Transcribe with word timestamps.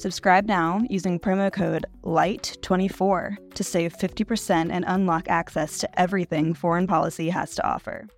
Subscribe 0.00 0.46
now 0.46 0.80
using 0.88 1.20
promo 1.20 1.52
code 1.52 1.84
LIGHT24 2.04 3.52
to 3.52 3.62
save 3.62 3.94
50% 3.94 4.70
and 4.72 4.82
unlock 4.88 5.28
access 5.28 5.76
to 5.76 6.00
everything 6.00 6.54
foreign 6.54 6.86
policy 6.86 7.28
has 7.28 7.54
to 7.56 7.68
offer. 7.68 8.08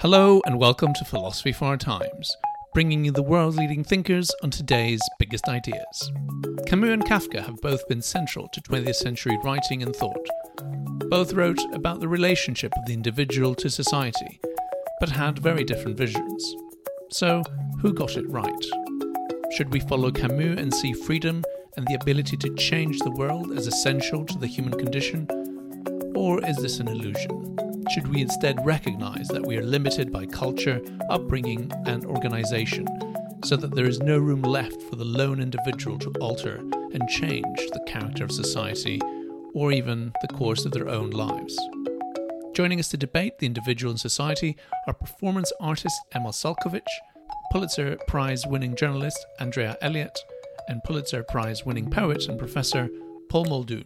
Hello, 0.00 0.42
and 0.44 0.58
welcome 0.58 0.92
to 0.92 1.04
Philosophy 1.04 1.52
for 1.52 1.66
Our 1.66 1.76
Times, 1.76 2.36
bringing 2.74 3.04
you 3.04 3.12
the 3.12 3.22
world's 3.22 3.56
leading 3.56 3.84
thinkers 3.84 4.28
on 4.42 4.50
today's 4.50 5.00
biggest 5.20 5.48
ideas. 5.48 6.10
Camus 6.66 6.90
and 6.90 7.04
Kafka 7.04 7.46
have 7.46 7.60
both 7.60 7.86
been 7.86 8.02
central 8.02 8.48
to 8.48 8.60
20th 8.60 8.96
century 8.96 9.38
writing 9.44 9.84
and 9.84 9.94
thought. 9.94 10.28
Both 11.08 11.32
wrote 11.32 11.60
about 11.72 12.00
the 12.00 12.08
relationship 12.08 12.72
of 12.76 12.86
the 12.86 12.94
individual 12.94 13.54
to 13.54 13.70
society, 13.70 14.40
but 14.98 15.10
had 15.10 15.38
very 15.38 15.62
different 15.62 15.96
visions. 15.96 16.56
So, 17.12 17.44
who 17.84 17.92
got 17.92 18.16
it 18.16 18.26
right? 18.30 18.64
Should 19.54 19.70
we 19.70 19.78
follow 19.80 20.10
Camus 20.10 20.58
and 20.58 20.72
see 20.72 20.94
freedom 20.94 21.44
and 21.76 21.86
the 21.86 21.98
ability 22.00 22.34
to 22.38 22.54
change 22.54 22.98
the 23.00 23.10
world 23.10 23.52
as 23.52 23.66
essential 23.66 24.24
to 24.24 24.38
the 24.38 24.46
human 24.46 24.72
condition? 24.78 25.28
Or 26.16 26.42
is 26.46 26.56
this 26.56 26.78
an 26.80 26.88
illusion? 26.88 27.84
Should 27.92 28.08
we 28.08 28.22
instead 28.22 28.64
recognize 28.64 29.28
that 29.28 29.44
we 29.44 29.58
are 29.58 29.62
limited 29.62 30.10
by 30.10 30.24
culture, 30.24 30.80
upbringing, 31.10 31.70
and 31.84 32.06
organization, 32.06 32.88
so 33.44 33.54
that 33.56 33.74
there 33.74 33.84
is 33.84 34.00
no 34.00 34.16
room 34.16 34.40
left 34.40 34.80
for 34.84 34.96
the 34.96 35.04
lone 35.04 35.38
individual 35.38 35.98
to 35.98 36.12
alter 36.22 36.60
and 36.94 37.06
change 37.10 37.58
the 37.58 37.84
character 37.86 38.24
of 38.24 38.32
society, 38.32 38.98
or 39.52 39.72
even 39.72 40.10
the 40.22 40.28
course 40.28 40.64
of 40.64 40.72
their 40.72 40.88
own 40.88 41.10
lives? 41.10 41.54
Joining 42.54 42.80
us 42.80 42.88
to 42.88 42.96
debate 42.96 43.40
the 43.40 43.46
individual 43.46 43.90
and 43.90 44.00
society 44.00 44.56
are 44.86 44.94
performance 44.94 45.52
artist 45.60 46.00
Emma 46.14 46.30
Sulkowicz, 46.30 46.80
Pulitzer 47.54 47.96
Prize 48.08 48.44
winning 48.48 48.74
journalist 48.74 49.26
Andrea 49.38 49.78
Elliott, 49.80 50.18
and 50.66 50.82
Pulitzer 50.82 51.22
Prize 51.22 51.64
winning 51.64 51.88
poet 51.88 52.26
and 52.26 52.36
professor 52.36 52.88
Paul 53.28 53.44
Muldoon. 53.44 53.84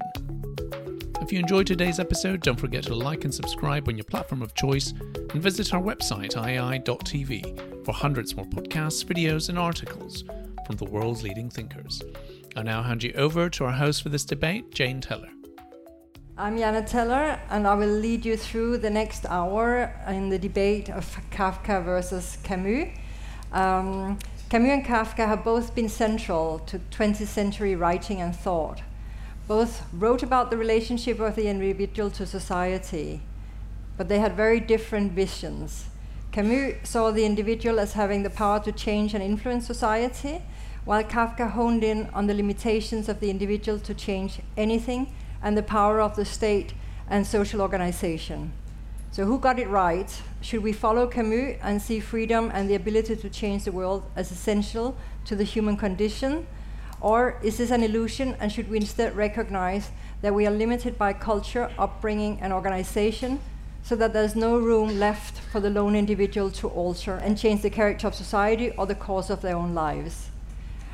If 1.20 1.30
you 1.30 1.38
enjoyed 1.38 1.66
today's 1.66 2.00
episode, 2.00 2.40
don't 2.40 2.58
forget 2.58 2.84
to 2.84 2.94
like 2.94 3.24
and 3.24 3.34
subscribe 3.34 3.86
on 3.86 3.98
your 3.98 4.06
platform 4.06 4.40
of 4.40 4.54
choice 4.54 4.94
and 5.34 5.42
visit 5.42 5.74
our 5.74 5.82
website, 5.82 6.32
iai.tv, 6.32 7.84
for 7.84 7.92
hundreds 7.92 8.34
more 8.34 8.46
podcasts, 8.46 9.04
videos, 9.04 9.50
and 9.50 9.58
articles 9.58 10.24
from 10.66 10.76
the 10.76 10.86
world's 10.86 11.22
leading 11.22 11.50
thinkers. 11.50 12.00
I'll 12.56 12.64
now 12.64 12.82
hand 12.82 13.02
you 13.02 13.12
over 13.16 13.50
to 13.50 13.64
our 13.66 13.72
host 13.72 14.02
for 14.02 14.08
this 14.08 14.24
debate, 14.24 14.70
Janne 14.70 15.02
Teller. 15.02 15.28
I'm 16.38 16.56
Janne 16.56 16.86
Teller, 16.86 17.38
and 17.50 17.66
I 17.66 17.74
will 17.74 17.86
lead 17.86 18.24
you 18.24 18.38
through 18.38 18.78
the 18.78 18.88
next 18.88 19.26
hour 19.26 19.94
in 20.08 20.30
the 20.30 20.38
debate 20.38 20.88
of 20.88 21.04
Kafka 21.30 21.84
versus 21.84 22.38
Camus. 22.42 22.96
Um, 23.52 24.18
Camus 24.50 24.70
and 24.70 24.84
Kafka 24.84 25.26
have 25.26 25.44
both 25.44 25.74
been 25.74 25.88
central 25.88 26.58
to 26.60 26.78
20th 26.90 27.26
century 27.26 27.74
writing 27.74 28.20
and 28.20 28.34
thought. 28.34 28.82
Both 29.46 29.84
wrote 29.92 30.22
about 30.22 30.50
the 30.50 30.56
relationship 30.56 31.20
of 31.20 31.36
the 31.36 31.48
individual 31.48 32.10
to 32.10 32.26
society, 32.26 33.22
but 33.96 34.08
they 34.08 34.18
had 34.18 34.36
very 34.36 34.60
different 34.60 35.12
visions. 35.12 35.86
Camus 36.32 36.76
saw 36.88 37.10
the 37.10 37.24
individual 37.24 37.80
as 37.80 37.94
having 37.94 38.22
the 38.22 38.30
power 38.30 38.60
to 38.60 38.72
change 38.72 39.14
and 39.14 39.22
influence 39.22 39.66
society, 39.66 40.42
while 40.84 41.02
Kafka 41.02 41.50
honed 41.50 41.82
in 41.84 42.08
on 42.14 42.26
the 42.26 42.34
limitations 42.34 43.08
of 43.08 43.20
the 43.20 43.30
individual 43.30 43.78
to 43.78 43.94
change 43.94 44.40
anything 44.56 45.14
and 45.42 45.56
the 45.56 45.62
power 45.62 46.00
of 46.00 46.16
the 46.16 46.24
state 46.24 46.74
and 47.08 47.26
social 47.26 47.60
organization. 47.60 48.52
So, 49.10 49.24
who 49.24 49.38
got 49.38 49.58
it 49.58 49.68
right? 49.68 50.10
Should 50.42 50.62
we 50.62 50.72
follow 50.72 51.06
Camus 51.06 51.58
and 51.62 51.80
see 51.80 51.98
freedom 51.98 52.50
and 52.52 52.68
the 52.68 52.74
ability 52.74 53.16
to 53.16 53.30
change 53.30 53.64
the 53.64 53.72
world 53.72 54.04
as 54.14 54.30
essential 54.30 54.96
to 55.24 55.34
the 55.34 55.44
human 55.44 55.76
condition? 55.76 56.46
Or 57.00 57.38
is 57.42 57.58
this 57.58 57.70
an 57.70 57.82
illusion 57.82 58.36
and 58.38 58.52
should 58.52 58.70
we 58.70 58.76
instead 58.76 59.16
recognize 59.16 59.90
that 60.20 60.34
we 60.34 60.46
are 60.46 60.50
limited 60.50 60.98
by 60.98 61.12
culture, 61.12 61.70
upbringing, 61.78 62.38
and 62.40 62.52
organization 62.52 63.40
so 63.82 63.96
that 63.96 64.12
there's 64.12 64.36
no 64.36 64.58
room 64.58 64.98
left 64.98 65.38
for 65.38 65.60
the 65.60 65.70
lone 65.70 65.96
individual 65.96 66.50
to 66.50 66.68
alter 66.68 67.14
and 67.14 67.38
change 67.38 67.62
the 67.62 67.70
character 67.70 68.06
of 68.06 68.14
society 68.14 68.72
or 68.72 68.86
the 68.86 68.94
course 68.94 69.30
of 69.30 69.40
their 69.40 69.56
own 69.56 69.74
lives? 69.74 70.28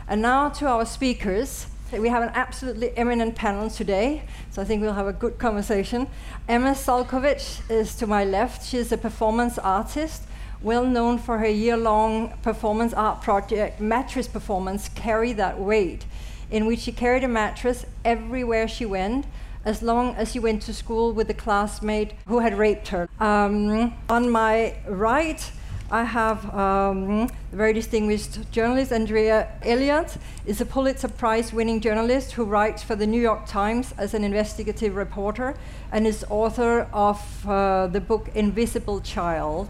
And 0.06 0.22
now 0.22 0.50
to 0.50 0.66
our 0.66 0.86
speakers. 0.86 1.66
We 2.00 2.09
have 2.09 2.25
an 2.25 2.31
absolutely 2.34 2.97
eminent 2.97 3.37
panel 3.37 3.71
today, 3.71 4.25
so 4.50 4.60
I 4.60 4.65
think 4.65 4.82
we'll 4.82 4.94
have 4.94 5.06
a 5.06 5.12
good 5.12 5.38
conversation. 5.38 6.09
Emma 6.49 6.72
Sulkowicz 6.72 7.71
is 7.71 7.94
to 7.97 8.06
my 8.06 8.25
left. 8.25 8.66
She 8.66 8.78
is 8.78 8.91
a 8.91 8.99
performance 8.99 9.59
artist, 9.59 10.25
well 10.60 10.84
known 10.84 11.19
for 11.19 11.38
her 11.38 11.49
year 11.49 11.77
long 11.77 12.34
performance 12.43 12.93
art 12.93 13.22
project, 13.22 13.81
Mattress 13.81 14.27
Performance 14.27 14.88
Carry 14.88 15.32
That 15.34 15.60
Weight, 15.60 16.05
in 16.50 16.66
which 16.66 16.81
she 16.81 16.91
carried 16.91 17.22
a 17.22 17.28
mattress 17.28 17.87
everywhere 18.05 18.66
she 18.66 18.84
went. 18.84 19.26
As 19.65 19.81
long 19.81 20.15
as 20.16 20.32
she 20.32 20.38
went 20.38 20.62
to 20.62 20.75
school 20.75 21.12
with 21.12 21.31
a 21.31 21.34
classmate 21.34 22.12
who 22.26 22.41
had 22.41 22.59
raped 22.59 22.88
her. 22.88 23.09
Um, 23.19 23.94
on 24.11 24.31
my 24.31 24.75
right, 24.87 25.50
I 25.94 26.03
have 26.03 26.53
um, 26.53 27.28
a 27.53 27.56
very 27.56 27.72
distinguished 27.72 28.50
journalist, 28.50 28.91
Andrea 28.91 29.47
Elliott, 29.62 30.16
is 30.44 30.60
a 30.60 30.66
Pulitzer 30.66 31.06
Prize 31.06 31.53
winning 31.53 31.78
journalist 31.81 32.32
who 32.32 32.44
writes 32.44 32.82
for 32.82 32.97
the 32.97 33.06
New 33.06 33.21
York 33.21 33.47
Times 33.47 33.94
as 33.97 34.12
an 34.12 34.25
investigative 34.25 34.97
reporter 34.97 35.55
and 35.93 36.05
is 36.05 36.25
author 36.28 36.88
of 36.93 37.49
uh, 37.49 37.87
the 37.87 38.00
book 38.00 38.28
Invisible 38.34 39.03
Child. 39.03 39.69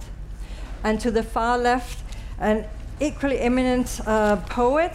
And 0.83 0.99
to 1.01 1.11
the 1.11 1.23
far 1.23 1.59
left, 1.59 2.03
an 2.39 2.65
equally 3.01 3.39
eminent 3.41 4.01
uh, 4.07 4.37
poet, 4.37 4.93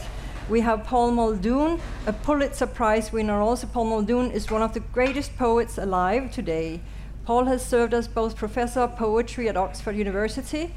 we 0.49 0.61
have 0.61 0.83
Paul 0.83 1.11
Muldoon, 1.11 1.79
a 2.07 2.13
Pulitzer 2.13 2.65
Prize 2.65 3.11
winner 3.11 3.39
also. 3.39 3.67
Paul 3.67 3.85
Muldoon 3.85 4.31
is 4.31 4.49
one 4.49 4.63
of 4.63 4.73
the 4.73 4.79
greatest 4.79 5.37
poets 5.37 5.77
alive 5.77 6.31
today. 6.31 6.81
Paul 7.23 7.45
has 7.45 7.63
served 7.63 7.93
as 7.93 8.07
both 8.07 8.35
professor 8.35 8.79
of 8.79 8.95
poetry 8.95 9.47
at 9.47 9.55
Oxford 9.55 9.95
University 9.95 10.73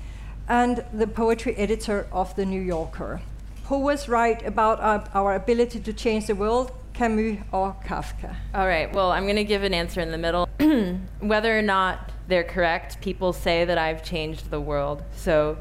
and 0.49 0.85
the 0.93 1.07
poetry 1.07 1.55
editor 1.57 2.07
of 2.13 2.35
The 2.37 2.45
New 2.45 2.61
Yorker. 2.61 3.21
Who 3.67 3.79
was 3.79 4.09
right 4.09 4.45
about 4.47 4.81
our, 4.81 5.05
our 5.15 5.35
ability 5.35 5.81
to 5.81 5.93
change 5.93 6.27
the 6.27 6.35
world, 6.35 6.73
Camus 6.93 7.41
or 7.53 7.77
Kafka? 7.85 8.37
All 8.55 8.67
right, 8.67 8.93
well, 8.93 9.13
I'm 9.13 9.25
going 9.25 9.37
to 9.37 9.45
give 9.45 9.63
an 9.63 9.73
answer 9.73 10.01
in 10.01 10.11
the 10.11 10.19
middle. 10.19 10.49
Whether 11.21 11.59
or 11.59 11.63
not 11.63 12.11
they're 12.29 12.45
correct, 12.45 13.01
people 13.01 13.33
say 13.33 13.65
that 13.65 13.79
I've 13.79 14.03
changed 14.03 14.51
the 14.51 14.61
world. 14.61 15.03
So, 15.17 15.59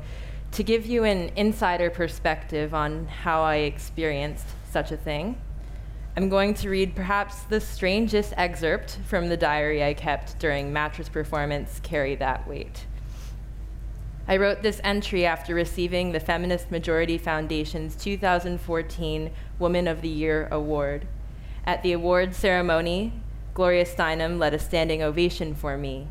to 0.53 0.63
give 0.63 0.85
you 0.85 1.05
an 1.05 1.31
insider 1.37 1.89
perspective 1.89 2.73
on 2.73 3.07
how 3.07 3.41
I 3.43 3.57
experienced 3.57 4.47
such 4.69 4.91
a 4.91 4.97
thing, 4.97 5.37
I'm 6.17 6.27
going 6.27 6.55
to 6.55 6.69
read 6.69 6.93
perhaps 6.93 7.43
the 7.43 7.61
strangest 7.61 8.33
excerpt 8.35 8.99
from 9.07 9.29
the 9.29 9.37
diary 9.37 9.81
I 9.81 9.93
kept 9.93 10.37
during 10.39 10.73
mattress 10.73 11.07
performance 11.07 11.79
Carry 11.83 12.15
That 12.15 12.45
Weight. 12.49 12.85
I 14.27 14.37
wrote 14.37 14.61
this 14.61 14.79
entry 14.83 15.25
after 15.25 15.55
receiving 15.55 16.11
the 16.11 16.19
Feminist 16.19 16.69
Majority 16.69 17.17
Foundation's 17.17 17.95
2014 17.95 19.31
Woman 19.57 19.87
of 19.87 20.01
the 20.01 20.09
Year 20.09 20.47
award. 20.51 21.07
At 21.65 21.81
the 21.83 21.91
award 21.91 22.35
ceremony, 22.35 23.13
Gloria 23.53 23.85
Steinem 23.85 24.39
led 24.39 24.53
a 24.53 24.59
standing 24.59 25.01
ovation 25.01 25.55
for 25.55 25.77
me. 25.77 26.07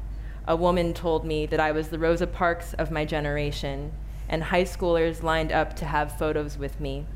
A 0.47 0.57
woman 0.57 0.93
told 0.93 1.25
me 1.25 1.47
that 1.47 1.61
I 1.61 1.71
was 1.71 1.89
the 1.89 1.99
Rosa 1.99 2.27
Parks 2.27 2.75
of 2.75 2.91
my 2.91 3.05
generation, 3.05 3.93
and 4.29 4.45
high 4.45 4.65
schoolers 4.65 5.23
lined 5.23 5.53
up 5.53 5.75
to 5.77 5.85
have 5.85 6.19
photos 6.19 6.59
with 6.59 6.81
me. 6.81 7.07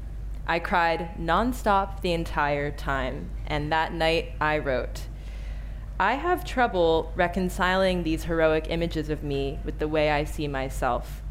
I 0.46 0.58
cried 0.58 1.10
nonstop 1.18 2.00
the 2.02 2.12
entire 2.12 2.70
time, 2.70 3.30
and 3.46 3.72
that 3.72 3.92
night 3.92 4.32
I 4.40 4.58
wrote. 4.58 5.02
I 5.98 6.14
have 6.14 6.44
trouble 6.44 7.12
reconciling 7.14 8.02
these 8.02 8.24
heroic 8.24 8.66
images 8.68 9.10
of 9.10 9.22
me 9.22 9.60
with 9.64 9.78
the 9.78 9.86
way 9.86 10.10
I 10.10 10.24
see 10.24 10.48
myself. 10.48 11.22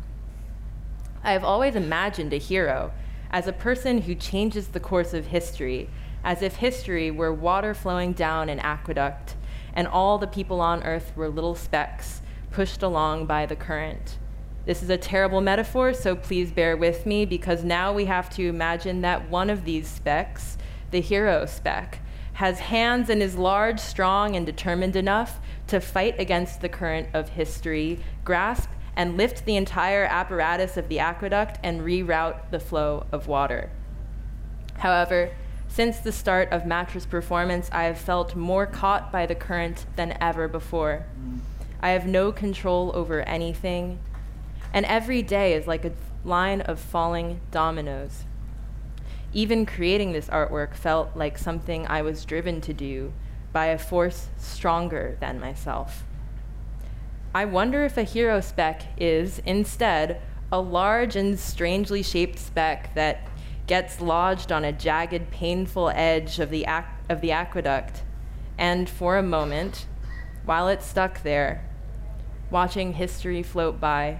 I 1.22 1.34
have 1.34 1.44
always 1.44 1.76
imagined 1.76 2.32
a 2.32 2.38
hero 2.38 2.94
as 3.30 3.46
a 3.46 3.54
person 3.54 4.04
who 4.04 4.16
changes 4.16 4.70
the 4.70 4.80
course 4.80 5.14
of 5.14 5.28
history, 5.28 5.90
as 6.24 6.42
if 6.42 6.56
history 6.56 7.12
were 7.12 7.34
water 7.34 7.74
flowing 7.74 8.14
down 8.14 8.48
an 8.48 8.60
aqueduct 8.60 9.36
and 9.74 9.86
all 9.86 10.18
the 10.18 10.28
people 10.28 10.62
on 10.62 10.84
earth 10.84 11.12
were 11.16 11.28
little 11.28 11.56
specks 11.56 12.22
pushed 12.52 12.82
along 12.82 13.26
by 13.26 13.46
the 13.46 13.56
current. 13.58 14.18
This 14.66 14.82
is 14.82 14.90
a 14.90 14.98
terrible 14.98 15.42
metaphor, 15.42 15.94
so 15.94 16.16
please 16.16 16.52
bear 16.52 16.78
with 16.78 17.06
me 17.06 17.26
because 17.26 17.66
now 17.66 17.92
we 17.92 18.06
have 18.06 18.30
to 18.36 18.48
imagine 18.48 19.02
that 19.02 19.30
one 19.30 19.50
of 19.50 19.66
these 19.66 19.90
specks, 19.90 20.58
the 20.92 21.02
hero 21.02 21.46
speck, 21.46 22.00
has 22.34 22.60
hands 22.60 23.10
and 23.10 23.22
is 23.22 23.36
large, 23.36 23.80
strong, 23.80 24.36
and 24.36 24.46
determined 24.46 24.96
enough 24.96 25.40
to 25.68 25.80
fight 25.80 26.20
against 26.20 26.62
the 26.62 26.70
current 26.70 27.08
of 27.14 27.30
history, 27.30 28.00
grasp 28.24 28.70
and 28.96 29.18
lift 29.18 29.46
the 29.46 29.56
entire 29.56 30.04
apparatus 30.06 30.78
of 30.78 30.88
the 30.88 31.00
aqueduct 31.00 31.60
and 31.64 31.82
reroute 31.82 32.52
the 32.52 32.60
flow 32.60 33.06
of 33.12 33.28
water. 33.28 33.70
However, 34.78 35.32
since 35.68 35.98
the 36.00 36.12
start 36.12 36.50
of 36.52 36.68
mattress 36.68 37.06
performance, 37.06 37.70
I 37.72 37.86
have 37.86 37.98
felt 37.98 38.36
more 38.36 38.68
caught 38.68 39.12
by 39.12 39.26
the 39.26 39.36
current 39.36 39.86
than 39.96 40.16
ever 40.22 40.48
before. 40.48 41.06
I 41.82 41.90
have 41.90 42.06
no 42.06 42.32
control 42.32 42.92
over 42.94 43.22
anything, 43.22 44.00
and 44.72 44.86
every 44.86 45.24
day 45.24 45.54
is 45.54 45.66
like 45.66 45.84
a 45.84 45.94
line 46.24 46.62
of 46.62 46.80
falling 46.80 47.42
dominoes. 47.50 48.26
Even 49.34 49.66
creating 49.66 50.12
this 50.12 50.28
artwork 50.28 50.76
felt 50.76 51.16
like 51.16 51.38
something 51.38 51.88
I 51.88 52.04
was 52.04 52.24
driven 52.24 52.62
to 52.62 52.74
do 52.74 53.14
by 53.52 53.68
a 53.68 53.78
force 53.78 54.28
stronger 54.38 55.18
than 55.20 55.40
myself. 55.40 56.04
I 57.34 57.46
wonder 57.46 57.84
if 57.84 57.98
a 57.98 58.04
hero 58.04 58.42
speck 58.42 58.84
is, 58.98 59.42
instead, 59.46 60.22
a 60.52 60.60
large 60.60 61.16
and 61.16 61.40
strangely 61.40 62.04
shaped 62.04 62.38
speck 62.38 62.94
that 62.94 63.28
gets 63.66 64.00
lodged 64.00 64.52
on 64.52 64.64
a 64.64 64.72
jagged, 64.72 65.32
painful 65.32 65.90
edge 65.90 66.40
of 66.40 66.52
the, 66.52 66.66
aqu- 66.68 66.86
of 67.10 67.22
the 67.22 67.32
aqueduct, 67.32 68.04
and 68.58 68.88
for 68.88 69.18
a 69.18 69.24
moment, 69.24 69.88
while 70.46 70.68
it's 70.68 70.86
stuck 70.86 71.24
there, 71.24 71.66
watching 72.52 72.94
history 72.94 73.42
float 73.42 73.80
by, 73.80 74.20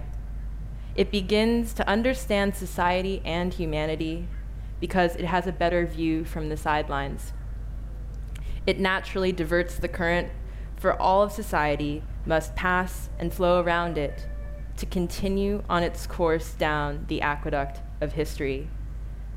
it 0.96 1.12
begins 1.12 1.72
to 1.74 1.88
understand 1.88 2.56
society 2.56 3.22
and 3.24 3.54
humanity 3.54 4.26
because 4.84 5.16
it 5.16 5.24
has 5.24 5.46
a 5.46 5.52
better 5.52 5.86
view 5.86 6.26
from 6.26 6.50
the 6.50 6.58
sidelines. 6.58 7.32
It 8.66 8.78
naturally 8.78 9.32
diverts 9.32 9.76
the 9.76 9.88
current, 9.88 10.28
for 10.76 10.92
all 11.00 11.22
of 11.22 11.32
society 11.32 12.02
must 12.26 12.54
pass 12.54 13.08
and 13.18 13.32
flow 13.32 13.62
around 13.62 13.96
it 13.96 14.28
to 14.76 14.84
continue 14.84 15.62
on 15.70 15.82
its 15.82 16.06
course 16.06 16.52
down 16.52 17.06
the 17.08 17.22
aqueduct 17.22 17.80
of 18.02 18.12
history. 18.12 18.68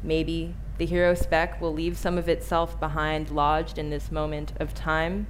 Maybe 0.03 0.53
the 0.79 0.85
hero 0.85 1.13
speck 1.13 1.61
will 1.61 1.71
leave 1.71 1.97
some 1.97 2.17
of 2.17 2.27
itself 2.27 2.77
behind 2.77 3.31
lodged 3.31 3.77
in 3.77 3.89
this 3.89 4.11
moment 4.11 4.51
of 4.59 4.73
time, 4.73 5.27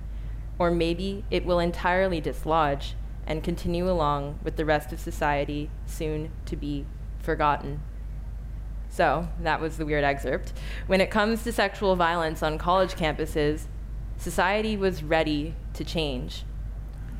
or 0.57 0.71
maybe 0.71 1.25
it 1.29 1.45
will 1.45 1.59
entirely 1.59 2.19
dislodge 2.19 2.95
and 3.27 3.43
continue 3.43 3.87
along 3.87 4.39
with 4.43 4.55
the 4.55 4.65
rest 4.65 4.91
of 4.91 4.99
society, 4.99 5.69
soon 5.85 6.31
to 6.47 6.55
be 6.55 6.87
forgotten. 7.19 7.81
So, 8.89 9.27
that 9.41 9.61
was 9.61 9.77
the 9.77 9.85
weird 9.85 10.03
excerpt. 10.03 10.53
When 10.87 11.01
it 11.01 11.11
comes 11.11 11.43
to 11.43 11.51
sexual 11.51 11.95
violence 11.95 12.41
on 12.41 12.57
college 12.57 12.95
campuses, 12.95 13.65
society 14.17 14.75
was 14.75 15.03
ready 15.03 15.55
to 15.73 15.83
change. 15.83 16.43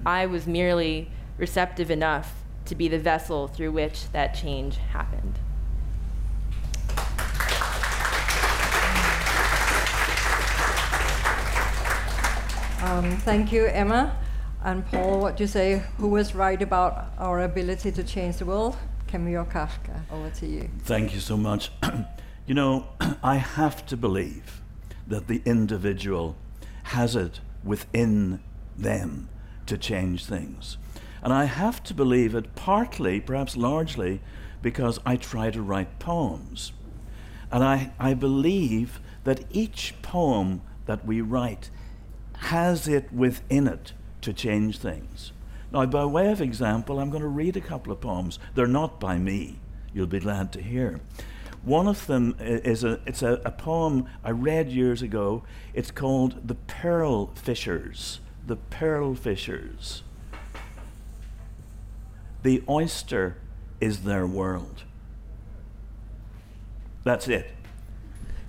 I 0.05 0.25
was 0.25 0.47
merely 0.47 1.11
receptive 1.37 1.91
enough 1.91 2.43
to 2.65 2.75
be 2.75 2.87
the 2.87 2.99
vessel 2.99 3.47
through 3.47 3.71
which 3.71 4.11
that 4.11 4.33
change 4.33 4.77
happened. 4.77 5.39
Um, 12.81 13.17
thank 13.17 13.51
you, 13.51 13.65
Emma. 13.65 14.17
And 14.63 14.85
Paul, 14.85 15.19
what 15.19 15.37
do 15.37 15.43
you 15.43 15.47
say? 15.47 15.83
Who 15.97 16.07
was 16.07 16.33
right 16.35 16.61
about 16.61 17.11
our 17.17 17.43
ability 17.43 17.91
to 17.91 18.03
change 18.03 18.37
the 18.37 18.45
world? 18.45 18.77
Or 19.13 19.45
Kafka? 19.45 20.01
Over 20.11 20.29
to 20.31 20.47
you. 20.47 20.69
Thank 20.83 21.13
you 21.13 21.19
so 21.19 21.37
much. 21.37 21.71
you 22.47 22.53
know, 22.53 22.87
I 23.23 23.35
have 23.35 23.85
to 23.87 23.97
believe 23.97 24.61
that 25.07 25.27
the 25.27 25.41
individual 25.45 26.35
has 26.83 27.15
it 27.15 27.39
within 27.63 28.41
them 28.77 29.29
to 29.65 29.77
change 29.77 30.25
things. 30.25 30.77
And 31.21 31.33
I 31.33 31.45
have 31.45 31.83
to 31.83 31.93
believe 31.93 32.35
it 32.35 32.55
partly, 32.55 33.19
perhaps 33.19 33.57
largely, 33.57 34.21
because 34.61 34.99
I 35.05 35.15
try 35.15 35.51
to 35.51 35.61
write 35.61 35.99
poems. 35.99 36.73
And 37.51 37.63
I, 37.63 37.91
I 37.99 38.13
believe 38.13 38.99
that 39.23 39.45
each 39.51 39.93
poem 40.01 40.61
that 40.85 41.05
we 41.05 41.21
write 41.21 41.69
has 42.37 42.87
it 42.87 43.11
within 43.11 43.67
it 43.67 43.93
to 44.21 44.33
change 44.33 44.77
things. 44.79 45.31
Now, 45.71 45.85
by 45.85 46.05
way 46.05 46.31
of 46.31 46.41
example, 46.41 46.99
I'm 46.99 47.09
going 47.09 47.21
to 47.21 47.27
read 47.27 47.57
a 47.57 47.61
couple 47.61 47.91
of 47.91 48.01
poems. 48.01 48.39
They're 48.55 48.67
not 48.67 48.99
by 48.99 49.17
me, 49.17 49.59
you'll 49.93 50.07
be 50.07 50.19
glad 50.19 50.51
to 50.53 50.61
hear. 50.61 51.01
One 51.63 51.87
of 51.87 52.07
them 52.07 52.35
is 52.39 52.83
a, 52.83 53.01
it's 53.05 53.21
a, 53.21 53.41
a 53.43 53.51
poem 53.51 54.05
I 54.23 54.31
read 54.31 54.69
years 54.69 55.01
ago. 55.01 55.43
It's 55.73 55.91
called 55.91 56.47
The 56.47 56.55
Pearl 56.55 57.27
Fishers. 57.35 58.21
The 58.45 58.55
Pearl 58.55 59.15
Fishers. 59.15 60.03
The 62.43 62.63
oyster 62.69 63.37
is 63.81 64.03
their 64.03 64.25
world. 64.25 64.83
That's 67.03 67.27
it 67.27 67.47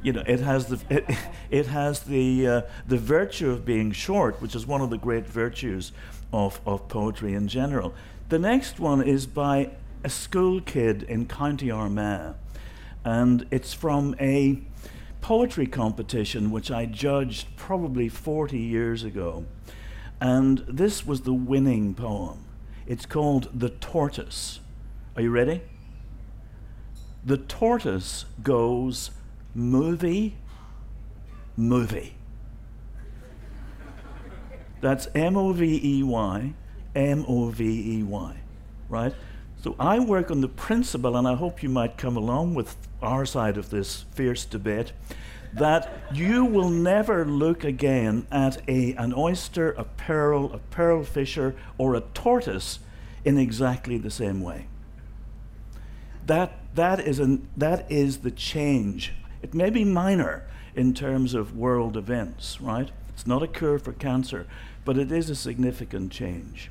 you 0.02 0.12
know, 0.12 0.22
it 0.26 0.40
has 0.40 0.66
the 0.66 0.80
it, 0.88 1.04
it 1.50 1.66
has 1.66 2.00
the 2.00 2.46
uh, 2.46 2.60
the 2.86 2.98
virtue 2.98 3.50
of 3.50 3.64
being 3.64 3.92
short, 3.92 4.40
which 4.40 4.54
is 4.54 4.66
one 4.66 4.80
of 4.80 4.90
the 4.90 4.98
great 4.98 5.26
virtues 5.26 5.92
of 6.32 6.60
of 6.66 6.88
poetry 6.88 7.34
in 7.34 7.48
general. 7.48 7.94
The 8.28 8.38
next 8.38 8.78
one 8.78 9.02
is 9.02 9.26
by 9.26 9.70
a 10.04 10.10
school 10.10 10.60
kid 10.60 11.02
in 11.02 11.26
County 11.26 11.70
Armagh, 11.70 12.34
and 13.04 13.46
it's 13.50 13.72
from 13.72 14.14
a 14.20 14.60
poetry 15.20 15.66
competition 15.66 16.50
which 16.50 16.70
I 16.70 16.86
judged 16.86 17.56
probably 17.56 18.08
40 18.08 18.58
years 18.58 19.02
ago, 19.02 19.44
and 20.20 20.58
this 20.68 21.06
was 21.06 21.22
the 21.22 21.32
winning 21.32 21.94
poem. 21.94 22.44
It's 22.86 23.06
called 23.06 23.48
The 23.52 23.70
Tortoise. 23.70 24.60
Are 25.16 25.22
you 25.22 25.30
ready? 25.30 25.62
The 27.24 27.36
tortoise 27.36 28.24
goes 28.42 29.10
movie, 29.54 30.36
movie. 31.56 32.14
That's 34.80 35.08
M 35.14 35.36
O 35.36 35.52
V 35.52 35.80
E 35.82 36.02
Y, 36.02 36.54
M 36.94 37.24
O 37.28 37.48
V 37.48 37.98
E 37.98 38.02
Y, 38.02 38.36
right? 38.88 39.14
So 39.62 39.74
I 39.78 39.98
work 39.98 40.30
on 40.30 40.40
the 40.40 40.48
principle, 40.48 41.16
and 41.16 41.26
I 41.26 41.34
hope 41.34 41.62
you 41.62 41.68
might 41.68 41.98
come 41.98 42.16
along 42.16 42.54
with 42.54 42.76
our 43.02 43.26
side 43.26 43.56
of 43.56 43.70
this 43.70 44.04
fierce 44.12 44.44
debate, 44.44 44.92
that 45.52 45.92
you 46.12 46.44
will 46.44 46.70
never 46.70 47.24
look 47.24 47.64
again 47.64 48.26
at 48.30 48.62
a, 48.68 48.94
an 48.94 49.12
oyster, 49.14 49.72
a 49.72 49.84
pearl, 49.84 50.52
a 50.52 50.58
pearl 50.58 51.02
fisher, 51.02 51.56
or 51.76 51.94
a 51.94 52.00
tortoise 52.14 52.78
in 53.24 53.36
exactly 53.36 53.98
the 53.98 54.10
same 54.10 54.40
way. 54.40 54.68
That, 56.26 56.52
that, 56.74 57.00
is 57.00 57.18
an, 57.18 57.48
that 57.56 57.90
is 57.90 58.18
the 58.18 58.30
change 58.30 59.14
it 59.42 59.54
may 59.54 59.70
be 59.70 59.84
minor 59.84 60.46
in 60.74 60.94
terms 60.94 61.34
of 61.34 61.56
world 61.56 61.96
events, 61.96 62.60
right? 62.60 62.90
It's 63.18 63.26
not 63.26 63.42
a 63.42 63.48
cure 63.48 63.80
for 63.80 63.92
cancer, 63.92 64.46
but 64.84 64.96
it 64.96 65.10
is 65.10 65.28
a 65.28 65.34
significant 65.34 66.12
change. 66.12 66.70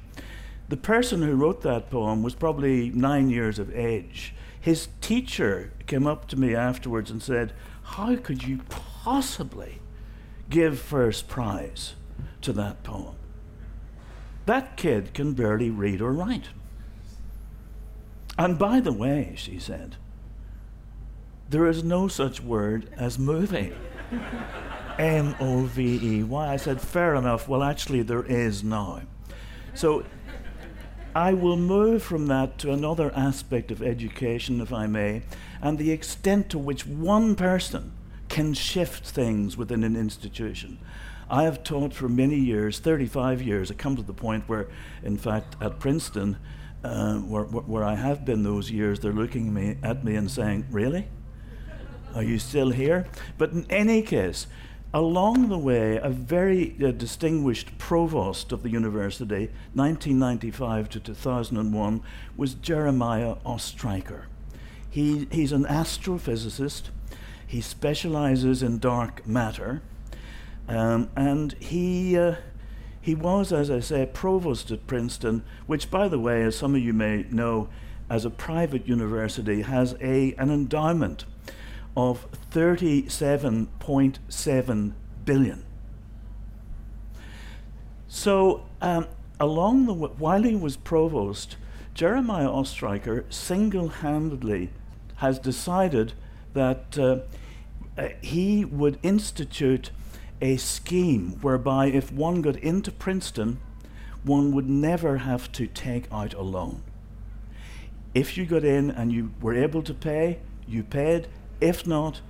The 0.69 0.77
person 0.77 1.21
who 1.21 1.35
wrote 1.35 1.61
that 1.63 1.89
poem 1.89 2.23
was 2.23 2.35
probably 2.35 2.89
nine 2.89 3.29
years 3.29 3.59
of 3.59 3.75
age. 3.75 4.33
His 4.57 4.87
teacher 5.01 5.73
came 5.87 6.07
up 6.07 6.25
to 6.29 6.39
me 6.39 6.55
afterwards 6.55 7.11
and 7.11 7.21
said, 7.21 7.51
How 7.83 8.15
could 8.15 8.45
you 8.45 8.61
possibly 8.69 9.81
give 10.49 10.79
first 10.79 11.27
prize 11.27 11.95
to 12.43 12.53
that 12.53 12.81
poem? 12.81 13.17
That 14.45 14.77
kid 14.77 15.13
can 15.13 15.33
barely 15.33 15.69
read 15.69 16.01
or 16.01 16.13
write. 16.13 16.47
And 18.37 18.57
by 18.57 18.79
the 18.79 18.93
way, 18.93 19.33
she 19.35 19.59
said, 19.59 19.97
there 21.49 21.67
is 21.67 21.83
no 21.83 22.07
such 22.07 22.41
word 22.41 22.89
as 22.95 23.19
movie. 23.19 23.73
M 24.99 25.35
O 25.39 25.61
V 25.63 25.99
E 26.01 26.23
Y. 26.23 26.53
I 26.53 26.57
said, 26.57 26.81
fair 26.81 27.15
enough. 27.15 27.47
Well, 27.47 27.63
actually, 27.63 28.01
there 28.01 28.23
is 28.23 28.63
now. 28.63 29.01
So 29.73 30.03
I 31.15 31.33
will 31.33 31.57
move 31.57 32.03
from 32.03 32.27
that 32.27 32.57
to 32.59 32.71
another 32.71 33.11
aspect 33.15 33.71
of 33.71 33.81
education, 33.81 34.61
if 34.61 34.71
I 34.71 34.87
may, 34.87 35.23
and 35.61 35.77
the 35.77 35.91
extent 35.91 36.49
to 36.51 36.59
which 36.59 36.85
one 36.85 37.35
person 37.35 37.93
can 38.29 38.53
shift 38.53 39.05
things 39.05 39.57
within 39.57 39.83
an 39.83 39.95
institution. 39.95 40.79
I 41.29 41.43
have 41.43 41.63
taught 41.63 41.93
for 41.93 42.07
many 42.07 42.37
years, 42.37 42.79
35 42.79 43.41
years. 43.41 43.71
I 43.71 43.73
come 43.73 43.95
to 43.95 44.01
the 44.01 44.13
point 44.13 44.47
where, 44.47 44.67
in 45.03 45.17
fact, 45.17 45.55
at 45.61 45.79
Princeton, 45.79 46.37
uh, 46.83 47.15
where, 47.17 47.43
where 47.43 47.83
I 47.83 47.95
have 47.95 48.23
been 48.23 48.43
those 48.43 48.71
years, 48.71 48.99
they're 48.99 49.11
looking 49.11 49.53
me, 49.53 49.77
at 49.83 50.03
me 50.05 50.15
and 50.15 50.29
saying, 50.29 50.67
Really? 50.71 51.07
Are 52.15 52.23
you 52.23 52.39
still 52.39 52.69
here? 52.69 53.07
But 53.37 53.51
in 53.51 53.65
any 53.69 54.01
case, 54.01 54.47
along 54.93 55.49
the 55.49 55.57
way, 55.57 55.97
a 55.97 56.09
very 56.09 56.75
uh, 56.83 56.91
distinguished 56.91 57.77
provost 57.77 58.51
of 58.51 58.63
the 58.63 58.69
university, 58.69 59.49
1995 59.73 60.89
to 60.89 60.99
2001, 60.99 62.01
was 62.35 62.53
Jeremiah 62.53 63.35
Ostriker. 63.45 64.27
He, 64.89 65.27
he's 65.31 65.51
an 65.51 65.65
astrophysicist. 65.65 66.83
He 67.45 67.61
specializes 67.61 68.63
in 68.63 68.79
dark 68.79 69.27
matter. 69.27 69.81
Um, 70.67 71.09
and 71.15 71.53
he, 71.53 72.17
uh, 72.17 72.35
he 73.01 73.15
was, 73.15 73.53
as 73.53 73.69
I 73.69 73.79
say, 73.79 74.09
provost 74.11 74.71
at 74.71 74.87
Princeton, 74.87 75.43
which, 75.65 75.91
by 75.91 76.07
the 76.07 76.19
way, 76.19 76.43
as 76.43 76.57
some 76.57 76.75
of 76.75 76.81
you 76.81 76.93
may 76.93 77.25
know, 77.29 77.69
as 78.09 78.25
a 78.25 78.29
private 78.29 78.87
university, 78.87 79.61
has 79.61 79.95
a, 80.01 80.33
an 80.35 80.49
endowment 80.49 81.25
of 81.97 82.25
37.7 82.51 84.93
billion. 85.25 85.65
So, 88.07 88.63
um, 88.81 89.07
along 89.39 89.87
the 89.87 89.95
while 89.95 90.43
he 90.43 90.55
was 90.55 90.77
provost, 90.77 91.57
Jeremiah 91.95 92.51
Ostriker 92.51 93.25
single-handedly 93.29 94.69
has 95.15 95.39
decided 95.39 96.13
that 96.53 96.99
uh, 96.99 97.21
uh, 97.97 98.09
he 98.21 98.63
would 98.63 98.99
institute 99.01 99.89
a 100.39 100.57
scheme 100.57 101.39
whereby 101.41 101.87
if 101.87 102.11
one 102.11 102.43
got 102.43 102.57
into 102.57 102.91
Princeton, 102.91 103.59
one 104.23 104.51
would 104.51 104.69
never 104.69 105.17
have 105.17 105.51
to 105.53 105.65
take 105.65 106.05
out 106.11 106.35
a 106.35 106.43
loan. 106.43 106.83
If 108.13 108.37
you 108.37 108.45
got 108.45 108.63
in 108.63 108.91
and 108.91 109.11
you 109.11 109.31
were 109.41 109.55
able 109.55 109.81
to 109.81 109.95
pay, 109.95 110.37
you 110.67 110.83
paid. 110.83 111.27
If 111.59 111.87
not, 111.87 112.21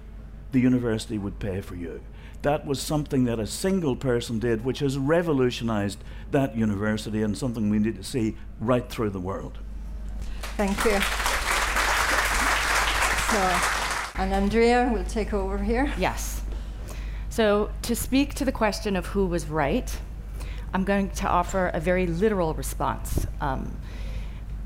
the 0.51 0.59
university 0.59 1.17
would 1.17 1.39
pay 1.39 1.61
for 1.61 1.75
you. 1.75 2.01
That 2.43 2.65
was 2.65 2.81
something 2.81 3.25
that 3.25 3.39
a 3.39 3.47
single 3.47 3.95
person 3.95 4.39
did, 4.39 4.63
which 4.63 4.79
has 4.79 4.97
revolutionized 4.97 6.03
that 6.31 6.55
university 6.55 7.21
and 7.21 7.37
something 7.37 7.69
we 7.69 7.79
need 7.79 7.95
to 7.95 8.03
see 8.03 8.37
right 8.59 8.87
through 8.89 9.09
the 9.09 9.19
world. 9.19 9.57
Thank 10.55 10.77
you. 10.85 10.99
So, 13.29 14.21
and 14.21 14.33
Andrea 14.33 14.89
will 14.93 15.03
take 15.03 15.33
over 15.33 15.57
here. 15.57 15.91
Yes. 15.97 16.41
So, 17.29 17.71
to 17.83 17.95
speak 17.95 18.33
to 18.35 18.45
the 18.45 18.51
question 18.51 18.95
of 18.95 19.07
who 19.07 19.25
was 19.25 19.47
right, 19.47 19.95
I'm 20.73 20.83
going 20.83 21.09
to 21.11 21.27
offer 21.27 21.67
a 21.67 21.79
very 21.79 22.07
literal 22.07 22.53
response, 22.53 23.27
um, 23.41 23.77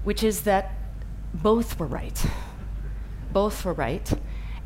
which 0.04 0.24
is 0.24 0.42
that 0.42 0.74
both 1.34 1.80
were 1.80 1.88
right. 1.88 2.26
Both 3.34 3.66
were 3.66 3.74
right. 3.74 4.12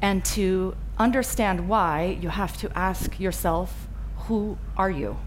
And 0.06 0.24
to 0.38 0.76
understand 1.00 1.68
why, 1.68 2.20
you 2.22 2.30
have 2.30 2.56
to 2.58 2.72
ask 2.78 3.20
yourself, 3.20 3.88
who 4.28 4.60
are 4.78 4.92
you? 4.92 5.18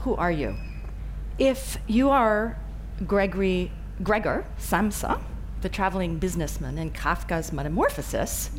Who 0.00 0.14
are 0.14 0.30
you? 0.30 0.56
If 1.38 1.78
you 1.86 2.10
are 2.10 2.58
Gregory 3.06 3.72
Gregor 4.02 4.44
Samsa, 4.58 5.22
the 5.62 5.70
traveling 5.70 6.18
businessman 6.18 6.76
in 6.76 6.90
Kafka's 6.90 7.50
Metamorphosis, 7.50 8.50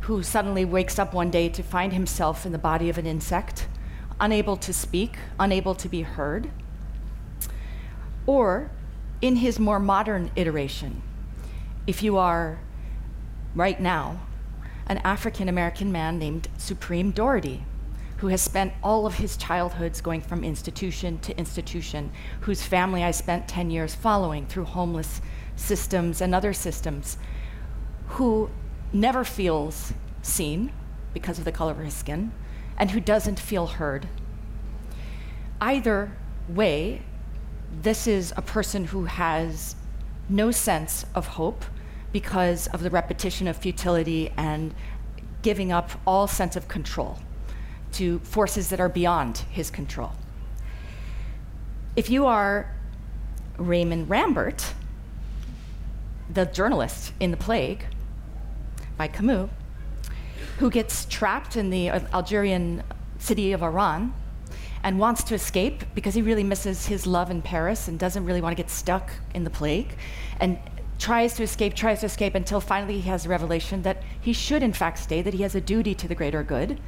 who 0.00 0.24
suddenly 0.24 0.64
wakes 0.64 0.98
up 0.98 1.14
one 1.14 1.30
day 1.30 1.48
to 1.48 1.62
find 1.62 1.92
himself 1.92 2.44
in 2.44 2.50
the 2.50 2.58
body 2.58 2.90
of 2.90 2.98
an 2.98 3.06
insect, 3.06 3.68
unable 4.18 4.56
to 4.56 4.72
speak, 4.72 5.16
unable 5.38 5.76
to 5.76 5.88
be 5.88 6.02
heard, 6.02 6.50
or 8.26 8.72
in 9.22 9.36
his 9.36 9.60
more 9.60 9.78
modern 9.78 10.32
iteration, 10.34 11.02
if 11.86 12.02
you 12.02 12.18
are 12.18 12.58
right 13.54 13.80
now 13.80 14.22
an 14.86 14.98
African 14.98 15.48
American 15.48 15.90
man 15.90 16.18
named 16.18 16.48
Supreme 16.58 17.10
Doherty, 17.10 17.64
who 18.18 18.28
has 18.28 18.40
spent 18.40 18.72
all 18.82 19.06
of 19.06 19.14
his 19.14 19.36
childhoods 19.36 20.00
going 20.00 20.20
from 20.20 20.44
institution 20.44 21.18
to 21.18 21.36
institution, 21.36 22.10
whose 22.40 22.62
family 22.62 23.04
I 23.04 23.10
spent 23.10 23.48
10 23.48 23.70
years 23.70 23.94
following 23.94 24.46
through 24.46 24.64
homeless 24.64 25.20
systems 25.56 26.20
and 26.20 26.34
other 26.34 26.52
systems, 26.52 27.18
who 28.08 28.50
never 28.92 29.24
feels 29.24 29.92
seen 30.22 30.72
because 31.12 31.38
of 31.38 31.44
the 31.44 31.52
color 31.52 31.72
of 31.72 31.78
his 31.78 31.94
skin, 31.94 32.32
and 32.78 32.90
who 32.90 33.00
doesn't 33.00 33.40
feel 33.40 33.66
heard. 33.66 34.08
Either 35.60 36.12
way, 36.48 37.02
this 37.82 38.06
is 38.06 38.32
a 38.36 38.42
person 38.42 38.84
who 38.86 39.04
has 39.04 39.76
no 40.28 40.50
sense 40.50 41.04
of 41.14 41.26
hope 41.26 41.64
because 42.16 42.66
of 42.68 42.82
the 42.82 42.88
repetition 42.88 43.46
of 43.46 43.54
futility 43.58 44.32
and 44.38 44.74
giving 45.42 45.70
up 45.70 45.90
all 46.06 46.26
sense 46.26 46.56
of 46.56 46.66
control 46.66 47.18
to 47.92 48.18
forces 48.20 48.70
that 48.70 48.80
are 48.80 48.88
beyond 48.88 49.36
his 49.50 49.70
control. 49.70 50.12
If 51.94 52.08
you 52.08 52.24
are 52.24 52.74
Raymond 53.58 54.08
Rambert, 54.08 54.72
the 56.32 56.46
journalist 56.46 57.12
in 57.20 57.32
The 57.32 57.36
Plague 57.36 57.84
by 58.96 59.08
Camus, 59.08 59.50
who 60.56 60.70
gets 60.70 61.04
trapped 61.04 61.54
in 61.54 61.68
the 61.68 61.90
Algerian 61.90 62.82
city 63.18 63.52
of 63.52 63.62
Oran 63.62 64.14
and 64.82 64.98
wants 64.98 65.22
to 65.24 65.34
escape 65.34 65.84
because 65.94 66.14
he 66.14 66.22
really 66.22 66.44
misses 66.44 66.86
his 66.86 67.06
love 67.06 67.30
in 67.30 67.42
Paris 67.42 67.88
and 67.88 67.98
doesn't 67.98 68.24
really 68.24 68.40
want 68.40 68.56
to 68.56 68.62
get 68.62 68.70
stuck 68.70 69.10
in 69.34 69.44
the 69.44 69.50
plague, 69.50 69.98
and 70.40 70.58
tries 70.98 71.34
to 71.34 71.42
escape, 71.42 71.74
tries 71.74 72.00
to 72.00 72.06
escape 72.06 72.34
until 72.34 72.60
finally 72.60 73.00
he 73.00 73.08
has 73.08 73.26
a 73.26 73.28
revelation 73.28 73.82
that 73.82 74.02
he 74.20 74.32
should, 74.32 74.62
in 74.62 74.72
fact, 74.72 74.98
stay, 74.98 75.22
that 75.22 75.34
he 75.34 75.42
has 75.42 75.54
a 75.54 75.60
duty 75.60 75.94
to 75.94 76.08
the 76.08 76.14
greater 76.14 76.42
good. 76.42 76.80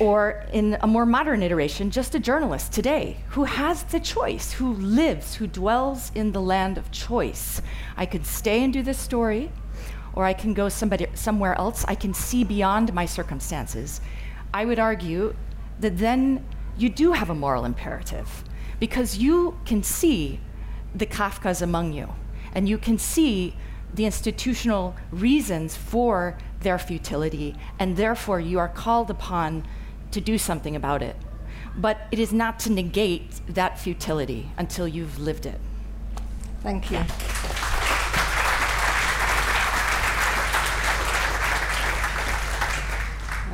Or 0.00 0.44
in 0.52 0.76
a 0.80 0.86
more 0.88 1.06
modern 1.06 1.42
iteration, 1.42 1.90
just 1.90 2.16
a 2.16 2.18
journalist 2.18 2.72
today 2.72 3.18
who 3.28 3.44
has 3.44 3.84
the 3.84 4.00
choice, 4.00 4.52
who 4.52 4.72
lives, 4.74 5.36
who 5.36 5.46
dwells 5.46 6.10
in 6.16 6.32
the 6.32 6.40
land 6.40 6.78
of 6.78 6.90
choice. 6.90 7.62
I 7.96 8.04
could 8.04 8.26
stay 8.26 8.64
and 8.64 8.72
do 8.72 8.82
this 8.82 8.98
story, 8.98 9.52
or 10.14 10.24
I 10.24 10.32
can 10.32 10.52
go 10.52 10.68
somebody, 10.68 11.06
somewhere 11.14 11.54
else. 11.56 11.84
I 11.86 11.94
can 11.94 12.12
see 12.12 12.42
beyond 12.42 12.92
my 12.92 13.06
circumstances. 13.06 14.00
I 14.52 14.64
would 14.64 14.80
argue 14.80 15.36
that 15.78 15.98
then 15.98 16.44
you 16.76 16.88
do 16.88 17.12
have 17.12 17.30
a 17.30 17.34
moral 17.34 17.64
imperative 17.64 18.42
because 18.80 19.18
you 19.18 19.56
can 19.64 19.84
see 19.84 20.40
the 20.92 21.06
Kafkas 21.06 21.62
among 21.62 21.92
you 21.92 22.12
and 22.54 22.68
you 22.68 22.78
can 22.78 22.98
see 22.98 23.54
the 23.92 24.04
institutional 24.04 24.96
reasons 25.10 25.76
for 25.76 26.36
their 26.60 26.78
futility, 26.78 27.54
and 27.78 27.96
therefore 27.96 28.40
you 28.40 28.58
are 28.58 28.68
called 28.68 29.10
upon 29.10 29.64
to 30.10 30.20
do 30.20 30.38
something 30.38 30.74
about 30.74 31.02
it. 31.02 31.16
But 31.76 31.98
it 32.10 32.18
is 32.18 32.32
not 32.32 32.58
to 32.60 32.70
negate 32.70 33.40
that 33.48 33.78
futility 33.78 34.50
until 34.56 34.86
you've 34.86 35.18
lived 35.18 35.46
it. 35.46 35.60
Thank 36.62 36.90
you. 36.90 36.98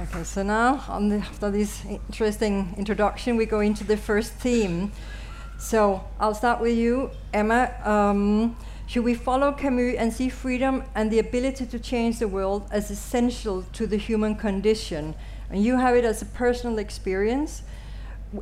Okay, 0.02 0.24
so 0.24 0.42
now 0.42 0.76
the, 1.08 1.16
after 1.16 1.50
this 1.50 1.84
interesting 1.84 2.74
introduction, 2.76 3.36
we 3.36 3.46
go 3.46 3.60
into 3.60 3.84
the 3.84 3.96
first 3.96 4.32
theme. 4.32 4.92
So 5.58 6.02
I'll 6.18 6.34
start 6.34 6.60
with 6.60 6.76
you, 6.76 7.10
Emma. 7.32 7.72
Um, 7.84 8.56
should 8.90 9.04
we 9.04 9.14
follow 9.14 9.52
Camus 9.52 9.94
and 9.98 10.12
see 10.12 10.28
freedom 10.28 10.82
and 10.96 11.12
the 11.12 11.20
ability 11.20 11.64
to 11.64 11.78
change 11.78 12.18
the 12.18 12.26
world 12.26 12.66
as 12.72 12.90
essential 12.90 13.62
to 13.74 13.86
the 13.86 13.96
human 13.96 14.34
condition? 14.34 15.14
And 15.48 15.62
you 15.62 15.76
have 15.76 15.94
it 15.94 16.04
as 16.04 16.22
a 16.22 16.24
personal 16.24 16.76
experience. 16.80 17.62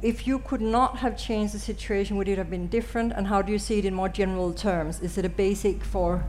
If 0.01 0.27
you 0.27 0.39
could 0.39 0.63
not 0.63 1.01
have 1.01 1.19
changed 1.19 1.53
the 1.53 1.59
situation, 1.59 2.17
would 2.17 2.29
it 2.29 2.39
have 2.39 2.49
been 2.49 2.67
different? 2.69 3.13
And 3.13 3.27
how 3.27 3.43
do 3.43 3.53
you 3.53 3.59
see 3.59 3.79
it 3.81 3.85
in 3.85 3.93
more 3.93 4.09
general 4.09 4.55
terms? 4.55 5.03
Is 5.03 5.19
it 5.19 5.27
a 5.27 5.29
basic 5.29 5.85
for 5.85 6.25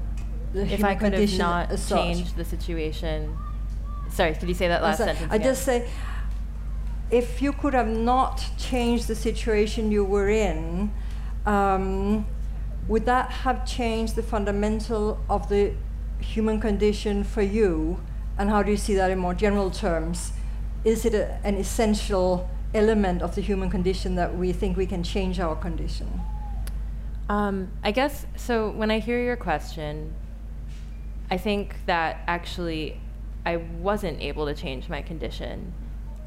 the 0.51 0.63
if 0.63 0.67
human 0.67 0.85
I 0.85 0.95
could 0.95 1.13
have 1.13 1.37
not 1.37 1.69
changed 1.87 2.35
the 2.35 2.43
situation. 2.43 3.37
Sorry, 4.11 4.33
could 4.33 4.49
you 4.49 4.53
say 4.53 4.67
that 4.67 4.81
last 4.81 4.97
sentence? 4.97 5.31
I 5.31 5.37
just 5.37 5.63
say, 5.63 5.89
if 7.09 7.41
you 7.41 7.53
could 7.53 7.73
have 7.73 7.87
not 7.87 8.43
changed 8.57 9.07
the 9.07 9.15
situation 9.15 9.91
you 9.91 10.03
were 10.03 10.27
in, 10.27 10.91
um, 11.45 12.25
would 12.89 13.05
that 13.05 13.31
have 13.31 13.65
changed 13.65 14.15
the 14.15 14.23
fundamental 14.23 15.19
of 15.29 15.47
the 15.47 15.73
human 16.19 16.59
condition 16.59 17.23
for 17.23 17.41
you? 17.41 18.01
And 18.37 18.49
how 18.49 18.63
do 18.63 18.71
you 18.71 18.77
see 18.77 18.95
that 18.95 19.11
in 19.11 19.19
more 19.19 19.33
general 19.33 19.71
terms? 19.71 20.33
Is 20.83 21.05
it 21.05 21.13
a, 21.13 21.39
an 21.45 21.55
essential 21.55 22.49
element 22.73 23.21
of 23.21 23.35
the 23.35 23.41
human 23.41 23.69
condition 23.69 24.15
that 24.15 24.35
we 24.35 24.51
think 24.51 24.75
we 24.75 24.85
can 24.85 25.03
change 25.03 25.39
our 25.39 25.55
condition? 25.55 26.19
Um, 27.29 27.69
I 27.83 27.91
guess 27.91 28.25
so. 28.35 28.69
When 28.71 28.91
I 28.91 28.99
hear 28.99 29.21
your 29.23 29.37
question, 29.37 30.13
I 31.31 31.37
think 31.37 31.75
that 31.85 32.21
actually 32.27 32.99
I 33.45 33.57
wasn't 33.57 34.19
able 34.19 34.45
to 34.47 34.53
change 34.53 34.89
my 34.89 35.01
condition. 35.01 35.73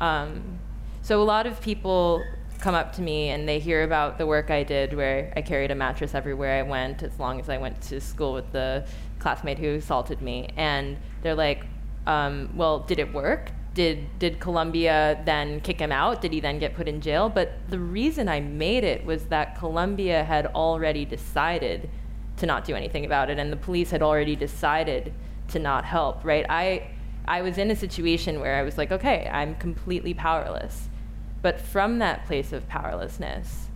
Um, 0.00 0.58
So 1.02 1.20
a 1.20 1.24
lot 1.24 1.46
of 1.46 1.60
people 1.60 2.22
come 2.62 2.74
up 2.76 2.92
to 2.92 3.02
me 3.02 3.30
and 3.30 3.48
they 3.48 3.58
hear 3.58 3.82
about 3.82 4.18
the 4.18 4.26
work 4.26 4.50
I 4.50 4.62
did 4.62 4.94
where 4.94 5.32
I 5.36 5.42
carried 5.42 5.72
a 5.72 5.74
mattress 5.74 6.14
everywhere 6.14 6.60
I 6.60 6.62
went 6.62 7.02
as 7.02 7.18
long 7.18 7.40
as 7.40 7.48
I 7.48 7.58
went 7.58 7.80
to 7.82 8.00
school 8.00 8.32
with 8.32 8.50
the 8.52 8.86
classmate 9.18 9.58
who 9.58 9.74
assaulted 9.74 10.22
me. 10.22 10.48
And 10.56 10.96
they're 11.22 11.34
like, 11.34 11.64
um, 12.06 12.50
well, 12.54 12.78
did 12.78 13.00
it 13.00 13.12
work? 13.12 13.50
Did, 13.74 14.16
did 14.20 14.38
Columbia 14.38 15.20
then 15.24 15.60
kick 15.60 15.80
him 15.80 15.90
out? 15.90 16.20
Did 16.20 16.32
he 16.32 16.38
then 16.38 16.60
get 16.60 16.74
put 16.74 16.86
in 16.86 17.00
jail? 17.00 17.28
But 17.28 17.52
the 17.68 17.80
reason 17.80 18.28
I 18.28 18.38
made 18.38 18.84
it 18.84 19.04
was 19.04 19.24
that 19.26 19.58
Columbia 19.58 20.22
had 20.22 20.46
already 20.46 21.04
decided 21.04 21.90
to 22.36 22.46
not 22.46 22.64
do 22.64 22.74
anything 22.76 23.04
about 23.04 23.28
it, 23.28 23.38
and 23.38 23.52
the 23.52 23.56
police 23.56 23.90
had 23.90 24.02
already 24.02 24.36
decided 24.36 25.12
to 25.48 25.58
not 25.58 25.84
help, 25.84 26.24
right? 26.24 26.46
I, 26.48 26.90
I 27.26 27.42
was 27.42 27.58
in 27.58 27.70
a 27.70 27.76
situation 27.76 28.40
where 28.40 28.56
I 28.56 28.62
was 28.62 28.78
like, 28.78 28.92
okay, 28.92 29.28
I'm 29.32 29.54
completely 29.56 30.14
powerless. 30.14 30.88
But 31.42 31.60
from 31.60 31.98
that 31.98 32.24
place 32.26 32.52
of 32.52 32.66
powerlessness, 32.68 33.68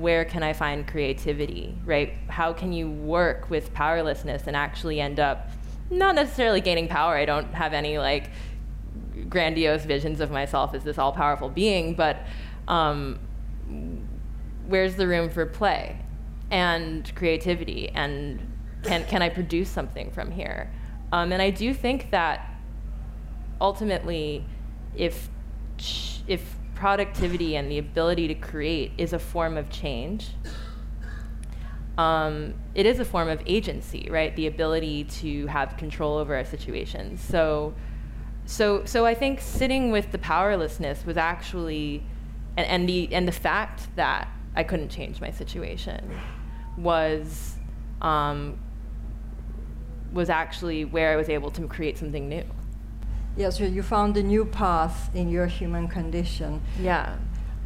where 0.00 0.24
can 0.24 0.42
I 0.42 0.52
find 0.52 0.86
creativity, 0.86 1.78
right? 1.84 2.14
How 2.28 2.52
can 2.52 2.72
you 2.72 2.90
work 2.90 3.50
with 3.50 3.72
powerlessness 3.72 4.46
and 4.46 4.56
actually 4.56 5.00
end 5.00 5.20
up 5.20 5.50
not 5.90 6.14
necessarily 6.14 6.60
gaining 6.60 6.88
power? 6.88 7.16
I 7.16 7.24
don't 7.24 7.52
have 7.54 7.72
any 7.72 7.98
like 7.98 8.30
grandiose 9.28 9.84
visions 9.84 10.20
of 10.20 10.30
myself 10.30 10.74
as 10.74 10.84
this 10.84 10.98
all 10.98 11.12
powerful 11.12 11.48
being, 11.48 11.94
but 11.94 12.16
um, 12.66 13.18
where's 14.66 14.96
the 14.96 15.06
room 15.06 15.28
for 15.28 15.46
play 15.46 16.00
and 16.50 17.14
creativity? 17.14 17.90
And 17.90 18.40
can, 18.82 19.04
can 19.04 19.22
I 19.22 19.28
produce 19.28 19.68
something 19.68 20.10
from 20.10 20.30
here? 20.30 20.70
Um, 21.12 21.30
and 21.30 21.40
I 21.40 21.50
do 21.50 21.72
think 21.74 22.10
that 22.10 22.50
ultimately, 23.60 24.44
if, 24.96 25.28
if 26.26 26.56
productivity 26.74 27.56
and 27.56 27.70
the 27.70 27.78
ability 27.78 28.28
to 28.28 28.34
create 28.34 28.92
is 28.98 29.12
a 29.12 29.18
form 29.18 29.56
of 29.56 29.70
change. 29.70 30.30
Um, 31.96 32.54
it 32.74 32.86
is 32.86 32.98
a 32.98 33.04
form 33.04 33.28
of 33.28 33.40
agency, 33.46 34.08
right? 34.10 34.34
The 34.34 34.48
ability 34.48 35.04
to 35.04 35.46
have 35.46 35.76
control 35.76 36.18
over 36.18 36.34
our 36.34 36.44
situations. 36.44 37.20
So, 37.20 37.74
so, 38.46 38.84
so 38.84 39.06
I 39.06 39.14
think 39.14 39.40
sitting 39.40 39.90
with 39.90 40.10
the 40.10 40.18
powerlessness 40.18 41.06
was 41.06 41.16
actually, 41.16 42.02
and, 42.56 42.66
and 42.66 42.88
the 42.88 43.14
and 43.14 43.28
the 43.28 43.32
fact 43.32 43.94
that 43.96 44.28
I 44.56 44.64
couldn't 44.64 44.88
change 44.88 45.20
my 45.20 45.30
situation 45.30 46.20
was 46.76 47.54
um, 48.02 48.58
was 50.12 50.30
actually 50.30 50.84
where 50.84 51.12
I 51.12 51.16
was 51.16 51.28
able 51.28 51.50
to 51.52 51.66
create 51.66 51.96
something 51.98 52.28
new. 52.28 52.44
Yes, 53.36 53.58
you 53.58 53.82
found 53.82 54.16
a 54.16 54.22
new 54.22 54.44
path 54.44 55.10
in 55.14 55.28
your 55.28 55.46
human 55.46 55.88
condition. 55.88 56.60
Yeah. 56.80 57.16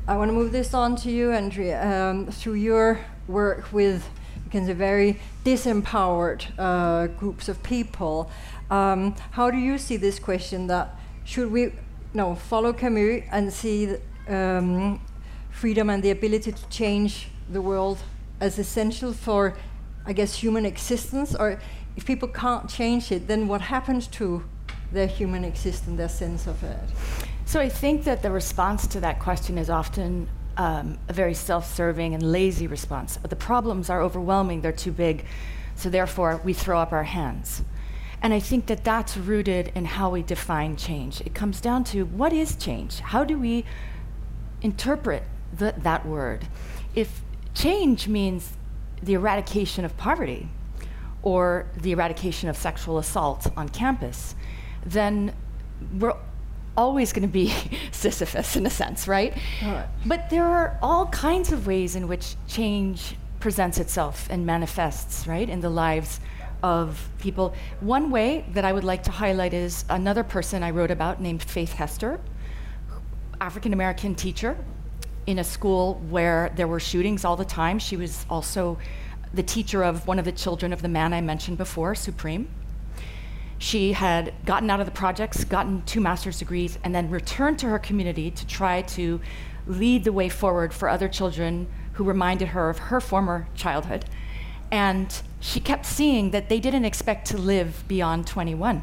I 0.07 0.17
want 0.17 0.31
to 0.31 0.33
move 0.33 0.51
this 0.51 0.73
on 0.73 0.97
to 0.97 1.11
you, 1.11 1.33
Andrea. 1.33 2.09
Um, 2.11 2.29
through 2.29 2.55
your 2.55 3.01
work 3.27 3.71
with, 3.71 4.09
you 4.45 4.51
can 4.51 4.65
say, 4.65 4.73
very 4.73 5.21
disempowered 5.45 6.47
uh, 6.59 7.09
groups 7.09 7.51
of 7.51 7.63
people, 7.63 8.31
um, 8.71 9.15
how 9.33 9.51
do 9.51 9.59
you 9.59 9.77
see 9.77 9.99
this 9.99 10.19
question 10.19 10.67
that 10.69 10.99
should 11.25 11.53
we 11.53 11.73
no, 12.15 12.35
follow 12.35 12.73
Camus 12.73 13.25
and 13.31 13.53
see 13.53 13.97
um, 14.29 14.99
freedom 15.51 15.91
and 15.91 16.03
the 16.03 16.11
ability 16.11 16.53
to 16.53 16.69
change 16.71 17.29
the 17.51 17.61
world 17.61 17.99
as 18.41 18.59
essential 18.59 19.13
for, 19.13 19.55
I 20.07 20.15
guess, 20.15 20.35
human 20.37 20.65
existence? 20.65 21.35
Or 21.35 21.61
if 21.97 22.07
people 22.07 22.29
can't 22.29 22.71
change 22.71 23.13
it, 23.13 23.29
then 23.29 23.49
what 23.49 23.61
happens 23.61 24.07
to 24.07 24.45
their 24.93 25.07
human 25.07 25.45
existence, 25.45 25.97
their 25.97 26.09
sense 26.09 26.47
of 26.47 26.63
it? 26.63 26.79
So 27.45 27.61
I 27.61 27.69
think 27.69 28.05
that 28.05 28.23
the 28.23 28.31
response 28.31 28.87
to 28.89 29.01
that 29.01 29.21
question 29.21 29.59
is 29.59 29.71
often 29.71 30.29
um, 30.57 30.99
a 31.09 31.13
very 31.13 31.35
self-serving 31.35 32.15
and 32.15 32.23
lazy 32.23 32.67
response. 32.67 33.17
The 33.17 33.37
problems 33.37 33.89
are 33.91 34.03
overwhelming; 34.03 34.61
they're 34.61 34.73
too 34.73 34.93
big, 34.93 35.25
so 35.75 35.89
therefore 35.89 36.41
we 36.45 36.53
throw 36.53 36.79
up 36.79 36.93
our 36.93 37.05
hands. 37.05 37.63
And 38.21 38.35
I 38.35 38.41
think 38.41 38.67
that 38.67 38.83
that's 38.85 39.17
rooted 39.17 39.71
in 39.75 39.85
how 39.85 40.11
we 40.11 40.23
define 40.23 40.77
change. 40.77 41.21
It 41.21 41.35
comes 41.35 41.61
down 41.61 41.85
to 41.85 42.05
what 42.05 42.33
is 42.33 42.57
change? 42.57 42.99
How 42.99 43.25
do 43.25 43.39
we 43.39 43.65
interpret 44.61 45.23
the, 45.57 45.75
that 45.79 46.05
word? 46.05 46.49
If 46.95 47.23
change 47.55 48.09
means 48.09 48.55
the 49.01 49.15
eradication 49.15 49.85
of 49.85 49.97
poverty 49.97 50.49
or 51.23 51.67
the 51.77 51.93
eradication 51.93 52.49
of 52.49 52.57
sexual 52.57 52.99
assault 52.99 53.47
on 53.57 53.69
campus, 53.69 54.35
then 54.91 55.35
we're 55.99 56.17
always 56.77 57.13
going 57.13 57.23
to 57.23 57.29
be 57.29 57.53
Sisyphus 57.91 58.57
in 58.57 58.67
a 58.67 58.71
sense, 58.71 59.09
right? 59.09 59.37
right? 59.63 59.87
But 60.07 60.31
there 60.31 60.47
are 60.47 60.79
all 60.81 61.07
kinds 61.07 61.53
of 61.53 61.67
ways 61.67 61.97
in 61.97 62.09
which 62.09 62.37
change 62.47 63.17
presents 63.41 63.79
itself 63.79 64.29
and 64.31 64.47
manifests, 64.47 65.27
right, 65.27 65.49
in 65.49 65.61
the 65.61 65.71
lives 65.71 66.21
of 66.63 67.09
people. 67.19 67.55
One 67.81 68.11
way 68.11 68.45
that 68.53 68.65
I 68.65 68.73
would 68.73 68.85
like 68.85 69.03
to 69.05 69.11
highlight 69.11 69.55
is 69.55 69.85
another 69.89 70.25
person 70.25 70.63
I 70.63 70.71
wrote 70.71 70.91
about 70.91 71.21
named 71.21 71.43
Faith 71.43 71.73
Hester, 71.73 72.21
African 73.41 73.73
American 73.73 74.15
teacher 74.15 74.57
in 75.27 75.39
a 75.39 75.45
school 75.45 76.03
where 76.09 76.53
there 76.57 76.67
were 76.67 76.81
shootings 76.81 77.25
all 77.25 77.37
the 77.37 77.45
time. 77.45 77.79
She 77.79 77.97
was 77.97 78.25
also 78.31 78.79
the 79.35 79.43
teacher 79.43 79.85
of 79.85 80.07
one 80.07 80.19
of 80.19 80.25
the 80.25 80.33
children 80.33 80.73
of 80.73 80.83
the 80.83 80.89
man 80.89 81.13
I 81.13 81.21
mentioned 81.21 81.59
before, 81.59 81.95
Supreme. 81.95 82.49
She 83.59 83.93
had 83.93 84.33
gotten 84.45 84.71
out 84.71 84.81
of 84.81 84.87
the 84.87 84.93
projects, 84.93 85.45
gotten 85.45 85.83
two 85.83 86.01
master's 86.01 86.39
degrees, 86.39 86.79
and 86.85 86.95
then 86.95 87.11
returned 87.11 87.59
to 87.61 87.67
her 87.67 87.79
community 87.79 88.31
to 88.31 88.47
try 88.47 88.83
to 88.83 89.21
lead 89.67 90.05
the 90.05 90.13
way 90.13 90.29
forward 90.29 90.73
for 90.73 90.89
other 90.89 91.09
children 91.09 91.67
who 91.95 92.05
reminded 92.05 92.49
her 92.49 92.71
of 92.71 92.79
her 92.79 93.01
former 93.01 93.49
childhood. 93.57 94.05
And 94.71 95.23
she 95.41 95.61
kept 95.61 95.87
seeing 95.87 96.31
that 96.31 96.49
they 96.49 96.61
didn't 96.61 96.85
expect 96.85 97.27
to 97.29 97.39
live 97.39 97.85
beyond 97.89 98.27
21 98.27 98.83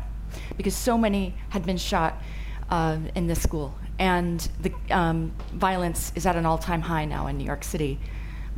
because 0.57 0.75
so 0.75 0.97
many 0.97 1.33
had 1.49 1.65
been 1.65 1.77
shot 1.77 2.21
uh, 2.69 2.97
in 3.15 3.27
this 3.27 3.41
school. 3.41 3.73
And 3.97 4.47
the 4.61 4.73
um, 4.93 5.31
violence 5.53 6.11
is 6.15 6.25
at 6.25 6.35
an 6.35 6.45
all 6.45 6.57
time 6.57 6.81
high 6.81 7.05
now 7.05 7.27
in 7.27 7.37
New 7.37 7.45
York 7.45 7.63
City. 7.63 7.99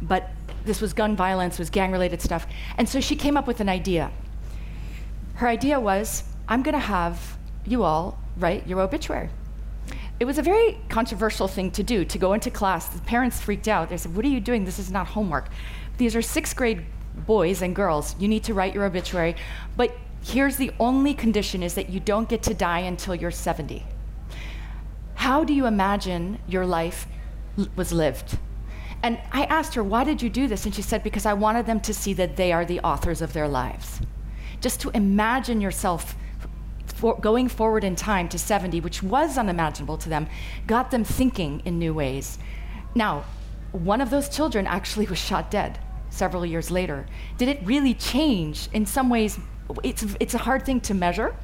But 0.01 0.29
this 0.65 0.81
was 0.81 0.93
gun 0.93 1.15
violence, 1.15 1.59
was 1.59 1.69
gang 1.69 1.91
related 1.91 2.21
stuff. 2.21 2.47
And 2.77 2.89
so 2.89 2.99
she 2.99 3.15
came 3.15 3.37
up 3.37 3.45
with 3.45 3.59
an 3.59 3.69
idea 3.69 4.11
her 5.37 5.47
idea 5.47 5.79
was 5.79 6.23
I'm 6.47 6.63
going 6.63 6.73
to 6.73 6.79
have 6.79 7.37
you 7.65 7.83
all 7.83 8.19
write 8.37 8.67
your 8.67 8.81
obituary. 8.81 9.29
It 10.19 10.25
was 10.25 10.39
a 10.39 10.41
very 10.41 10.79
controversial 10.89 11.47
thing 11.47 11.69
to 11.71 11.83
do 11.83 12.03
to 12.05 12.17
go 12.17 12.33
into 12.33 12.49
class. 12.49 12.87
The 12.87 13.01
parents 13.01 13.39
freaked 13.39 13.67
out. 13.67 13.89
They 13.89 13.97
said, 13.97 14.15
What 14.15 14.25
are 14.25 14.29
you 14.29 14.39
doing? 14.39 14.65
This 14.65 14.79
is 14.79 14.91
not 14.91 15.07
homework. 15.07 15.49
These 15.97 16.15
are 16.15 16.23
sixth 16.23 16.55
grade 16.55 16.85
boys 17.27 17.61
and 17.61 17.75
girls. 17.75 18.15
You 18.19 18.27
need 18.27 18.43
to 18.45 18.55
write 18.55 18.73
your 18.73 18.85
obituary. 18.85 19.35
But 19.75 19.95
here's 20.23 20.57
the 20.57 20.71
only 20.79 21.13
condition 21.13 21.61
is 21.61 21.75
that 21.75 21.89
you 21.89 21.99
don't 21.99 22.27
get 22.27 22.41
to 22.43 22.55
die 22.55 22.79
until 22.79 23.13
you're 23.13 23.29
70. 23.29 23.85
How 25.15 25.43
do 25.43 25.53
you 25.53 25.67
imagine 25.67 26.39
your 26.47 26.65
life 26.65 27.07
l- 27.59 27.67
was 27.75 27.91
lived? 27.91 28.39
And 29.03 29.19
I 29.31 29.43
asked 29.45 29.75
her, 29.75 29.83
Why 29.83 30.03
did 30.03 30.23
you 30.23 30.31
do 30.31 30.47
this? 30.47 30.65
And 30.65 30.73
she 30.73 30.81
said, 30.81 31.03
Because 31.03 31.27
I 31.27 31.33
wanted 31.33 31.67
them 31.67 31.79
to 31.81 31.93
see 31.93 32.13
that 32.13 32.37
they 32.37 32.51
are 32.51 32.65
the 32.65 32.79
authors 32.79 33.21
of 33.21 33.33
their 33.33 33.47
lives 33.47 34.01
just 34.61 34.81
to 34.81 34.89
imagine 34.89 35.61
yourself 35.61 36.15
for 36.85 37.19
going 37.19 37.47
forward 37.47 37.83
in 37.83 37.95
time 37.95 38.27
to 38.29 38.39
70, 38.39 38.81
which 38.81 39.03
was 39.03 39.37
unimaginable 39.37 39.97
to 39.97 40.09
them, 40.09 40.27
got 40.65 40.89
them 40.89 41.03
thinking 41.03 41.61
in 41.63 41.77
new 41.77 41.93
ways. 41.93 42.39
Now, 42.95 43.23
one 43.71 44.01
of 44.01 44.09
those 44.09 44.29
children 44.29 44.65
actually 44.65 45.05
was 45.05 45.19
shot 45.19 45.51
dead 45.51 45.77
several 46.09 46.45
years 46.45 46.71
later. 46.71 47.05
Did 47.37 47.49
it 47.49 47.59
really 47.63 47.93
change? 47.93 48.69
In 48.73 48.85
some 48.85 49.09
ways, 49.09 49.37
it's, 49.83 50.05
it's 50.19 50.33
a 50.33 50.39
hard 50.39 50.65
thing 50.65 50.81
to 50.81 50.93
measure, 50.93 51.35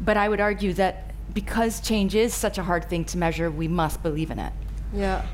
but 0.00 0.16
I 0.16 0.28
would 0.28 0.40
argue 0.40 0.72
that 0.74 1.14
because 1.32 1.80
change 1.80 2.14
is 2.14 2.34
such 2.34 2.58
a 2.58 2.62
hard 2.62 2.88
thing 2.88 3.04
to 3.06 3.18
measure, 3.18 3.50
we 3.50 3.68
must 3.68 4.02
believe 4.02 4.30
in 4.30 4.38
it. 4.38 4.52
Yeah. 4.92 5.24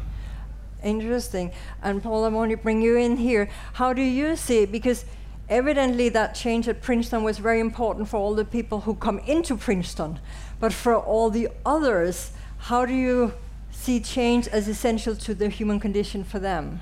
Interesting. 0.83 1.53
And 1.83 2.03
Paul, 2.03 2.25
I 2.25 2.29
want 2.29 2.51
to 2.51 2.57
bring 2.57 2.83
you 2.83 2.97
in 2.97 3.17
here. 3.17 3.49
How 3.73 3.93
do 3.93 4.03
you 4.03 4.37
see? 4.37 4.67
Because 4.67 5.07
evidently 5.49 6.09
that 6.11 6.35
change 6.35 6.69
at 6.69 6.83
Princeton 6.83 7.23
was 7.23 7.39
very 7.39 7.61
important 7.61 8.09
for 8.09 8.17
all 8.17 8.35
the 8.35 8.45
people 8.45 8.81
who 8.81 8.95
come 8.95 9.19
into 9.21 9.57
Princeton. 9.57 10.19
But 10.59 10.73
for 10.73 10.97
all 10.97 11.31
the 11.31 11.49
others, 11.65 12.33
how 12.59 12.87
do 12.87 12.95
you 12.95 13.35
see 13.71 14.01
change 14.01 14.49
as 14.49 14.69
essential 14.69 15.15
to 15.17 15.35
the 15.35 15.49
human 15.49 15.79
condition 15.79 16.25
for 16.25 16.39
them? 16.39 16.81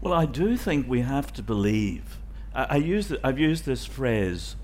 Well, 0.00 0.12
I 0.12 0.26
do 0.26 0.56
think 0.56 0.88
we 0.88 1.00
have 1.00 1.32
to 1.34 1.42
believe. 1.42 2.18
I, 2.54 2.64
I 2.64 2.76
use 2.76 3.08
the, 3.08 3.26
I've 3.26 3.38
used 3.38 3.64
this 3.64 3.84
phrase 3.84 4.54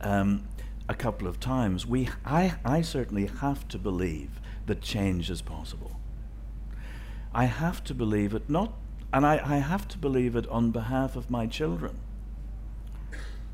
um, 0.00 0.46
a 0.88 0.94
couple 0.94 1.26
of 1.26 1.40
times. 1.40 1.86
We, 1.86 2.10
I, 2.24 2.54
I 2.64 2.82
certainly 2.82 3.26
have 3.40 3.66
to 3.68 3.78
believe 3.78 4.40
that 4.66 4.82
change 4.82 5.30
is 5.30 5.40
possible. 5.40 5.98
I 7.32 7.46
have 7.46 7.82
to 7.84 7.94
believe 7.94 8.34
it, 8.34 8.48
not, 8.48 8.74
and 9.12 9.24
I, 9.24 9.40
I 9.42 9.56
have 9.58 9.88
to 9.88 9.98
believe 9.98 10.36
it 10.36 10.46
on 10.48 10.70
behalf 10.70 11.16
of 11.16 11.30
my 11.30 11.46
children 11.46 11.98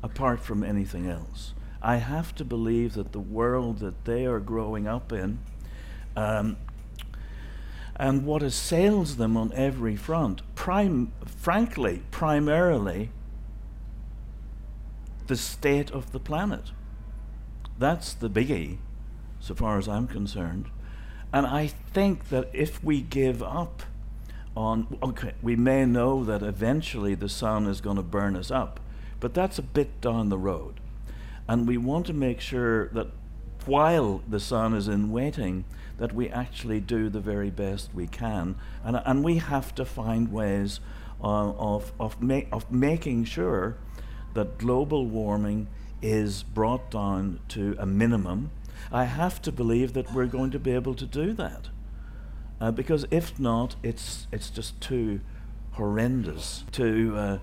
apart 0.03 0.39
from 0.39 0.63
anything 0.63 1.07
else. 1.07 1.53
I 1.81 1.97
have 1.97 2.35
to 2.35 2.45
believe 2.45 2.93
that 2.93 3.11
the 3.11 3.19
world 3.19 3.79
that 3.79 4.05
they 4.05 4.25
are 4.25 4.39
growing 4.39 4.87
up 4.87 5.11
in, 5.11 5.39
um, 6.15 6.57
And 7.95 8.25
what 8.25 8.41
assails 8.41 9.17
them 9.17 9.37
on 9.37 9.53
every 9.53 9.95
front, 9.95 10.41
prim- 10.55 11.11
frankly, 11.25 12.01
primarily, 12.09 13.11
the 15.27 15.35
state 15.37 15.91
of 15.91 16.11
the 16.11 16.19
planet. 16.19 16.71
That's 17.77 18.13
the 18.13 18.29
biggie, 18.29 18.77
so 19.39 19.53
far 19.53 19.77
as 19.77 19.87
I'm 19.87 20.07
concerned. 20.07 20.65
And 21.31 21.45
I 21.45 21.67
think 21.67 22.29
that 22.29 22.49
if 22.53 22.83
we 22.83 23.01
give 23.01 23.43
up 23.43 23.83
on, 24.55 24.97
okay, 25.03 25.33
we 25.41 25.55
may 25.55 25.85
know 25.85 26.23
that 26.23 26.41
eventually 26.41 27.13
the 27.15 27.29
sun 27.29 27.67
is 27.67 27.81
going 27.81 27.97
to 27.97 28.03
burn 28.03 28.35
us 28.35 28.49
up, 28.51 28.79
but 29.21 29.33
that's 29.33 29.57
a 29.57 29.61
bit 29.63 30.01
down 30.01 30.27
the 30.27 30.37
road. 30.37 30.81
And 31.47 31.67
we 31.67 31.77
want 31.77 32.05
to 32.07 32.13
make 32.13 32.41
sure 32.41 32.89
that 32.89 33.07
while 33.65 34.21
the 34.27 34.39
sun 34.39 34.73
is 34.73 34.87
in 34.87 35.11
waiting, 35.11 35.63
that 35.97 36.13
we 36.13 36.27
actually 36.29 36.79
do 36.79 37.09
the 37.09 37.19
very 37.19 37.51
best 37.51 37.93
we 37.93 38.07
can. 38.07 38.55
And, 38.83 39.01
and 39.05 39.23
we 39.23 39.37
have 39.37 39.73
to 39.75 39.85
find 39.85 40.31
ways 40.31 40.79
uh, 41.23 41.51
of, 41.51 41.93
of, 41.99 42.21
ma- 42.21 42.49
of 42.51 42.71
making 42.71 43.25
sure 43.25 43.77
that 44.33 44.57
global 44.57 45.05
warming 45.05 45.67
is 46.01 46.41
brought 46.41 46.89
down 46.89 47.39
to 47.49 47.75
a 47.77 47.85
minimum. 47.85 48.49
I 48.91 49.05
have 49.05 49.41
to 49.43 49.51
believe 49.51 49.93
that 49.93 50.11
we're 50.11 50.25
going 50.25 50.49
to 50.51 50.59
be 50.59 50.71
able 50.71 50.95
to 50.95 51.05
do 51.05 51.33
that. 51.33 51.69
Uh, 52.59 52.71
because 52.71 53.05
if 53.11 53.39
not, 53.39 53.75
it's, 53.83 54.27
it's 54.31 54.49
just 54.49 54.81
too 54.81 55.19
horrendous 55.73 56.63
to, 56.71 57.15
uh, 57.15 57.37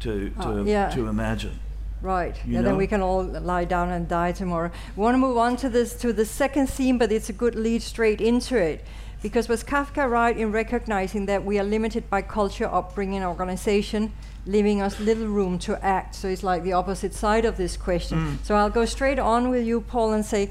to, 0.00 0.30
to, 0.30 0.48
Uh, 0.60 0.62
yeah. 0.64 0.90
to 0.90 1.06
imagine. 1.06 1.58
Right. 2.00 2.36
You 2.46 2.54
yeah, 2.54 2.62
then 2.62 2.76
we 2.76 2.86
can 2.86 3.02
all 3.02 3.24
lie 3.24 3.64
down 3.64 3.90
and 3.90 4.06
die 4.06 4.30
tomorrow. 4.32 4.70
We 4.96 5.02
want 5.02 5.14
to 5.14 5.18
move 5.18 5.36
on 5.36 5.56
to 5.56 5.68
this 5.68 5.94
to 5.94 6.12
the 6.12 6.24
second 6.24 6.68
theme, 6.68 6.96
but 6.96 7.10
it's 7.10 7.28
a 7.28 7.32
good 7.32 7.54
lead 7.56 7.82
straight 7.82 8.20
into 8.20 8.56
it. 8.56 8.84
Because 9.20 9.48
was 9.48 9.64
Kafka 9.64 10.08
right 10.08 10.36
in 10.36 10.52
recognizing 10.52 11.26
that 11.26 11.44
we 11.44 11.58
are 11.58 11.64
limited 11.64 12.08
by 12.08 12.22
culture, 12.22 12.68
upbringing, 12.72 13.24
organization, 13.24 14.12
leaving 14.46 14.80
us 14.80 15.00
little 15.00 15.26
room 15.26 15.58
to 15.58 15.84
act? 15.84 16.14
So 16.14 16.28
it's 16.28 16.44
like 16.44 16.62
the 16.62 16.72
opposite 16.74 17.14
side 17.14 17.44
of 17.44 17.56
this 17.56 17.76
question. 17.76 18.38
So 18.44 18.54
I'll 18.54 18.70
go 18.70 18.84
straight 18.84 19.18
on 19.18 19.50
with 19.50 19.66
you, 19.66 19.80
Paul, 19.80 20.12
and 20.12 20.24
say, 20.24 20.50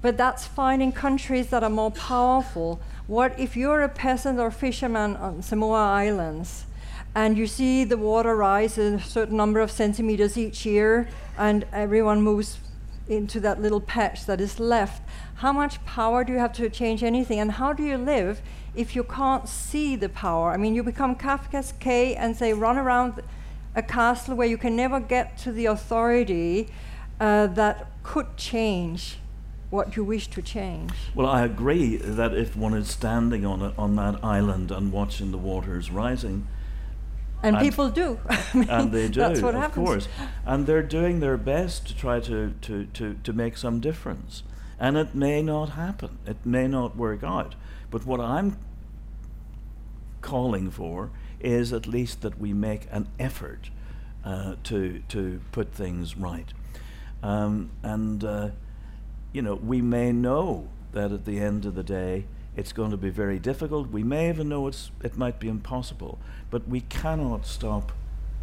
but 0.00 0.16
that's 0.16 0.46
fine 0.46 0.80
in 0.80 0.92
countries 0.92 1.48
that 1.48 1.62
are 1.62 1.68
more 1.68 1.90
powerful. 1.90 2.80
What 3.08 3.38
if 3.38 3.58
you're 3.58 3.82
a 3.82 3.90
peasant 3.90 4.38
or 4.38 4.50
fisherman 4.50 5.16
on 5.16 5.42
Samoa 5.42 5.92
Islands? 5.92 6.64
And 7.18 7.36
you 7.36 7.48
see 7.48 7.82
the 7.82 7.96
water 7.96 8.36
rise 8.36 8.78
a 8.78 9.00
certain 9.00 9.36
number 9.36 9.58
of 9.58 9.72
centimeters 9.72 10.38
each 10.38 10.64
year, 10.64 11.08
and 11.36 11.66
everyone 11.72 12.22
moves 12.22 12.60
into 13.08 13.40
that 13.40 13.60
little 13.60 13.80
patch 13.80 14.24
that 14.26 14.40
is 14.40 14.60
left. 14.60 15.02
How 15.34 15.52
much 15.52 15.84
power 15.84 16.22
do 16.22 16.32
you 16.32 16.38
have 16.38 16.52
to 16.52 16.70
change 16.70 17.02
anything, 17.02 17.40
and 17.40 17.50
how 17.50 17.72
do 17.72 17.82
you 17.82 17.98
live 17.98 18.40
if 18.76 18.94
you 18.94 19.02
can't 19.02 19.48
see 19.48 19.96
the 19.96 20.08
power? 20.08 20.52
I 20.52 20.56
mean, 20.58 20.76
you 20.76 20.84
become 20.84 21.16
Kafka's 21.16 21.72
K 21.80 22.14
and 22.14 22.36
say, 22.36 22.52
run 22.52 22.78
around 22.78 23.20
a 23.74 23.82
castle 23.82 24.36
where 24.36 24.46
you 24.46 24.56
can 24.56 24.76
never 24.76 25.00
get 25.00 25.36
to 25.38 25.50
the 25.50 25.66
authority 25.66 26.68
uh, 27.18 27.48
that 27.48 27.88
could 28.04 28.36
change 28.36 29.16
what 29.70 29.96
you 29.96 30.04
wish 30.04 30.28
to 30.28 30.40
change. 30.40 30.92
Well, 31.16 31.26
I 31.26 31.44
agree 31.44 31.96
that 31.96 32.32
if 32.32 32.54
one 32.54 32.74
is 32.74 32.88
standing 32.88 33.44
on, 33.44 33.60
a, 33.60 33.74
on 33.76 33.96
that 33.96 34.24
island 34.24 34.70
and 34.70 34.92
watching 34.92 35.32
the 35.32 35.38
waters 35.38 35.90
rising, 35.90 36.46
And, 37.42 37.56
And- 37.56 37.64
people 37.64 37.88
do. 37.90 38.18
I 38.28 38.38
mean, 38.54 38.68
and 38.68 38.92
they 38.92 39.08
do, 39.08 39.20
That's 39.20 39.40
what 39.40 39.54
of 39.54 39.60
happens. 39.60 39.86
course, 39.86 40.08
and 40.44 40.66
they're 40.66 40.82
doing 40.82 41.20
their 41.20 41.36
best 41.36 41.86
to 41.88 41.96
try 41.96 42.20
to, 42.20 42.54
to, 42.62 42.86
to, 42.86 43.14
to 43.22 43.32
make 43.32 43.56
some 43.56 43.80
difference. 43.80 44.42
And 44.80 44.96
it 44.96 45.14
may 45.14 45.42
not 45.42 45.70
happen, 45.70 46.18
it 46.26 46.44
may 46.44 46.66
not 46.68 46.96
work 46.96 47.22
out. 47.24 47.54
But 47.90 48.04
what 48.06 48.20
I'm 48.20 48.56
calling 50.20 50.70
for 50.70 51.10
is 51.40 51.72
at 51.72 51.86
least 51.86 52.22
that 52.22 52.38
we 52.38 52.52
make 52.52 52.86
an 52.90 53.08
effort 53.18 53.70
uh, 54.24 54.56
to, 54.64 55.02
to 55.08 55.40
put 55.52 55.72
things 55.72 56.16
right. 56.16 56.52
Um, 57.22 57.70
and, 57.82 58.22
uh, 58.24 58.50
you 59.32 59.42
know, 59.42 59.54
we 59.54 59.80
may 59.80 60.12
know 60.12 60.68
that 60.92 61.12
at 61.12 61.24
the 61.24 61.38
end 61.38 61.64
of 61.64 61.74
the 61.74 61.82
day, 61.84 62.24
it's 62.58 62.72
going 62.72 62.90
to 62.90 62.96
be 62.96 63.08
very 63.08 63.38
difficult. 63.38 63.88
We 63.88 64.02
may 64.02 64.28
even 64.28 64.48
know 64.48 64.66
it's, 64.66 64.90
it 65.04 65.16
might 65.16 65.38
be 65.38 65.48
impossible, 65.48 66.18
but 66.50 66.66
we 66.68 66.80
cannot 66.80 67.46
stop 67.46 67.92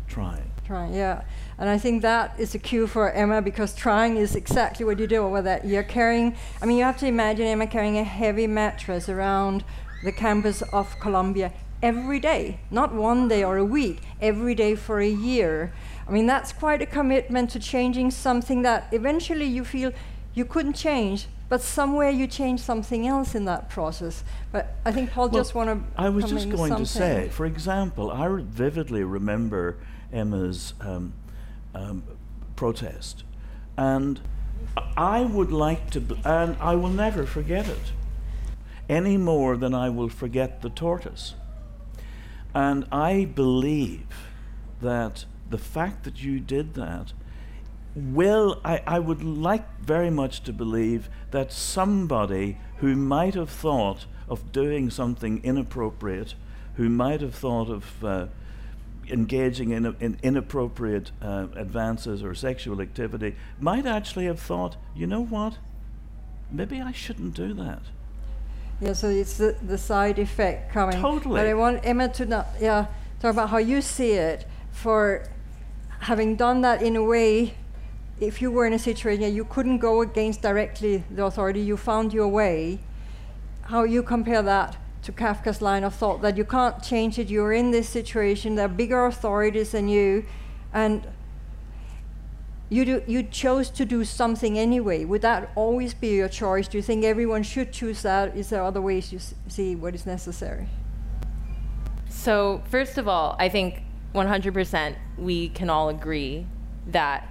trying. 0.08 0.50
Trying, 0.66 0.94
yeah. 0.94 1.24
And 1.58 1.70
I 1.70 1.78
think 1.78 2.02
that 2.02 2.40
is 2.40 2.56
a 2.56 2.60
cue 2.60 2.88
for 2.88 3.12
Emma 3.12 3.42
because 3.42 3.76
trying 3.76 4.16
is 4.16 4.34
exactly 4.34 4.86
what 4.86 5.00
you 5.00 5.08
do 5.08 5.28
with 5.28 5.44
that. 5.44 5.66
You're 5.66 5.84
carrying, 5.84 6.38
I 6.62 6.66
mean, 6.66 6.78
you 6.78 6.86
have 6.86 6.98
to 7.00 7.08
imagine 7.08 7.46
Emma 7.46 7.68
carrying 7.68 7.98
a 7.98 8.06
heavy 8.06 8.48
mattress 8.48 9.10
around 9.10 9.66
the 10.06 10.14
campus 10.14 10.62
of 10.62 10.98
Columbia 11.02 11.52
every 11.84 12.22
day, 12.22 12.62
not 12.72 12.94
one 12.94 13.28
day 13.28 13.44
or 13.44 13.58
a 13.58 13.66
week, 13.66 14.00
every 14.22 14.56
day 14.56 14.76
for 14.76 15.02
a 15.02 15.10
year. 15.10 15.74
I 16.08 16.12
mean, 16.12 16.26
that's 16.26 16.54
quite 16.54 16.82
a 16.82 16.86
commitment 16.86 17.50
to 17.50 17.60
changing 17.60 18.12
something 18.12 18.62
that 18.62 18.88
eventually 18.94 19.46
you 19.46 19.66
feel 19.66 19.92
you 20.34 20.46
couldn't 20.46 20.74
change, 20.74 21.28
but 21.48 21.62
somewhere 21.62 22.10
you 22.10 22.28
change 22.28 22.60
something 22.60 23.08
else 23.08 23.36
in 23.36 23.46
that 23.46 23.70
process. 23.70 24.24
But 24.52 24.76
I 24.86 24.92
think 24.92 25.12
Paul 25.12 25.30
Well, 25.30 25.42
just 25.42 25.56
want 25.56 25.70
to. 25.70 26.02
I 26.02 26.10
was 26.10 26.26
just 26.26 26.50
going 26.50 26.76
to 26.76 26.86
say, 26.86 27.30
for 27.30 27.46
example, 27.46 28.12
I 28.12 28.26
re- 28.26 28.44
vividly 28.44 29.04
remember 29.04 29.78
Emma's 30.12 30.74
um, 30.82 31.14
um, 31.74 32.04
protest, 32.56 33.24
and 33.78 34.20
I 34.98 35.22
would 35.22 35.52
like 35.52 35.90
to, 35.92 36.02
b- 36.02 36.20
and 36.24 36.58
I 36.60 36.76
will 36.76 36.90
never 36.90 37.26
forget 37.26 37.68
it, 37.68 37.92
any 38.90 39.18
more 39.18 39.58
than 39.58 39.74
I 39.74 39.90
will 39.90 40.10
forget 40.10 40.62
the 40.62 40.70
tortoise. 40.70 41.36
And 42.54 42.86
I 42.92 43.26
believe 43.26 44.08
that 44.82 45.26
the 45.50 45.58
fact 45.58 46.04
that 46.06 46.24
you 46.24 46.40
did 46.40 46.74
that 46.76 47.14
will, 47.96 48.60
I, 48.64 48.82
I 48.86 49.00
would 49.00 49.24
like 49.24 49.80
very 49.80 50.10
much 50.10 50.44
to 50.44 50.54
believe 50.54 51.10
that 51.32 51.52
somebody 51.52 52.58
who 52.78 52.96
might 52.96 53.36
have 53.36 53.50
thought 53.50 54.06
of 54.28 54.52
doing 54.52 54.90
something 54.90 55.42
inappropriate, 55.44 56.36
who 56.76 56.90
might 56.90 57.22
have 57.22 57.36
thought 57.36 57.70
of 57.70 58.04
uh, 58.04 58.26
engaging 59.10 59.72
in, 59.72 59.86
a, 59.86 59.96
in 60.00 60.18
inappropriate 60.24 61.12
uh, 61.22 61.48
advances 61.56 62.24
or 62.24 62.36
sexual 62.36 62.82
activity, 62.82 63.36
might 63.60 63.86
actually 63.86 64.26
have 64.26 64.40
thought, 64.40 64.76
you 64.96 65.08
know 65.08 65.24
what? 65.24 65.58
Maybe 66.52 66.82
I 66.82 66.92
shouldn't 66.92 67.34
do 67.34 67.54
that. 67.54 67.82
Yeah, 68.82 68.94
so 68.94 69.10
it's 69.10 69.38
the, 69.38 69.56
the 69.66 69.78
side 69.78 70.20
effect 70.20 70.74
coming. 70.74 71.00
Totally. 71.00 71.40
But 71.40 71.48
I 71.48 71.54
want 71.54 71.86
Emma 71.86 72.10
to 72.10 72.26
not, 72.26 72.48
yeah, 72.60 72.88
talk 73.22 73.32
about 73.32 73.50
how 73.50 73.58
you 73.58 73.82
see 73.82 74.12
it 74.12 74.46
for 74.72 75.30
having 76.00 76.36
done 76.36 76.62
that 76.62 76.82
in 76.82 76.96
a 76.98 77.04
way. 77.04 77.54
If 78.20 78.42
you 78.42 78.50
were 78.50 78.66
in 78.66 78.74
a 78.74 78.80
situation 78.80 79.36
you 79.36 79.44
couldn't 79.44 79.80
go 79.80 80.02
against 80.02 80.42
directly 80.42 81.04
the 81.12 81.26
authority, 81.26 81.62
you 81.62 81.76
found 81.78 82.14
your 82.14 82.28
way. 82.28 82.80
How 83.64 83.84
you 83.84 84.04
compare 84.04 84.42
that 84.42 84.78
to 85.04 85.12
Kafka's 85.12 85.62
line 85.62 85.84
of 85.84 85.94
thought 85.94 86.22
that 86.22 86.38
you 86.38 86.46
can't 86.46 86.82
change 86.82 87.20
it. 87.20 87.30
You're 87.30 87.54
in 87.54 87.72
this 87.72 87.90
situation. 87.90 88.56
There 88.56 88.66
are 88.66 88.70
bigger 88.70 89.06
authorities 89.06 89.72
than 89.72 89.88
you, 89.88 90.26
and 90.74 91.08
you 92.70 92.86
do, 92.86 93.04
you 93.06 93.22
chose 93.22 93.70
to 93.72 93.86
do 93.86 94.04
something 94.04 94.58
anyway. 94.58 95.06
Would 95.06 95.22
that 95.22 95.52
always 95.56 95.94
be 95.94 96.16
your 96.16 96.30
choice? 96.30 96.68
Do 96.68 96.78
you 96.78 96.82
think 96.82 97.04
everyone 97.04 97.44
should 97.44 97.72
choose 97.72 98.02
that? 98.02 98.36
Is 98.36 98.50
there 98.50 98.64
other 98.64 98.82
ways 98.82 99.14
you 99.14 99.20
see 99.48 99.76
what 99.76 99.94
is 99.94 100.06
necessary? 100.06 100.68
So, 102.10 102.64
first 102.70 102.98
of 102.98 103.08
all, 103.08 103.36
I 103.38 103.50
think 103.50 103.84
100% 104.16 104.96
we 105.18 105.50
can 105.50 105.70
all 105.70 105.90
agree 105.90 106.48
that 106.88 107.30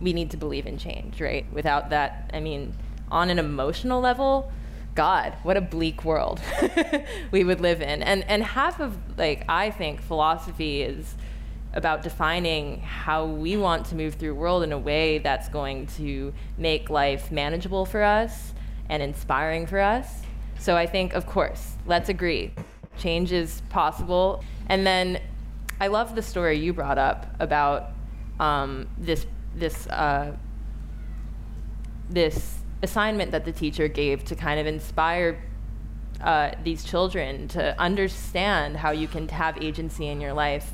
we 0.00 0.12
need 0.12 0.30
to 0.30 0.36
believe 0.36 0.66
in 0.66 0.78
change, 0.78 1.20
right? 1.20 1.46
Without 1.52 1.90
that, 1.90 2.30
I 2.32 2.40
mean, 2.40 2.74
on 3.10 3.30
an 3.30 3.38
emotional 3.38 4.00
level, 4.00 4.50
God, 4.94 5.34
what 5.42 5.56
a 5.56 5.60
bleak 5.60 6.04
world 6.04 6.40
we 7.30 7.44
would 7.44 7.60
live 7.60 7.80
in. 7.80 8.02
And 8.02 8.24
and 8.28 8.42
half 8.42 8.80
of 8.80 8.96
like 9.16 9.44
I 9.48 9.70
think 9.70 10.00
philosophy 10.00 10.82
is 10.82 11.14
about 11.72 12.02
defining 12.02 12.80
how 12.80 13.24
we 13.24 13.56
want 13.56 13.86
to 13.86 13.94
move 13.94 14.14
through 14.14 14.34
world 14.34 14.64
in 14.64 14.72
a 14.72 14.78
way 14.78 15.18
that's 15.18 15.48
going 15.48 15.86
to 15.86 16.32
make 16.58 16.90
life 16.90 17.30
manageable 17.30 17.86
for 17.86 18.02
us 18.02 18.52
and 18.88 19.02
inspiring 19.02 19.66
for 19.66 19.78
us. 19.78 20.22
So 20.58 20.76
I 20.76 20.86
think 20.86 21.14
of 21.14 21.26
course, 21.26 21.76
let's 21.86 22.08
agree. 22.08 22.52
Change 22.98 23.32
is 23.32 23.62
possible. 23.70 24.42
And 24.68 24.86
then 24.86 25.20
I 25.80 25.86
love 25.86 26.14
the 26.14 26.22
story 26.22 26.58
you 26.58 26.72
brought 26.72 26.98
up 26.98 27.26
about 27.38 27.92
um, 28.40 28.88
this 28.98 29.26
this 29.54 29.86
uh, 29.88 30.36
this 32.08 32.58
assignment 32.82 33.30
that 33.30 33.44
the 33.44 33.52
teacher 33.52 33.88
gave 33.88 34.24
to 34.24 34.34
kind 34.34 34.58
of 34.58 34.66
inspire 34.66 35.42
uh, 36.22 36.52
these 36.64 36.84
children 36.84 37.48
to 37.48 37.78
understand 37.80 38.76
how 38.76 38.90
you 38.90 39.08
can 39.08 39.28
have 39.28 39.56
agency 39.62 40.06
in 40.06 40.20
your 40.20 40.32
life. 40.32 40.72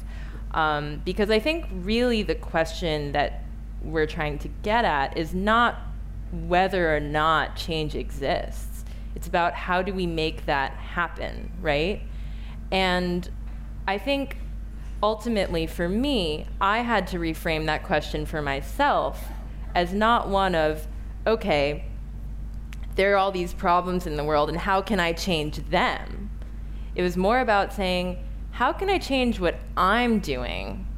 Um, 0.52 1.02
because 1.04 1.30
I 1.30 1.38
think 1.38 1.66
really 1.70 2.22
the 2.22 2.34
question 2.34 3.12
that 3.12 3.42
we're 3.82 4.06
trying 4.06 4.38
to 4.40 4.48
get 4.62 4.84
at 4.84 5.16
is 5.16 5.34
not 5.34 5.76
whether 6.32 6.94
or 6.94 7.00
not 7.00 7.56
change 7.56 7.94
exists. 7.94 8.84
It's 9.14 9.28
about 9.28 9.54
how 9.54 9.82
do 9.82 9.92
we 9.94 10.06
make 10.06 10.46
that 10.46 10.72
happen, 10.72 11.52
right? 11.60 12.02
And 12.70 13.28
I 13.86 13.98
think 13.98 14.36
ultimately 15.06 15.68
for 15.68 15.88
me, 15.88 16.44
I 16.60 16.78
had 16.78 17.06
to 17.08 17.18
reframe 17.18 17.66
that 17.66 17.84
question 17.84 18.26
for 18.26 18.42
myself 18.42 19.24
as 19.72 19.94
not 19.94 20.28
one 20.28 20.56
of, 20.56 20.88
okay, 21.24 21.84
there 22.96 23.14
are 23.14 23.16
all 23.16 23.30
these 23.30 23.54
problems 23.54 24.08
in 24.08 24.16
the 24.16 24.24
world, 24.24 24.48
and 24.48 24.58
how 24.58 24.82
can 24.82 24.98
I 24.98 25.12
change 25.12 25.58
them? 25.68 26.28
It 26.96 27.02
was 27.02 27.16
more 27.16 27.38
about 27.38 27.72
saying, 27.72 28.18
how 28.50 28.72
can 28.72 28.90
I 28.90 28.98
change 28.98 29.38
what 29.38 29.54
I'm 29.76 30.18
doing? 30.18 30.88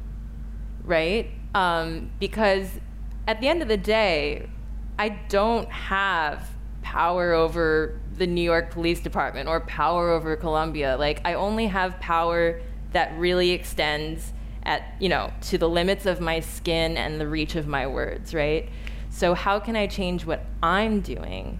Right? 0.83 1.29
Um, 1.53 2.09
because 2.19 2.79
at 3.27 3.39
the 3.41 3.47
end 3.47 3.61
of 3.61 3.67
the 3.67 3.77
day, 3.77 4.49
I 4.97 5.09
don't 5.09 5.69
have 5.69 6.49
power 6.81 7.33
over 7.33 7.99
the 8.17 8.25
New 8.25 8.41
York 8.41 8.71
Police 8.71 9.01
Department 9.01 9.47
or 9.47 9.59
power 9.59 10.09
over 10.09 10.35
Columbia. 10.35 10.97
Like, 10.97 11.21
I 11.25 11.35
only 11.35 11.67
have 11.67 11.99
power 11.99 12.59
that 12.93 13.17
really 13.17 13.51
extends 13.51 14.33
at, 14.63 14.93
you 14.99 15.09
know, 15.09 15.31
to 15.41 15.57
the 15.57 15.69
limits 15.69 16.05
of 16.05 16.19
my 16.19 16.39
skin 16.39 16.97
and 16.97 17.19
the 17.19 17.27
reach 17.27 17.55
of 17.55 17.67
my 17.67 17.87
words, 17.87 18.33
right? 18.33 18.69
So, 19.09 19.33
how 19.33 19.59
can 19.59 19.75
I 19.75 19.87
change 19.87 20.25
what 20.25 20.45
I'm 20.61 21.01
doing 21.01 21.59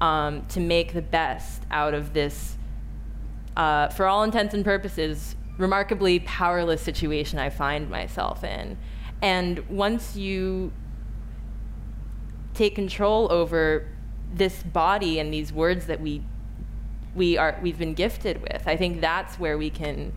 um, 0.00 0.44
to 0.46 0.60
make 0.60 0.92
the 0.92 1.02
best 1.02 1.62
out 1.70 1.94
of 1.94 2.12
this, 2.12 2.56
uh, 3.56 3.88
for 3.88 4.06
all 4.06 4.22
intents 4.22 4.54
and 4.54 4.64
purposes, 4.64 5.36
remarkably 5.56 6.20
powerless 6.20 6.82
situation 6.82 7.38
I 7.38 7.50
find 7.50 7.88
myself 7.88 8.42
in? 8.44 8.76
And 9.22 9.68
once 9.68 10.16
you 10.16 10.72
take 12.54 12.74
control 12.74 13.30
over 13.30 13.86
this 14.34 14.62
body 14.62 15.18
and 15.18 15.32
these 15.32 15.52
words 15.52 15.86
that 15.86 16.00
we 16.00 16.22
we 17.14 17.38
are 17.38 17.58
we've 17.62 17.78
been 17.78 17.94
gifted 17.94 18.42
with, 18.42 18.62
I 18.66 18.76
think 18.76 19.00
that's 19.00 19.38
where 19.38 19.56
we 19.56 19.70
can 19.70 20.12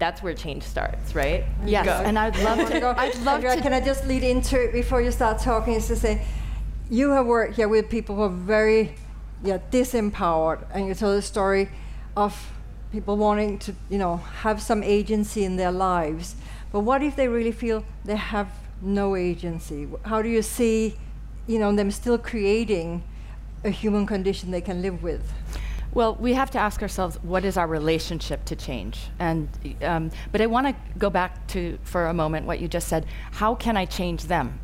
that's 0.00 0.22
where 0.22 0.34
change 0.34 0.64
starts, 0.64 1.14
right? 1.14 1.44
Yes, 1.64 1.84
Go. 1.84 1.92
and 1.92 2.18
I'd 2.18 2.36
love 2.38 2.68
to. 2.70 2.80
Go. 2.80 2.94
I'd 2.96 3.14
love 3.18 3.36
Andrea, 3.36 3.56
to. 3.56 3.62
Can 3.62 3.72
I 3.72 3.80
just 3.80 4.06
lead 4.06 4.24
into 4.24 4.60
it 4.60 4.72
before 4.72 5.00
you 5.02 5.12
start 5.12 5.38
talking? 5.38 5.74
Is 5.74 5.86
to 5.88 5.96
say, 5.96 6.26
you 6.90 7.10
have 7.10 7.26
worked 7.26 7.54
here 7.54 7.68
with 7.68 7.88
people 7.88 8.16
who 8.16 8.22
are 8.22 8.28
very, 8.28 8.94
yeah, 9.44 9.58
disempowered, 9.70 10.64
and 10.72 10.86
you 10.86 10.94
tell 10.94 11.12
the 11.14 11.22
story 11.22 11.68
of 12.16 12.34
people 12.90 13.16
wanting 13.16 13.58
to, 13.60 13.74
you 13.88 13.98
know, 13.98 14.16
have 14.16 14.60
some 14.60 14.82
agency 14.82 15.44
in 15.44 15.56
their 15.56 15.70
lives. 15.70 16.34
But 16.72 16.80
what 16.80 17.02
if 17.02 17.14
they 17.14 17.28
really 17.28 17.52
feel 17.52 17.84
they 18.04 18.16
have 18.16 18.48
no 18.82 19.14
agency? 19.16 19.86
How 20.04 20.22
do 20.22 20.28
you 20.28 20.42
see, 20.42 20.96
you 21.46 21.58
know, 21.58 21.72
them 21.74 21.90
still 21.90 22.18
creating 22.18 23.02
a 23.64 23.70
human 23.70 24.06
condition 24.06 24.50
they 24.50 24.60
can 24.60 24.80
live 24.82 25.02
with? 25.02 25.32
Well, 25.92 26.14
we 26.14 26.34
have 26.34 26.50
to 26.52 26.58
ask 26.58 26.82
ourselves 26.82 27.18
what 27.22 27.44
is 27.44 27.56
our 27.56 27.66
relationship 27.66 28.44
to 28.44 28.56
change, 28.56 28.98
and 29.18 29.48
um, 29.82 30.10
but 30.30 30.40
I 30.40 30.46
want 30.46 30.68
to 30.68 30.76
go 30.98 31.10
back 31.10 31.46
to 31.48 31.78
for 31.82 32.06
a 32.06 32.14
moment 32.14 32.46
what 32.46 32.60
you 32.60 32.68
just 32.68 32.86
said. 32.86 33.06
How 33.32 33.56
can 33.56 33.76
I 33.76 33.86
change 33.86 34.24
them? 34.24 34.60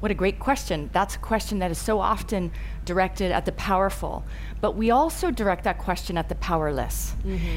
What 0.00 0.10
a 0.10 0.14
great 0.14 0.38
question. 0.38 0.90
That's 0.92 1.14
a 1.14 1.18
question 1.18 1.60
that 1.60 1.70
is 1.70 1.78
so 1.78 2.00
often 2.00 2.50
directed 2.84 3.30
at 3.30 3.46
the 3.46 3.52
powerful, 3.52 4.24
but 4.60 4.76
we 4.76 4.90
also 4.90 5.30
direct 5.30 5.64
that 5.64 5.78
question 5.78 6.18
at 6.18 6.28
the 6.28 6.34
powerless. 6.34 7.14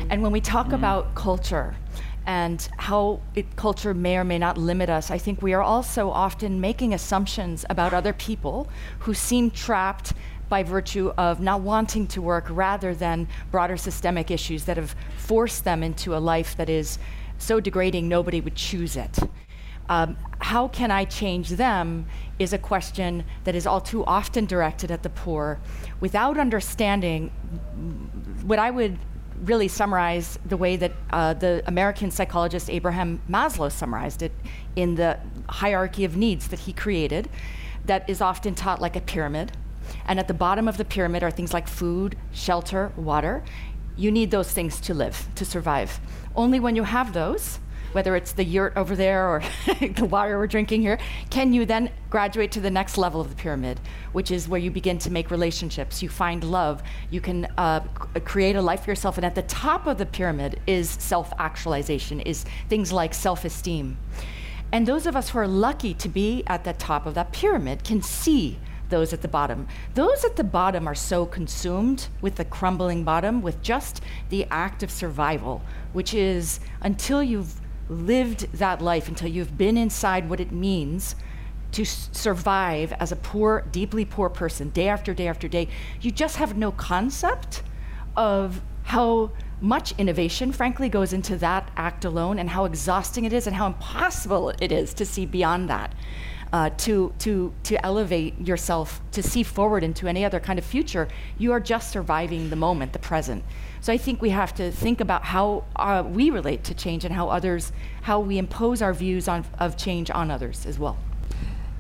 And 0.10 0.22
when 0.22 0.32
we 0.32 0.40
talk 0.40 0.72
about 0.72 1.14
culture 1.16 1.76
and 2.26 2.70
how 2.78 3.20
it, 3.36 3.56
culture 3.56 3.94
may 3.94 4.18
or 4.18 4.24
may 4.24 4.38
not 4.38 4.58
limit 4.58 4.90
us, 4.90 5.12
I 5.12 5.18
think 5.18 5.42
we 5.42 5.54
are 5.54 5.64
also 5.64 6.10
often 6.10 6.62
making 6.62 6.94
assumptions 6.94 7.66
about 7.70 7.94
other 7.94 8.14
people 8.14 8.70
who 9.00 9.14
seem 9.14 9.50
trapped 9.52 10.14
by 10.50 10.64
virtue 10.64 11.12
of 11.18 11.40
not 11.40 11.62
wanting 11.62 12.08
to 12.08 12.22
work 12.22 12.46
rather 12.50 12.94
than 12.96 13.28
broader 13.52 13.78
systemic 13.78 14.32
issues 14.32 14.66
that 14.66 14.78
have 14.78 14.96
forced 15.18 15.64
them 15.64 15.84
into 15.84 16.16
a 16.16 16.20
life 16.20 16.56
that 16.58 16.70
is 16.70 17.00
so 17.38 17.60
degrading 17.60 18.08
nobody 18.08 18.42
would 18.42 18.56
choose 18.56 18.96
it. 18.96 19.20
Um, 19.90 20.18
how 20.40 20.68
can 20.68 20.92
I 20.92 21.06
change 21.06 21.50
them 21.50 22.08
is 22.40 22.54
a 22.54 22.58
question 22.58 23.24
that 23.46 23.56
is 23.56 23.66
all 23.66 23.80
too 23.80 24.04
often 24.06 24.46
directed 24.46 24.92
at 24.92 25.04
the 25.04 25.10
poor 25.10 25.60
without 26.00 26.38
understanding 26.38 27.30
what 28.44 28.60
I 28.60 28.70
would 28.70 28.98
really 29.44 29.68
summarize 29.68 30.40
the 30.46 30.58
way 30.58 30.76
that 30.78 30.92
uh, 31.12 31.34
the 31.34 31.64
American 31.68 32.12
psychologist 32.12 32.70
Abraham 32.70 33.22
Maslow 33.30 33.72
summarized 33.72 34.22
it 34.22 34.32
in 34.76 34.96
the 34.96 35.20
hierarchy 35.48 36.06
of 36.06 36.18
needs 36.18 36.48
that 36.48 36.60
he 36.62 36.74
created, 36.74 37.30
that 37.86 38.10
is 38.10 38.20
often 38.20 38.56
taught 38.56 38.82
like 38.82 38.96
a 38.96 39.02
pyramid. 39.02 39.52
And 40.08 40.20
at 40.20 40.28
the 40.28 40.34
bottom 40.34 40.68
of 40.68 40.78
the 40.78 40.86
pyramid 40.86 41.24
are 41.24 41.32
things 41.32 41.54
like 41.54 41.68
food, 41.68 42.18
shelter, 42.32 42.92
water. 42.96 43.44
You 43.96 44.12
need 44.12 44.32
those 44.32 44.52
things 44.52 44.80
to 44.82 44.94
live, 44.94 45.28
to 45.36 45.46
survive. 45.46 46.00
Only 46.36 46.60
when 46.60 46.76
you 46.76 46.84
have 46.84 47.14
those, 47.14 47.60
whether 47.92 48.16
it's 48.16 48.34
the 48.34 48.44
yurt 48.44 48.74
over 48.76 48.96
there 48.96 49.28
or 49.28 49.42
the 49.80 50.06
water 50.06 50.38
we're 50.38 50.48
drinking 50.48 50.82
here, 50.82 51.00
can 51.30 51.52
you 51.52 51.66
then 51.66 51.90
graduate 52.10 52.52
to 52.52 52.62
the 52.62 52.70
next 52.70 52.98
level 52.98 53.20
of 53.20 53.30
the 53.30 53.36
pyramid, 53.36 53.80
which 54.12 54.32
is 54.32 54.48
where 54.48 54.60
you 54.60 54.72
begin 54.72 54.98
to 55.00 55.12
make 55.12 55.32
relationships, 55.32 56.04
you 56.04 56.10
find 56.10 56.44
love, 56.44 56.84
you 57.10 57.20
can 57.20 57.46
uh, 57.58 57.82
c- 58.14 58.20
create 58.22 58.56
a 58.56 58.62
life 58.62 58.84
for 58.84 58.92
yourself. 58.92 59.18
And 59.18 59.26
at 59.26 59.36
the 59.36 59.42
top 59.44 59.88
of 59.88 59.98
the 59.98 60.06
pyramid 60.06 60.60
is 60.68 60.90
self 60.90 61.34
actualization, 61.40 62.20
is 62.22 62.46
things 62.70 62.92
like 62.92 63.14
self 63.14 63.44
esteem. 63.46 63.98
And 64.72 64.86
those 64.86 65.08
of 65.08 65.16
us 65.16 65.30
who 65.30 65.40
are 65.40 65.48
lucky 65.48 65.94
to 65.96 66.10
be 66.10 66.44
at 66.46 66.66
the 66.66 66.74
top 66.74 67.06
of 67.06 67.14
that 67.14 67.32
pyramid 67.32 67.84
can 67.84 68.02
see 68.02 68.60
those 68.90 69.14
at 69.14 69.22
the 69.22 69.28
bottom. 69.28 69.68
Those 69.96 70.24
at 70.24 70.36
the 70.36 70.44
bottom 70.44 70.88
are 70.88 70.96
so 70.96 71.26
consumed 71.26 72.08
with 72.22 72.36
the 72.36 72.46
crumbling 72.46 73.04
bottom, 73.04 73.42
with 73.42 73.62
just 73.62 74.02
the 74.30 74.46
act 74.50 74.84
of 74.84 74.92
survival, 74.92 75.62
which 75.94 76.14
is 76.14 76.60
until 76.82 77.22
you've 77.22 77.60
lived 77.90 78.52
that 78.54 78.82
life, 78.82 79.08
until 79.08 79.30
you've 79.30 79.58
been 79.58 79.78
inside 79.78 80.30
what 80.30 80.40
it 80.40 80.52
means 80.52 81.16
to 81.72 81.84
s- 81.84 82.10
survive 82.12 82.94
as 82.94 83.12
a 83.12 83.16
poor, 83.16 83.66
deeply 83.72 84.06
poor 84.06 84.30
person, 84.30 84.70
day 84.70 84.88
after 84.88 85.14
day 85.14 85.28
after 85.28 85.48
day, 85.48 85.68
you 86.02 86.12
just 86.12 86.38
have 86.38 86.58
no 86.58 86.72
concept 86.72 87.64
of 88.16 88.62
how 88.84 89.32
much 89.60 89.94
innovation, 89.98 90.52
frankly, 90.52 90.88
goes 90.88 91.14
into 91.14 91.36
that 91.38 91.70
act 91.76 92.06
alone 92.06 92.40
and 92.40 92.50
how 92.50 92.66
exhausting 92.66 93.26
it 93.26 93.34
is 93.34 93.48
and 93.48 93.56
how 93.56 93.68
impossible 93.68 94.50
it 94.62 94.72
is 94.72 94.94
to 94.94 95.06
see 95.06 95.26
beyond 95.26 95.70
that. 95.70 95.94
Uh, 96.54 96.70
to, 96.78 97.12
to, 97.20 97.54
to 97.62 97.86
elevate 97.86 98.40
yourself, 98.40 99.02
to 99.12 99.22
see 99.22 99.44
forward 99.44 99.84
into 99.84 100.08
any 100.08 100.24
other 100.24 100.40
kind 100.40 100.58
of 100.58 100.64
future, 100.64 101.10
you 101.38 101.52
are 101.52 101.60
just 101.60 101.92
surviving 101.92 102.50
the 102.50 102.56
moment, 102.56 102.94
the 102.94 103.00
present. 103.00 103.44
So 103.82 103.92
I 103.92 103.98
think 103.98 104.22
we 104.22 104.30
have 104.30 104.56
to 104.56 104.72
think 104.72 105.02
about 105.02 105.26
how 105.26 105.66
uh, 105.76 106.04
we 106.08 106.30
relate 106.30 106.64
to 106.64 106.74
change 106.74 107.04
and 107.04 107.14
how 107.14 107.28
others, 107.28 107.74
how 108.04 108.22
we 108.22 108.38
impose 108.38 108.82
our 108.82 108.94
views 108.94 109.28
on, 109.28 109.46
of 109.60 109.76
change 109.76 110.10
on 110.10 110.32
others 110.32 110.66
as 110.66 110.80
well. 110.80 110.98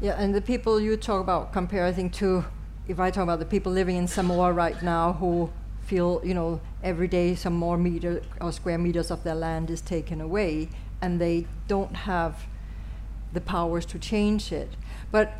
Yeah, 0.01 0.21
and 0.21 0.36
the 0.36 0.41
people 0.41 0.82
you 0.82 0.97
talk 0.97 1.21
about 1.21 1.53
think, 1.95 2.13
to 2.15 2.43
if 2.89 2.99
I 2.99 3.10
talk 3.10 3.23
about 3.23 3.39
the 3.39 3.45
people 3.45 3.71
living 3.71 3.95
in 3.95 4.08
Samoa 4.08 4.51
right 4.51 4.82
now 4.84 5.13
who 5.13 5.49
feel, 5.86 6.21
you 6.25 6.34
know, 6.34 6.60
every 6.84 7.08
day 7.08 7.36
some 7.36 7.53
more 7.53 7.77
meter 7.77 8.21
or 8.41 8.51
square 8.51 8.77
meters 8.77 9.12
of 9.12 9.23
their 9.23 9.36
land 9.36 9.69
is 9.69 9.82
taken 9.82 10.19
away, 10.19 10.67
and 11.01 11.21
they 11.21 11.47
don't 11.67 11.95
have 11.95 12.45
the 13.34 13.42
powers 13.42 13.86
to 13.88 14.00
change 14.00 14.52
it. 14.52 14.70
But 15.12 15.34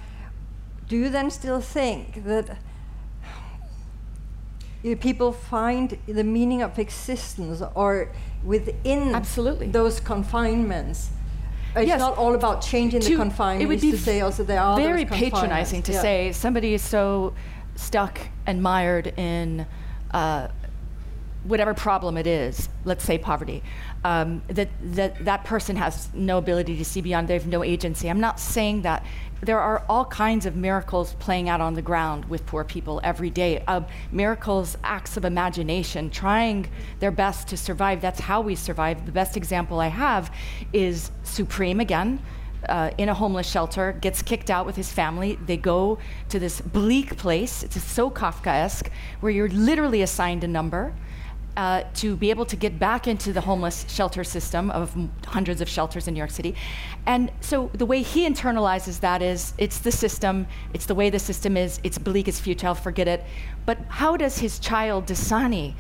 do 0.88 0.96
you 0.98 1.10
then 1.10 1.30
still 1.32 1.62
think 1.62 2.24
that 2.26 2.58
people 5.00 5.32
find 5.32 5.98
the 6.08 6.24
meaning 6.24 6.62
of 6.62 6.80
existence 6.80 7.62
or 7.76 8.10
within 8.44 9.14
Absolutely. 9.16 9.68
those 9.68 10.00
confinements? 10.00 11.10
It's 11.76 11.88
Yes. 11.88 12.00
not 12.00 12.18
all 12.18 12.34
about 12.34 12.62
changing 12.62 13.02
the 13.02 13.08
to- 13.08 13.18
confinements 13.18 13.64
it 13.64 13.68
would 13.68 13.82
be 13.82 13.92
to 13.92 13.98
say 13.98 14.22
also 14.22 14.44
there 14.44 14.62
are 14.62 14.78
very 14.78 15.06
patronizing 15.06 15.82
to 15.84 15.92
Yeah. 15.92 16.02
say 16.02 16.32
somebody 16.32 16.74
is 16.74 16.82
so 16.82 17.34
stuck 17.76 18.20
and 18.48 18.64
mired 18.64 19.08
in 19.18 19.68
uh, 20.12 20.48
whatever 21.44 21.74
problem 21.74 22.18
it 22.18 22.26
is, 22.26 22.70
let's 22.86 23.04
say 23.04 23.18
poverty, 23.18 23.62
um, 24.04 24.42
that, 24.48 24.70
that 24.82 25.26
that 25.26 25.44
person 25.44 25.76
has 25.76 26.10
no 26.14 26.38
ability 26.38 26.78
to 26.78 26.86
see 26.86 27.02
beyond, 27.02 27.28
they 27.28 27.34
have 27.34 27.48
no 27.48 27.64
agency. 27.64 28.10
I'm 28.10 28.20
not 28.20 28.40
saying 28.40 28.84
that. 28.84 29.06
There 29.40 29.60
are 29.60 29.86
all 29.88 30.06
kinds 30.06 30.48
of 30.48 30.56
miracles 30.56 31.14
playing 31.20 31.48
out 31.48 31.62
on 31.62 31.76
the 31.76 31.82
ground 31.84 32.26
with 32.26 32.44
poor 32.48 32.64
people 32.64 33.00
every 33.04 33.30
day. 33.30 33.64
Uh, 33.68 33.82
miracles, 34.12 34.76
acts 34.84 35.16
of 35.16 35.26
imagination, 35.26 36.10
trying 36.10 36.68
their 37.00 37.12
best 37.12 37.48
to 37.50 37.58
survive. 37.58 38.02
That's 38.02 38.20
how 38.20 38.42
we 38.42 38.56
survive. 38.56 39.06
The 39.06 39.12
best 39.12 39.38
example 39.38 39.80
I 39.80 39.90
have 39.90 40.34
is 40.74 41.12
Supreme 41.22 41.80
again 41.80 42.20
uh, 42.68 42.92
in 42.98 43.10
a 43.10 43.14
homeless 43.14 43.50
shelter, 43.50 43.94
gets 44.02 44.22
kicked 44.22 44.50
out 44.50 44.66
with 44.66 44.76
his 44.76 44.92
family. 44.92 45.38
They 45.46 45.58
go 45.58 46.00
to 46.30 46.40
this 46.40 46.62
bleak 46.62 47.18
place. 47.18 47.64
It's 47.64 47.82
so 47.82 48.10
Kafkaesque, 48.10 48.90
where 49.20 49.32
you're 49.32 49.50
literally 49.50 50.02
assigned 50.02 50.44
a 50.44 50.48
number. 50.48 50.94
Uh, 51.58 51.84
to 51.96 52.16
be 52.16 52.30
able 52.30 52.46
to 52.46 52.56
get 52.56 52.78
back 52.78 53.08
into 53.08 53.34
the 53.34 53.42
homeless 53.42 53.86
shelter 53.90 54.24
system 54.24 54.70
of 54.72 54.96
hundreds 55.26 55.60
of 55.60 55.68
shelters 55.68 56.08
in 56.08 56.14
New 56.14 56.20
York 56.20 56.30
City. 56.30 56.56
And 57.08 57.32
so 57.42 57.72
the 57.74 57.86
way 57.86 58.04
he 58.04 58.30
internalizes 58.30 59.00
that 59.00 59.24
is 59.24 59.54
it's 59.58 59.80
the 59.80 59.92
system, 59.92 60.48
it's 60.74 60.86
the 60.86 60.96
way 60.96 61.10
the 61.10 61.20
system 61.20 61.58
is, 61.58 61.80
it's 61.84 61.98
bleak, 61.98 62.28
it's 62.28 62.40
futile, 62.40 62.76
forget 62.76 63.08
it. 63.08 63.24
But 63.66 63.80
how 63.90 64.16
does 64.16 64.38
his 64.38 64.60
child, 64.60 65.08
Dasani, 65.08 65.74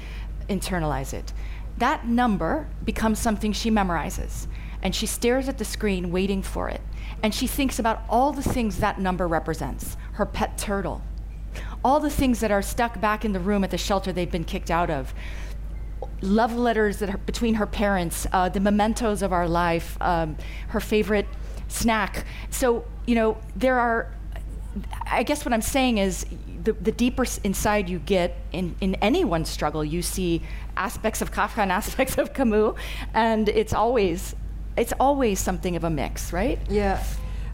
internalize 0.49 1.13
it? 1.13 1.31
That 1.77 2.07
number 2.07 2.67
becomes 2.83 3.19
something 3.19 3.53
she 3.53 3.69
memorizes. 3.69 4.47
And 4.81 4.95
she 4.95 5.05
stares 5.05 5.47
at 5.47 5.59
the 5.59 5.65
screen 5.65 6.11
waiting 6.11 6.41
for 6.41 6.69
it. 6.69 6.81
And 7.21 7.33
she 7.33 7.45
thinks 7.45 7.77
about 7.77 8.01
all 8.09 8.31
the 8.31 8.41
things 8.41 8.77
that 8.79 8.99
number 8.99 9.27
represents 9.27 9.95
her 10.13 10.25
pet 10.25 10.57
turtle, 10.57 11.03
all 11.83 11.99
the 11.99 12.09
things 12.09 12.39
that 12.39 12.51
are 12.51 12.61
stuck 12.63 12.99
back 12.99 13.23
in 13.23 13.33
the 13.33 13.39
room 13.39 13.63
at 13.63 13.69
the 13.69 13.77
shelter 13.77 14.11
they've 14.11 14.31
been 14.31 14.43
kicked 14.43 14.71
out 14.71 14.89
of, 14.89 15.13
love 16.21 16.55
letters 16.55 16.97
that 16.97 17.09
are 17.09 17.17
between 17.17 17.55
her 17.55 17.65
parents, 17.65 18.27
uh, 18.31 18.49
the 18.49 18.59
mementos 18.59 19.21
of 19.21 19.31
our 19.31 19.47
life, 19.47 19.97
um, 20.01 20.35
her 20.69 20.79
favorite 20.79 21.27
snack. 21.67 22.25
So, 22.49 22.85
you 23.05 23.15
know, 23.15 23.37
there 23.55 23.79
are, 23.79 24.11
I 25.05 25.23
guess 25.23 25.45
what 25.45 25.53
I'm 25.53 25.61
saying 25.61 25.97
is 25.97 26.25
the, 26.63 26.73
the 26.73 26.91
deeper 26.91 27.25
inside 27.43 27.89
you 27.89 27.99
get 27.99 28.37
in, 28.51 28.75
in 28.81 28.95
anyone's 28.95 29.49
struggle, 29.49 29.83
you 29.83 30.01
see 30.01 30.41
aspects 30.75 31.21
of 31.21 31.31
Kafka 31.31 31.59
and 31.59 31.71
aspects 31.81 32.17
of 32.17 32.33
Camus, 32.33 32.75
and 33.13 33.49
it's 33.49 33.73
always, 33.73 34.35
it's 34.75 34.93
always 34.99 35.39
something 35.39 35.75
of 35.75 35.83
a 35.83 35.89
mix, 35.89 36.33
right? 36.33 36.59
Yeah. 36.69 37.03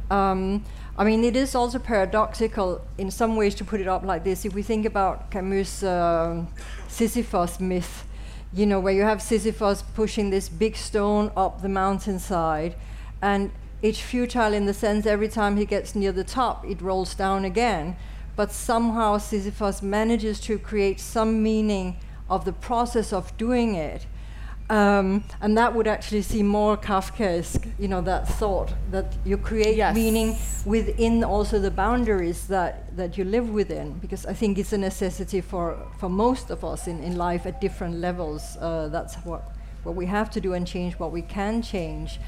Um, 0.10 0.64
I 0.98 1.04
mean, 1.04 1.24
it 1.24 1.36
is 1.36 1.56
also 1.56 1.80
paradoxical 1.80 2.82
in 2.98 3.10
some 3.10 3.36
ways 3.36 3.56
to 3.56 3.66
put 3.66 3.82
it 3.82 3.88
up 3.88 4.04
like 4.04 4.24
this. 4.24 4.46
If 4.46 4.54
we 4.54 4.62
think 4.62 4.86
about 4.86 5.32
Camus' 5.32 5.82
um 5.84 6.48
Sisyphus 6.88 7.60
myth, 7.60 8.06
you 8.54 8.66
know, 8.66 8.80
where 8.80 8.94
you 8.94 9.02
have 9.02 9.22
Sisyphus 9.22 9.82
pushing 9.82 10.30
this 10.30 10.48
big 10.48 10.76
stone 10.76 11.32
up 11.36 11.62
the 11.62 11.70
mountainside, 11.70 12.76
and 13.22 13.52
it's 13.82 14.00
futile 14.00 14.54
in 14.54 14.66
the 14.66 14.74
sense 14.74 15.06
every 15.06 15.28
time 15.28 15.58
he 15.58 15.66
gets 15.66 15.96
near 15.96 16.12
the 16.12 16.24
top, 16.24 16.66
it 16.66 16.82
rolls 16.82 17.16
down 17.16 17.46
again. 17.46 17.96
But 18.36 18.52
somehow 18.52 19.18
Sisyphus 19.18 19.82
manages 19.82 20.40
to 20.42 20.58
create 20.58 21.00
some 21.00 21.42
meaning 21.44 21.98
of 22.30 22.46
the 22.46 22.54
process 22.54 23.12
of 23.12 23.36
doing 23.38 23.76
it. 23.76 24.06
Um, 24.70 25.26
and 25.42 25.58
that 25.58 25.76
would 25.76 25.88
actually 25.88 26.22
seem 26.22 26.48
more 26.48 26.78
Kafkaesque, 26.78 27.68
you 27.78 27.88
know, 27.88 28.02
that 28.02 28.28
thought 28.28 28.74
that 28.92 29.14
you 29.26 29.38
create 29.38 29.76
Yes. 29.76 29.94
meaning 29.94 30.38
within 30.66 31.24
also 31.24 31.60
the 31.60 31.70
boundaries 31.70 32.48
that, 32.48 32.96
that 32.96 33.18
you 33.18 33.26
live 33.26 33.50
within, 33.50 34.00
because 34.00 34.26
I 34.26 34.34
think 34.34 34.58
it's 34.58 34.72
a 34.74 34.78
necessity 34.78 35.42
for, 35.42 35.78
for 36.00 36.10
most 36.10 36.50
of 36.50 36.64
us 36.64 36.88
in, 36.88 37.04
in 37.04 37.18
life 37.18 37.46
at 37.46 37.60
different 37.60 37.96
levels. 38.00 38.58
Uh, 38.60 38.88
that's 38.88 39.16
what, 39.26 39.52
what 39.84 39.96
we 39.96 40.06
have 40.06 40.30
to 40.32 40.42
do 40.42 40.54
and 40.54 40.66
change 40.66 40.98
what 40.98 41.12
we 41.12 41.22
can 41.22 41.62
change. 41.62 42.20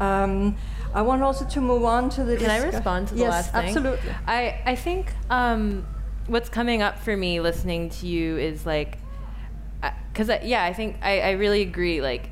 Um, 0.00 0.56
I 0.92 1.02
want 1.02 1.22
also 1.22 1.44
to 1.44 1.60
move 1.60 1.84
on 1.84 2.10
to 2.10 2.24
the 2.24 2.36
Can 2.36 2.50
I 2.50 2.58
respond 2.58 3.08
to 3.08 3.14
the 3.14 3.20
yes, 3.20 3.30
last 3.30 3.52
thing? 3.52 3.66
absolutely. 3.66 4.10
I, 4.26 4.60
I 4.66 4.74
think 4.74 5.12
um, 5.30 5.86
what's 6.26 6.48
coming 6.48 6.82
up 6.82 6.98
for 6.98 7.16
me 7.16 7.40
listening 7.40 7.88
to 7.90 8.06
you 8.08 8.36
is 8.36 8.66
like, 8.66 8.98
because 10.12 10.30
yeah, 10.42 10.64
I 10.64 10.72
think 10.72 10.96
I, 11.02 11.20
I 11.20 11.30
really 11.32 11.62
agree. 11.62 12.00
Like 12.00 12.30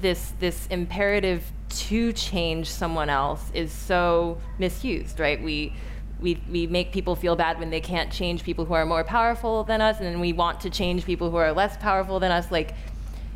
this 0.00 0.32
this 0.40 0.66
imperative 0.68 1.42
to 1.68 2.12
change 2.12 2.68
someone 2.68 3.08
else 3.08 3.50
is 3.54 3.72
so 3.72 4.38
misused, 4.58 5.18
right? 5.20 5.42
We 5.42 5.74
we, 6.20 6.40
we 6.50 6.66
make 6.68 6.92
people 6.92 7.16
feel 7.16 7.34
bad 7.34 7.58
when 7.58 7.70
they 7.70 7.80
can't 7.80 8.12
change 8.12 8.44
people 8.44 8.64
who 8.64 8.74
are 8.74 8.86
more 8.86 9.02
powerful 9.02 9.64
than 9.64 9.80
us, 9.80 9.98
and 9.98 10.06
then 10.06 10.20
we 10.20 10.32
want 10.32 10.60
to 10.60 10.70
change 10.70 11.04
people 11.04 11.30
who 11.30 11.36
are 11.36 11.52
less 11.52 11.76
powerful 11.78 12.20
than 12.20 12.30
us. 12.30 12.50
Like, 12.50 12.74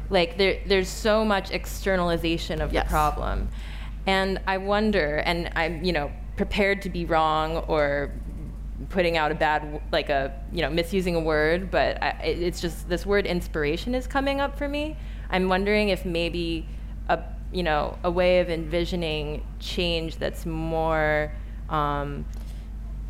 like 0.09 0.39
there, 0.39 0.61
there's 0.67 0.89
so 0.89 1.25
much 1.25 1.51
externalization 1.51 2.61
of 2.61 2.73
Yes. 2.73 2.85
the 2.85 2.91
problem, 2.91 3.49
and 4.07 4.41
I 4.47 4.59
wonder, 4.59 5.17
and 5.17 5.51
I'm 5.57 5.83
you 5.85 5.93
know 5.93 6.13
prepared 6.37 6.83
to 6.83 6.91
be 6.91 7.05
wrong 7.05 7.57
or 7.67 8.13
putting 8.91 9.17
out 9.17 9.33
a 9.33 9.35
bad 9.35 9.81
like 9.91 10.11
a 10.11 10.39
you 10.53 10.62
know 10.62 10.71
misusing 10.71 11.17
a 11.17 11.21
word, 11.21 11.71
but 11.71 12.03
I, 12.03 12.09
it's 12.23 12.61
just 12.61 12.89
this 12.89 13.07
word 13.07 13.27
inspiration 13.27 13.95
is 13.95 14.07
coming 14.07 14.41
up 14.41 14.59
for 14.59 14.69
me. 14.69 14.97
I'm 15.31 15.49
wondering 15.49 15.89
if 15.89 16.05
maybe 16.05 16.67
a 17.09 17.23
you 17.53 17.62
know 17.62 17.99
a 18.05 18.11
way 18.11 18.41
of 18.41 18.51
envisioning 18.51 19.47
change 19.59 20.17
that's 20.17 20.47
more 20.47 21.33
um, 21.69 22.25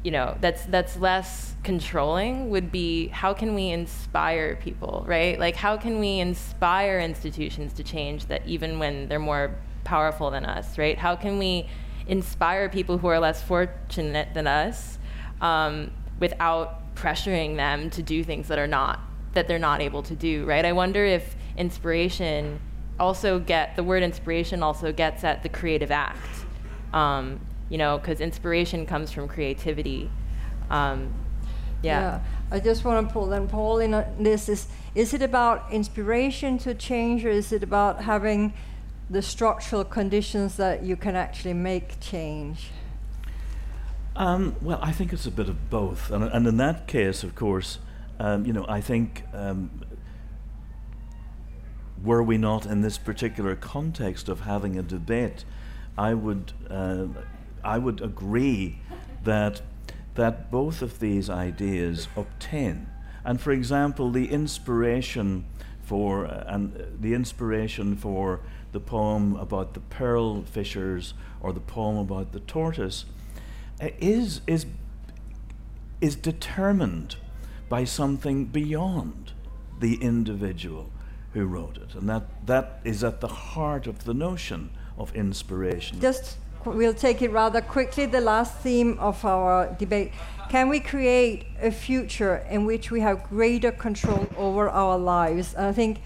you 0.03 0.11
know 0.11 0.37
that's 0.41 0.65
that's 0.67 0.97
less 0.99 1.57
controlling 1.65 2.49
would 2.51 2.71
be 2.71 3.09
how 3.09 3.35
can 3.35 3.55
we 3.55 3.71
inspire 3.71 4.55
people 4.57 5.05
right 5.07 5.39
like 5.41 5.57
how 5.57 5.77
can 5.77 5.99
we 5.99 6.21
inspire 6.21 7.01
institutions 7.01 7.73
to 7.73 7.83
change 7.83 8.27
that 8.27 8.47
even 8.47 8.79
when 8.79 9.09
they're 9.09 9.19
more 9.19 9.57
powerful 9.83 10.31
than 10.31 10.45
us 10.45 10.79
right 10.79 10.97
how 10.99 11.17
can 11.17 11.39
we 11.39 11.67
inspire 12.07 12.69
people 12.69 12.99
who 12.99 13.09
are 13.09 13.19
less 13.19 13.43
fortunate 13.43 14.33
than 14.33 14.47
us 14.47 14.96
um, 15.41 15.91
without 16.21 16.95
pressuring 16.95 17.57
them 17.57 17.91
to 17.91 18.03
do 18.03 18.25
things 18.25 18.49
that 18.49 18.59
are 18.59 18.67
not 18.67 19.01
that 19.35 19.49
they're 19.49 19.59
not 19.59 19.81
able 19.83 20.03
to 20.03 20.15
do 20.15 20.45
right 20.47 20.65
i 20.65 20.73
wonder 20.73 21.05
if 21.05 21.37
inspiration 21.59 22.59
also 22.99 23.39
get 23.39 23.77
the 23.77 23.83
word 23.83 24.03
inspiration 24.03 24.63
also 24.63 24.93
gets 24.93 25.25
at 25.25 25.43
the 25.43 25.49
creative 25.49 25.91
act 25.91 26.47
um, 26.93 27.41
you 27.69 27.79
know, 27.79 27.99
because 27.99 28.21
inspiration 28.21 28.87
comes 28.87 29.13
from 29.13 29.29
creativity. 29.29 30.11
Um, 30.71 31.13
yeah. 31.83 32.21
I 32.51 32.61
just 32.61 32.85
want 32.85 33.07
to 33.07 33.13
pull 33.13 33.27
then 33.27 33.49
Paul 33.49 33.81
in 33.81 33.93
on 33.93 34.05
this 34.19 34.49
is 34.49 34.69
is 34.95 35.13
it 35.13 35.21
about 35.21 35.71
inspiration 35.73 36.59
to 36.59 36.75
change 36.75 37.25
or 37.25 37.29
is 37.29 37.53
it 37.53 37.63
about 37.63 38.03
having 38.03 38.55
the 39.11 39.21
structural 39.21 39.85
conditions 39.85 40.57
that 40.57 40.83
you 40.83 40.97
can 40.97 41.17
actually 41.17 41.55
make 41.55 42.01
change? 42.01 42.71
Um, 44.17 44.57
well, 44.63 44.79
I 44.81 44.93
think 44.93 45.13
it's 45.13 45.27
a 45.27 45.31
bit 45.31 45.51
of 45.51 45.69
both, 45.69 46.11
and, 46.11 46.25
and 46.25 46.47
in 46.47 46.57
that 46.57 46.87
case, 46.89 47.23
of 47.23 47.35
course, 47.35 47.81
um, 48.19 48.47
you 48.47 48.53
know, 48.55 48.65
I 48.67 48.81
think 48.81 49.25
um, 49.35 49.85
were 52.03 52.23
we 52.23 52.39
not 52.39 52.65
in 52.65 52.81
this 52.81 52.97
particular 52.97 53.55
context 53.55 54.31
of 54.31 54.41
having 54.41 54.79
a 54.79 54.83
debate, 54.83 55.45
I 55.99 56.15
would 56.15 56.55
uh, 56.71 57.09
I 57.63 57.77
would 57.77 58.01
agree 58.01 58.79
that 59.25 59.61
that 60.15 60.51
both 60.51 60.81
of 60.81 60.99
these 60.99 61.29
ideas 61.29 62.09
obtain, 62.17 62.87
and 63.23 63.39
for 63.39 63.53
example, 63.53 64.11
the 64.11 64.31
inspiration 64.31 65.45
for 65.83 66.25
uh, 66.25 66.45
and 66.47 66.97
the 67.01 67.13
inspiration 67.13 67.95
for 67.97 68.41
the 68.73 68.81
poem 68.81 69.37
about 69.37 69.75
the 69.75 69.81
pearl 69.81 70.43
fishers 70.43 71.13
or 71.43 71.53
the 71.53 71.61
poem 71.61 71.99
about 71.99 72.33
the 72.33 72.41
tortoise 72.41 73.05
is 73.81 74.41
is 74.47 74.67
is 76.01 76.17
determined 76.17 77.17
by 77.69 77.85
something 77.85 78.45
beyond 78.45 79.33
the 79.81 79.95
individual 79.97 80.91
who 81.33 81.47
wrote 81.47 81.77
it, 81.77 81.95
and 81.95 82.09
that 82.09 82.47
that 82.47 82.81
is 82.85 83.05
at 83.05 83.21
the 83.21 83.29
heart 83.29 83.87
of 83.87 84.05
the 84.05 84.15
notion 84.15 84.71
of 84.97 85.15
inspiration. 85.15 86.01
Just 86.01 86.39
we'll 86.65 86.95
take 86.95 87.23
it 87.23 87.31
rather 87.31 87.61
quickly. 87.61 88.07
The 88.07 88.21
last 88.21 88.57
theme 88.59 88.99
of 88.99 89.25
our 89.25 89.75
debate: 89.79 90.13
Can 90.49 90.69
we 90.69 90.81
create 90.81 91.47
a 91.61 91.71
future 91.71 92.37
in 92.51 92.65
which 92.65 92.91
we 92.91 93.01
have 93.01 93.25
greater 93.25 93.73
control 93.73 94.27
over 94.37 94.69
our 94.69 94.99
lives? 94.99 95.55
And 95.55 95.67
I 95.67 95.73
think, 95.73 96.01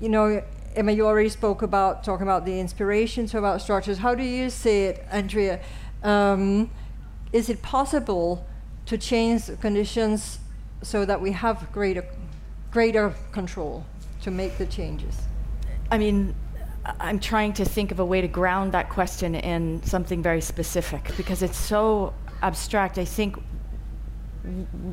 you 0.00 0.08
know, 0.08 0.42
Emma, 0.76 0.92
you 0.92 1.06
already 1.06 1.30
spoke 1.30 1.62
about 1.62 2.04
talking 2.04 2.26
about 2.26 2.44
the 2.44 2.60
inspiration, 2.60 3.26
so 3.26 3.38
about 3.38 3.62
structures. 3.62 3.98
How 3.98 4.14
do 4.14 4.22
you 4.22 4.50
see 4.50 4.84
it, 4.84 5.04
Andrea? 5.10 5.60
Um, 6.02 6.70
is 7.32 7.48
it 7.48 7.62
possible 7.62 8.46
to 8.86 8.98
change 8.98 9.46
conditions 9.60 10.38
so 10.82 11.04
that 11.04 11.20
we 11.20 11.32
have 11.32 11.70
greater 11.72 12.04
greater 12.70 13.14
control 13.32 13.84
to 14.22 14.30
make 14.30 14.56
the 14.58 14.66
changes? 14.66 15.16
I 15.90 15.98
mean, 15.98 16.34
I'm 16.98 17.18
trying 17.18 17.52
to 17.54 17.64
think 17.64 17.90
of 17.90 17.98
a 17.98 18.04
way 18.04 18.20
to 18.20 18.28
ground 18.28 18.72
that 18.72 18.88
question 18.88 19.34
in 19.34 19.82
something 19.82 20.22
very 20.22 20.40
specific 20.40 21.10
because 21.16 21.42
it's 21.42 21.58
so 21.58 22.14
abstract. 22.42 22.96
I 22.98 23.04
think 23.04 23.36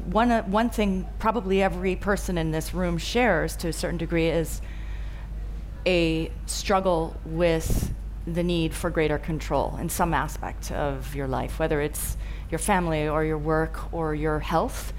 one, 0.06 0.32
uh, 0.32 0.44
one 0.44 0.70
thing 0.70 1.08
probably 1.20 1.62
every 1.62 1.96
person 1.96 2.38
in 2.38 2.52
this 2.52 2.74
room 2.74 2.98
shares 2.98 3.56
to 3.58 3.70
a 3.70 3.74
certain 3.74 3.98
degree 3.98 4.28
is 4.28 4.62
a 5.86 6.32
struggle 6.46 7.16
with 7.26 7.94
the 8.28 8.44
need 8.44 8.74
for 8.74 8.90
greater 8.90 9.18
control 9.18 9.78
in 9.80 9.90
some 9.90 10.14
aspect 10.14 10.72
of 10.72 11.16
your 11.16 11.28
life, 11.28 11.60
whether 11.60 11.82
it's 11.82 12.18
your 12.52 12.60
family 12.60 13.08
or 13.08 13.24
your 13.24 13.38
work 13.38 13.94
or 13.94 14.14
your 14.14 14.40
health. 14.40 14.94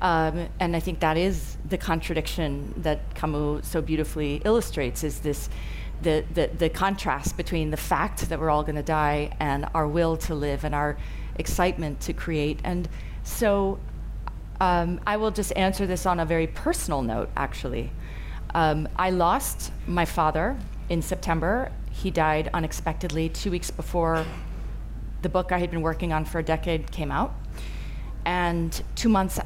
Um, 0.00 0.48
and 0.58 0.74
I 0.74 0.80
think 0.80 0.98
that 1.00 1.16
is 1.16 1.56
the 1.68 1.78
contradiction 1.78 2.74
that 2.78 3.14
Camus 3.14 3.68
so 3.68 3.80
beautifully 3.80 4.42
illustrates 4.44 5.04
is 5.04 5.20
this 5.20 5.48
the, 6.02 6.24
the, 6.34 6.50
the 6.58 6.68
contrast 6.68 7.36
between 7.36 7.70
the 7.70 7.76
fact 7.76 8.28
that 8.28 8.40
we're 8.40 8.50
all 8.50 8.64
going 8.64 8.74
to 8.74 8.82
die 8.82 9.30
and 9.38 9.66
our 9.72 9.86
will 9.86 10.16
to 10.16 10.34
live 10.34 10.64
and 10.64 10.74
our 10.74 10.96
excitement 11.36 12.00
to 12.00 12.12
create. 12.12 12.58
And 12.64 12.88
so 13.22 13.78
um, 14.60 15.00
I 15.06 15.16
will 15.16 15.30
just 15.30 15.52
answer 15.56 15.86
this 15.86 16.04
on 16.06 16.18
a 16.18 16.26
very 16.26 16.48
personal 16.48 17.02
note, 17.02 17.30
actually. 17.36 17.92
Um, 18.54 18.88
I 18.96 19.10
lost 19.10 19.72
my 19.86 20.04
father 20.04 20.58
in 20.88 21.02
September. 21.02 21.70
He 21.92 22.10
died 22.10 22.50
unexpectedly 22.52 23.28
two 23.28 23.50
weeks 23.50 23.70
before 23.70 24.24
the 25.20 25.28
book 25.28 25.52
I 25.52 25.58
had 25.58 25.70
been 25.70 25.82
working 25.82 26.12
on 26.12 26.24
for 26.24 26.38
a 26.38 26.42
decade 26.42 26.90
came 26.90 27.12
out. 27.12 27.34
And 28.24 28.82
two 28.96 29.08
months 29.08 29.38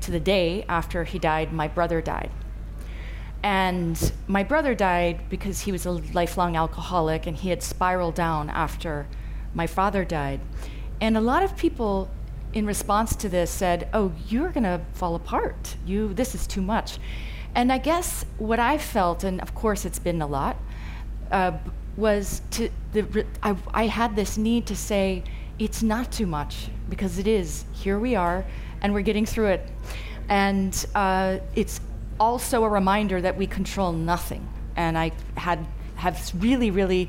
to 0.00 0.10
the 0.10 0.20
day 0.20 0.64
after 0.68 1.04
he 1.04 1.18
died, 1.18 1.52
my 1.52 1.68
brother 1.68 2.02
died. 2.02 2.30
And 3.42 4.12
my 4.26 4.42
brother 4.42 4.74
died 4.74 5.28
because 5.28 5.60
he 5.60 5.72
was 5.72 5.86
a 5.86 5.92
lifelong 5.92 6.56
alcoholic 6.56 7.26
and 7.26 7.36
he 7.36 7.48
had 7.48 7.62
spiraled 7.62 8.14
down 8.14 8.50
after 8.50 9.06
my 9.54 9.66
father 9.66 10.04
died. 10.04 10.40
And 11.00 11.16
a 11.16 11.20
lot 11.20 11.42
of 11.42 11.56
people 11.56 12.10
in 12.52 12.66
response 12.66 13.16
to 13.16 13.28
this 13.28 13.50
said, 13.50 13.88
"Oh, 13.92 14.12
you're 14.28 14.50
going 14.50 14.64
to 14.64 14.80
fall 14.92 15.14
apart. 15.14 15.76
You 15.84 16.14
this 16.14 16.34
is 16.34 16.46
too 16.46 16.62
much." 16.62 16.98
And 17.54 17.72
I 17.72 17.78
guess 17.78 18.24
what 18.38 18.58
I 18.58 18.78
felt 18.78 19.24
and 19.24 19.40
of 19.40 19.54
course 19.54 19.84
it's 19.84 19.98
been 19.98 20.22
a 20.22 20.26
lot 20.26 20.56
uh, 21.32 21.52
was 21.96 22.42
to 22.52 22.70
the 22.92 23.26
I, 23.42 23.56
I 23.72 23.86
had 23.86 24.16
this 24.16 24.38
need 24.38 24.66
to 24.66 24.76
say 24.76 25.22
it's 25.58 25.82
not 25.82 26.10
too 26.10 26.26
much 26.26 26.68
because 26.88 27.18
it 27.18 27.26
is. 27.26 27.64
Here 27.72 27.98
we 27.98 28.14
are 28.14 28.44
and 28.80 28.92
we're 28.92 29.02
getting 29.02 29.26
through 29.26 29.48
it. 29.48 29.68
And 30.28 30.86
uh, 30.94 31.38
it's 31.54 31.80
also 32.18 32.64
a 32.64 32.68
reminder 32.68 33.20
that 33.20 33.36
we 33.36 33.46
control 33.46 33.92
nothing. 33.92 34.48
And 34.76 34.96
I 34.96 35.12
had 35.36 35.66
have 35.96 36.32
really, 36.38 36.70
really 36.70 37.08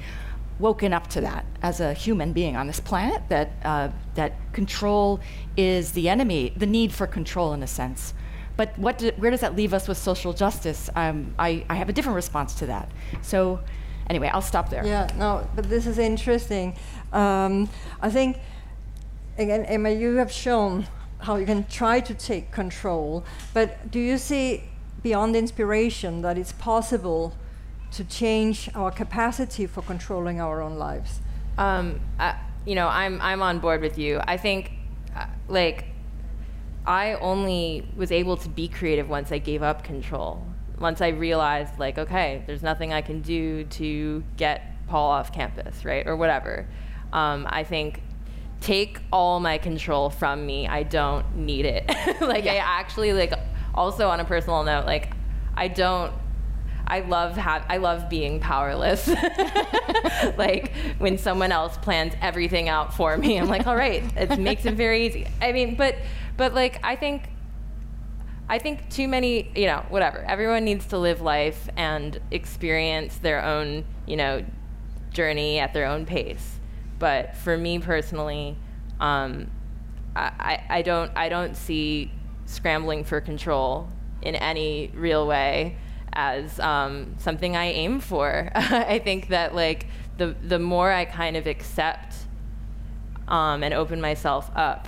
woken 0.59 0.93
up 0.93 1.07
to 1.07 1.21
that 1.21 1.45
as 1.63 1.79
a 1.79 1.93
human 1.93 2.31
being 2.31 2.55
on 2.55 2.67
this 2.67 2.79
planet. 2.79 3.23
That 3.29 3.51
uh, 3.63 3.89
that 4.15 4.53
control 4.53 5.19
is 5.57 5.93
the 5.93 6.09
enemy, 6.09 6.53
the 6.55 6.65
need 6.65 6.91
for 6.91 7.07
control 7.07 7.53
in 7.53 7.63
a 7.63 7.67
sense. 7.67 8.13
But 8.55 8.77
what 8.77 8.99
do, 8.99 9.11
where 9.17 9.31
does 9.31 9.39
that 9.39 9.55
leave 9.55 9.73
us 9.73 9.87
with 9.87 9.97
social 9.97 10.31
justice? 10.31 10.89
Um, 10.95 11.33
I, 11.39 11.65
I 11.69 11.75
have 11.75 11.89
a 11.89 11.93
different 11.93 12.15
response 12.15 12.53
to 12.55 12.67
that. 12.67 12.91
So 13.23 13.59
anyway, 14.09 14.29
I'll 14.33 14.41
stop 14.41 14.69
there. 14.69 14.85
Yeah, 14.85 15.09
no, 15.17 15.47
but 15.55 15.69
this 15.69 15.85
is 15.85 15.97
interesting. 15.97 16.75
Um, 17.11 17.69
I 18.01 18.09
think, 18.09 18.37
again, 19.37 19.65
Emma, 19.65 19.89
you 19.89 20.15
have 20.15 20.31
shown 20.31 20.87
how 21.19 21.35
you 21.37 21.45
can 21.45 21.65
try 21.65 21.99
to 22.01 22.13
take 22.13 22.51
control, 22.51 23.23
but 23.53 23.91
do 23.91 23.99
you 23.99 24.17
see 24.17 24.63
beyond 25.01 25.35
inspiration 25.35 26.21
that 26.21 26.37
it's 26.37 26.53
possible 26.53 27.33
to 27.91 28.03
change 28.03 28.69
our 28.73 28.91
capacity 28.91 29.67
for 29.67 29.81
controlling 29.81 30.41
our 30.41 30.61
own 30.61 30.77
lives? 30.77 31.19
Um, 31.57 31.99
I, 32.19 32.35
you 32.65 32.75
know, 32.75 32.87
I'm 32.87 33.21
I'm 33.21 33.41
on 33.41 33.59
board 33.59 33.81
with 33.81 33.97
you. 33.97 34.19
I 34.27 34.37
think, 34.37 34.71
uh, 35.15 35.27
like, 35.47 35.85
I 36.85 37.13
only 37.15 37.87
was 37.95 38.11
able 38.11 38.37
to 38.37 38.49
be 38.49 38.67
creative 38.67 39.07
once 39.09 39.31
I 39.31 39.37
gave 39.37 39.61
up 39.61 39.83
control. 39.83 40.45
Once 40.79 41.01
I 41.01 41.09
realized, 41.09 41.79
like, 41.79 41.97
okay, 41.97 42.43
there's 42.47 42.63
nothing 42.63 42.93
I 42.93 43.01
can 43.01 43.21
do 43.21 43.63
to 43.65 44.23
get 44.37 44.61
Paul 44.87 45.11
off 45.11 45.31
campus, 45.31 45.85
right, 45.85 46.05
or 46.05 46.15
whatever. 46.15 46.67
Um, 47.11 47.47
I 47.49 47.63
think 47.63 48.01
take 48.59 48.99
all 49.11 49.39
my 49.39 49.57
control 49.57 50.09
from 50.09 50.45
me. 50.45 50.67
I 50.67 50.83
don't 50.83 51.35
need 51.35 51.65
it. 51.65 51.87
like, 52.21 52.45
yeah. 52.45 52.53
I 52.53 52.55
actually 52.57 53.13
like 53.13 53.33
also 53.73 54.09
on 54.09 54.19
a 54.19 54.25
personal 54.25 54.63
note, 54.63 54.85
like 54.85 55.11
I 55.55 55.67
don't 55.67 56.13
I 56.85 56.99
love 56.99 57.37
have 57.37 57.65
I 57.69 57.77
love 57.77 58.09
being 58.09 58.39
powerless. 58.39 59.07
like 60.37 60.73
when 60.97 61.17
someone 61.17 61.51
else 61.51 61.77
plans 61.77 62.13
everything 62.21 62.69
out 62.69 62.93
for 62.93 63.17
me, 63.17 63.37
I'm 63.37 63.47
like, 63.47 63.67
all 63.67 63.75
right, 63.75 64.03
it 64.15 64.37
makes 64.39 64.65
it 64.65 64.73
very 64.75 65.07
easy. 65.07 65.27
I 65.41 65.53
mean, 65.53 65.75
but 65.75 65.95
but 66.37 66.53
like 66.53 66.79
I 66.83 66.95
think 66.95 67.29
I 68.53 68.59
think 68.59 68.87
too 68.91 69.07
many, 69.07 69.51
you 69.55 69.65
know, 69.65 69.83
whatever. 69.89 70.19
Everyone 70.19 70.63
needs 70.63 70.85
to 70.89 70.99
live 70.99 71.21
life 71.21 71.67
and 71.75 72.19
experience 72.29 73.17
their 73.17 73.43
own, 73.43 73.83
you 74.05 74.15
know, 74.15 74.45
journey 75.09 75.57
at 75.57 75.73
their 75.73 75.87
own 75.87 76.05
pace. 76.05 76.59
But 76.99 77.35
for 77.35 77.57
me 77.57 77.79
personally, 77.79 78.55
um, 78.99 79.49
I, 80.15 80.61
I 80.69 80.81
don't 80.83 81.11
I 81.15 81.29
don't 81.29 81.57
see 81.57 82.11
scrambling 82.45 83.03
for 83.03 83.19
control 83.21 83.89
in 84.21 84.35
any 84.35 84.91
real 84.93 85.25
way 85.25 85.75
as 86.13 86.59
um, 86.59 87.15
something 87.17 87.55
I 87.57 87.71
aim 87.71 88.01
for. 88.01 88.51
I 88.55 88.99
think 88.99 89.29
that 89.29 89.55
like 89.55 89.87
the 90.19 90.35
the 90.43 90.59
more 90.59 90.91
I 90.91 91.05
kind 91.05 91.37
of 91.37 91.47
accept 91.47 92.13
um, 93.27 93.63
and 93.63 93.73
open 93.73 93.99
myself 93.99 94.51
up 94.55 94.87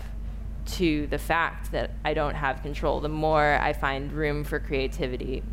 to 0.65 1.07
the 1.07 1.17
fact 1.17 1.71
that 1.71 1.91
I 2.03 2.13
don't 2.13 2.35
have 2.35 2.61
control, 2.61 2.99
the 2.99 3.09
more 3.09 3.57
I 3.61 3.73
find 3.73 4.11
room 4.11 4.43
for 4.43 4.59
creativity. 4.59 5.43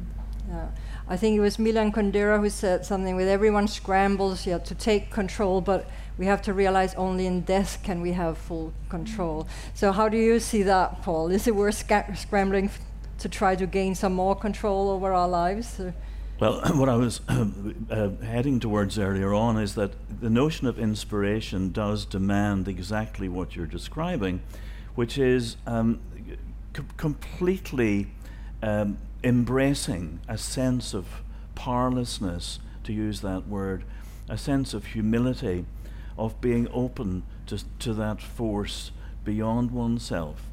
Yeah. 0.49 0.69
I 1.09 1.17
think 1.17 1.37
it 1.37 1.41
was 1.41 1.59
Milan 1.59 1.93
Kundera 1.93 2.41
who 2.41 2.49
said 2.49 2.87
something 2.87 3.17
with 3.17 3.29
everyone 3.29 3.69
scrambles 3.69 4.47
yeah, 4.47 4.59
to 4.59 4.75
take 4.75 5.11
control, 5.11 5.61
but 5.61 5.89
we 6.19 6.27
have 6.27 6.43
to 6.43 6.55
realize 6.55 6.95
only 6.95 7.27
in 7.27 7.41
death 7.43 7.81
can 7.83 8.01
we 8.01 8.13
have 8.13 8.39
full 8.39 8.73
control. 8.89 9.47
So 9.75 9.93
how 9.93 10.09
do 10.09 10.17
you 10.17 10.41
see 10.41 10.63
that, 10.63 11.03
Paul? 11.03 11.31
Is 11.31 11.47
it 11.47 11.55
worth 11.55 11.77
sca- 11.77 12.15
scrambling 12.17 12.67
f- 12.67 12.81
to 13.19 13.29
try 13.29 13.57
to 13.57 13.67
gain 13.67 13.95
some 13.95 14.13
more 14.13 14.37
control 14.37 14.91
over 14.91 15.13
our 15.13 15.29
lives? 15.29 15.81
Or? 15.81 15.95
Well, 16.39 16.61
what 16.75 16.89
I 16.89 16.97
was 16.97 17.21
uh, 17.29 18.11
heading 18.23 18.61
towards 18.61 18.99
earlier 18.99 19.33
on 19.33 19.59
is 19.59 19.75
that 19.75 19.93
the 20.21 20.31
notion 20.31 20.67
of 20.67 20.79
inspiration 20.79 21.73
does 21.73 22.05
demand 22.05 22.69
exactly 22.69 23.29
what 23.29 23.57
you're 23.57 23.67
describing, 23.67 24.43
which 24.95 25.19
is 25.19 25.57
um, 25.67 26.01
completely 26.97 28.09
um, 28.63 28.99
embracing 29.25 30.21
a 30.29 30.39
sense 30.39 30.95
of 30.95 31.07
powerlessness, 31.55 32.59
to 32.85 32.93
use 32.93 33.21
that 33.21 33.47
word, 33.47 33.85
a 34.29 34.37
sense 34.37 34.75
of 34.75 34.87
humility, 34.87 35.65
of 36.19 36.41
being 36.41 36.69
open 36.73 37.23
to, 37.47 37.63
to 37.79 37.95
that 37.95 38.21
force 38.21 38.91
beyond 39.25 39.71
oneself. 39.71 40.47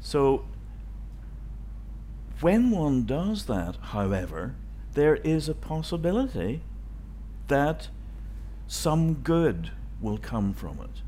So, 0.00 0.44
when 2.40 2.70
one 2.70 3.04
does 3.04 3.46
that, 3.46 3.76
however, 3.76 4.54
there 4.94 5.16
is 5.16 5.48
a 5.48 5.54
possibility 5.54 6.62
that 7.48 7.88
some 8.66 9.14
good 9.14 9.70
will 10.00 10.18
come 10.18 10.52
from 10.52 10.80
it. 10.80 11.02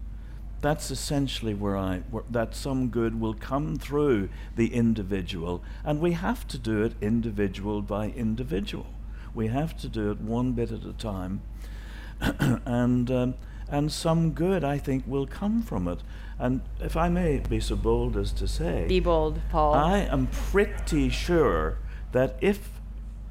That's 0.61 0.91
essentially 0.91 1.55
where 1.55 1.77
I, 1.77 2.03
where, 2.11 2.25
that 2.31 2.55
some 2.55 2.89
good 2.89 3.19
will 3.21 3.35
come 3.35 3.77
through 3.77 4.29
the 4.57 4.75
individual, 4.75 5.63
and 5.85 6.01
we 6.01 6.13
have 6.13 6.47
to 6.49 6.59
do 6.59 6.83
it 6.83 6.95
individual 7.01 7.81
by 7.81 8.09
individual. 8.11 8.87
We 9.35 9.47
have 9.47 9.77
to 9.79 9.89
do 9.89 10.11
it 10.11 10.21
one 10.21 10.53
bit 10.53 10.71
at 10.71 10.85
a 10.85 10.93
time, 10.93 11.41
and 12.21 13.11
um, 13.11 13.35
and 13.71 13.91
some 13.91 14.33
good, 14.33 14.65
I 14.65 14.79
think, 14.79 15.05
will 15.07 15.27
come 15.27 15.63
from 15.63 15.87
it. 15.87 16.01
And 16.39 16.61
if 16.81 16.97
I 16.97 17.09
may 17.09 17.39
be 17.39 17.61
so 17.61 17.77
bold 17.77 18.17
as 18.17 18.33
to 18.33 18.49
say, 18.49 18.87
be 18.89 19.01
bold, 19.01 19.41
Paul. 19.51 19.75
I 19.75 19.99
am 19.99 20.27
pretty 20.27 21.09
sure 21.09 21.79
that 22.13 22.37
if 22.41 22.81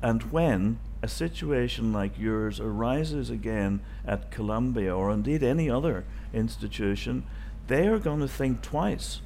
and 0.02 0.24
when 0.32 0.80
a 1.02 1.08
situation 1.08 1.92
like 1.92 2.18
yours 2.18 2.60
arises 2.60 3.30
again 3.30 3.82
at 4.06 4.32
Columbia 4.32 4.96
or 4.96 5.12
indeed 5.12 5.44
any 5.44 5.70
other 5.70 6.06
institution, 6.34 7.24
they 7.68 7.88
are 7.88 8.00
going 8.00 8.20
to 8.20 8.28
think 8.28 8.62
twice 8.62 9.22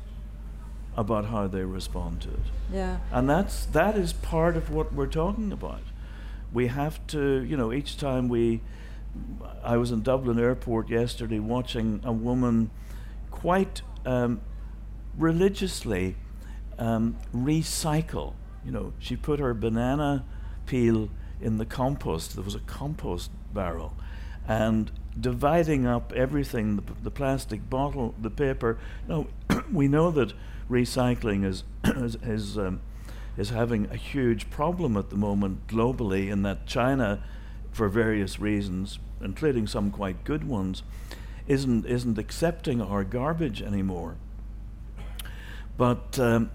about 0.96 1.26
how 1.26 1.48
they 1.48 1.64
respond 1.64 2.22
to 2.22 2.30
it. 2.30 2.46
Yeah. 2.72 2.98
And 3.12 3.30
that's 3.30 3.66
that 3.68 3.98
is 3.98 4.14
part 4.14 4.56
of 4.56 4.70
what 4.70 4.94
we're 4.94 5.08
talking 5.08 5.52
about. 5.52 5.82
We 6.52 6.68
have 6.68 7.06
to, 7.08 7.44
you 7.44 7.58
know, 7.58 7.74
each 7.74 7.98
time 7.98 8.30
we 8.30 8.62
I 9.64 9.78
was 9.78 9.92
in 9.92 10.02
Dublin 10.02 10.40
airport 10.40 10.90
yesterday 10.90 11.40
watching 11.40 12.02
a 12.04 12.12
woman 12.12 12.72
quite 13.32 13.82
um, 14.06 14.42
religiously 15.18 16.16
um, 16.78 17.18
recycle. 17.34 18.34
You 18.66 18.72
know, 18.72 18.94
she 19.00 19.16
put 19.16 19.40
her 19.40 19.54
banana 19.54 20.26
peel 20.66 21.10
in 21.42 21.58
the 21.58 21.66
compost. 21.66 22.36
There 22.36 22.44
was 22.44 22.56
a 22.56 22.60
compost 22.62 23.32
barrel, 23.54 23.96
and 24.48 24.92
dividing 25.20 25.86
up 25.86 26.12
everything 26.14 26.78
the, 26.78 26.84
the 27.04 27.12
plastic 27.12 27.70
bottle, 27.70 28.16
the 28.20 28.30
paper. 28.30 28.78
No, 29.08 29.28
we 29.72 29.88
know 29.88 30.12
that 30.12 30.34
recycling 30.70 31.46
is 31.46 31.64
is 31.84 32.16
is, 32.24 32.58
um, 32.58 32.82
is 33.38 33.50
having 33.50 33.90
a 33.92 33.96
huge 33.96 34.50
problem 34.50 34.98
at 34.98 35.10
the 35.10 35.16
moment 35.16 35.68
globally, 35.68 36.30
in 36.30 36.44
that 36.44 36.66
China, 36.66 37.24
for 37.72 37.90
various 37.90 38.40
reasons, 38.40 39.00
including 39.22 39.68
some 39.68 39.92
quite 39.92 40.24
good 40.24 40.48
ones, 40.48 40.84
isn't 41.48 41.86
isn't 41.86 42.18
accepting 42.18 42.82
our 42.82 43.04
garbage 43.04 43.62
anymore. 43.62 44.16
But 45.78 46.20
um, 46.20 46.52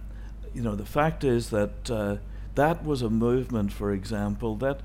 you 0.54 0.62
know, 0.62 0.74
the 0.74 0.86
fact 0.86 1.24
is 1.24 1.50
that 1.50 1.90
uh, 1.90 2.16
that 2.54 2.84
was 2.84 3.02
a 3.02 3.11
movement, 3.11 3.72
for 3.72 3.92
example, 3.92 4.56
that 4.56 4.80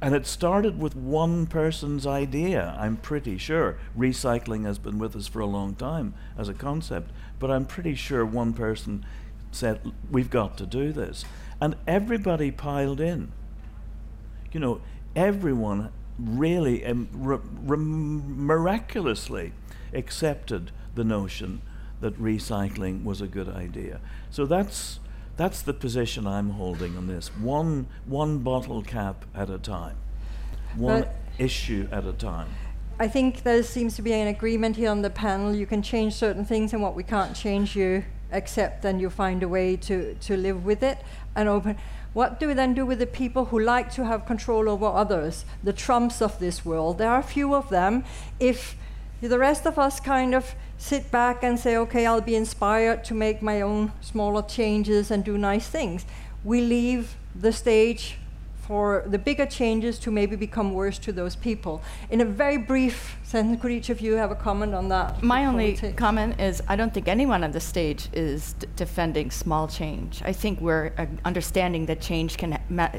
and 0.00 0.14
it 0.14 0.26
started 0.26 0.78
with 0.78 0.94
one 0.94 1.46
person's 1.46 2.06
idea, 2.06 2.76
I'm 2.78 2.96
pretty 2.96 3.38
sure. 3.38 3.78
Recycling 3.96 4.64
has 4.64 4.78
been 4.78 4.98
with 4.98 5.16
us 5.16 5.26
for 5.26 5.40
a 5.40 5.46
long 5.46 5.74
time 5.74 6.14
as 6.36 6.48
a 6.48 6.54
concept, 6.54 7.10
but 7.38 7.50
I'm 7.50 7.64
pretty 7.64 7.94
sure 7.94 8.24
one 8.24 8.52
person 8.52 9.06
said, 9.52 9.80
We've 10.10 10.30
got 10.30 10.58
to 10.58 10.66
do 10.66 10.92
this. 10.92 11.24
And 11.60 11.76
everybody 11.86 12.50
piled 12.50 13.00
in. 13.00 13.32
You 14.52 14.60
know, 14.60 14.80
everyone 15.14 15.90
really 16.18 16.84
um, 16.84 17.08
miraculously 17.66 19.52
accepted 19.92 20.72
the 20.94 21.04
notion 21.04 21.62
that 22.00 22.20
recycling 22.20 23.04
was 23.04 23.20
a 23.20 23.26
good 23.26 23.48
idea. 23.48 24.00
So 24.30 24.44
that's 24.44 25.00
that's 25.36 25.62
the 25.62 25.74
position 25.74 26.26
I'm 26.26 26.50
holding 26.50 26.96
on 26.96 27.06
this. 27.06 27.28
One 27.36 27.86
one 28.06 28.38
bottle 28.38 28.82
cap 28.82 29.24
at 29.34 29.50
a 29.50 29.58
time. 29.58 29.96
One 30.76 31.02
But- 31.02 31.14
issue 31.38 31.88
at 31.92 32.04
a 32.04 32.12
time. 32.12 32.48
I 32.98 33.08
think 33.08 33.42
there 33.42 33.62
seems 33.62 33.94
to 33.96 34.02
be 34.02 34.14
an 34.14 34.26
agreement 34.26 34.76
here 34.76 34.90
on 34.90 35.02
the 35.02 35.10
panel. 35.10 35.54
You 35.54 35.66
can 35.66 35.82
change 35.82 36.14
certain 36.14 36.46
things, 36.46 36.72
and 36.72 36.82
what 36.82 36.94
we 36.94 37.02
can't 37.02 37.36
change, 37.36 37.76
you 37.76 38.04
accept, 38.32 38.86
and 38.86 39.00
you 39.00 39.10
find 39.10 39.42
a 39.42 39.48
way 39.48 39.76
to, 39.76 40.14
to 40.14 40.36
live 40.36 40.64
with 40.64 40.82
it 40.82 40.98
and 41.34 41.46
open. 41.46 41.76
What 42.14 42.40
do 42.40 42.46
we 42.48 42.54
then 42.54 42.72
do 42.72 42.86
with 42.86 42.98
the 42.98 43.06
people 43.06 43.46
who 43.46 43.58
like 43.60 43.92
to 43.92 44.06
have 44.06 44.24
control 44.24 44.70
over 44.70 44.86
others, 44.86 45.44
the 45.62 45.74
Trumps 45.74 46.22
of 46.22 46.38
this 46.38 46.64
world? 46.64 46.96
There 46.96 47.10
are 47.10 47.18
a 47.18 47.22
few 47.22 47.54
of 47.54 47.68
them. 47.68 48.04
If 48.40 48.76
the 49.20 49.38
rest 49.38 49.66
of 49.66 49.78
us 49.78 50.00
kind 50.00 50.34
of 50.34 50.54
sit 50.78 51.10
back 51.10 51.42
and 51.42 51.58
say, 51.58 51.76
okay, 51.76 52.06
I'll 52.06 52.20
be 52.20 52.34
inspired 52.34 53.04
to 53.04 53.14
make 53.14 53.42
my 53.42 53.60
own 53.60 53.92
smaller 54.00 54.42
changes 54.42 55.10
and 55.10 55.24
do 55.24 55.38
nice 55.38 55.68
things, 55.68 56.04
we 56.44 56.60
leave 56.60 57.16
the 57.34 57.52
stage 57.52 58.18
for 58.66 59.04
the 59.06 59.18
bigger 59.18 59.46
changes 59.46 59.96
to 59.96 60.10
maybe 60.10 60.34
become 60.34 60.74
worse 60.74 60.98
to 60.98 61.12
those 61.12 61.36
people. 61.36 61.80
In 62.10 62.20
a 62.20 62.24
very 62.24 62.56
brief 62.56 63.16
sentence, 63.22 63.62
could 63.62 63.70
each 63.70 63.90
of 63.90 64.00
you 64.00 64.14
have 64.14 64.32
a 64.32 64.34
comment 64.34 64.74
on 64.74 64.88
that? 64.88 65.22
My 65.22 65.46
only 65.46 65.76
comment 65.96 66.40
is 66.40 66.60
I 66.66 66.74
don't 66.74 66.92
think 66.92 67.06
anyone 67.06 67.44
on 67.44 67.52
the 67.52 67.60
stage 67.60 68.08
is 68.12 68.54
d- 68.54 68.66
defending 68.74 69.30
small 69.30 69.68
change. 69.68 70.20
I 70.24 70.32
think 70.32 70.60
we're 70.60 70.92
uh, 70.98 71.06
understanding 71.24 71.86
that 71.86 72.00
change 72.00 72.38
can 72.38 72.58
ma- 72.68 72.90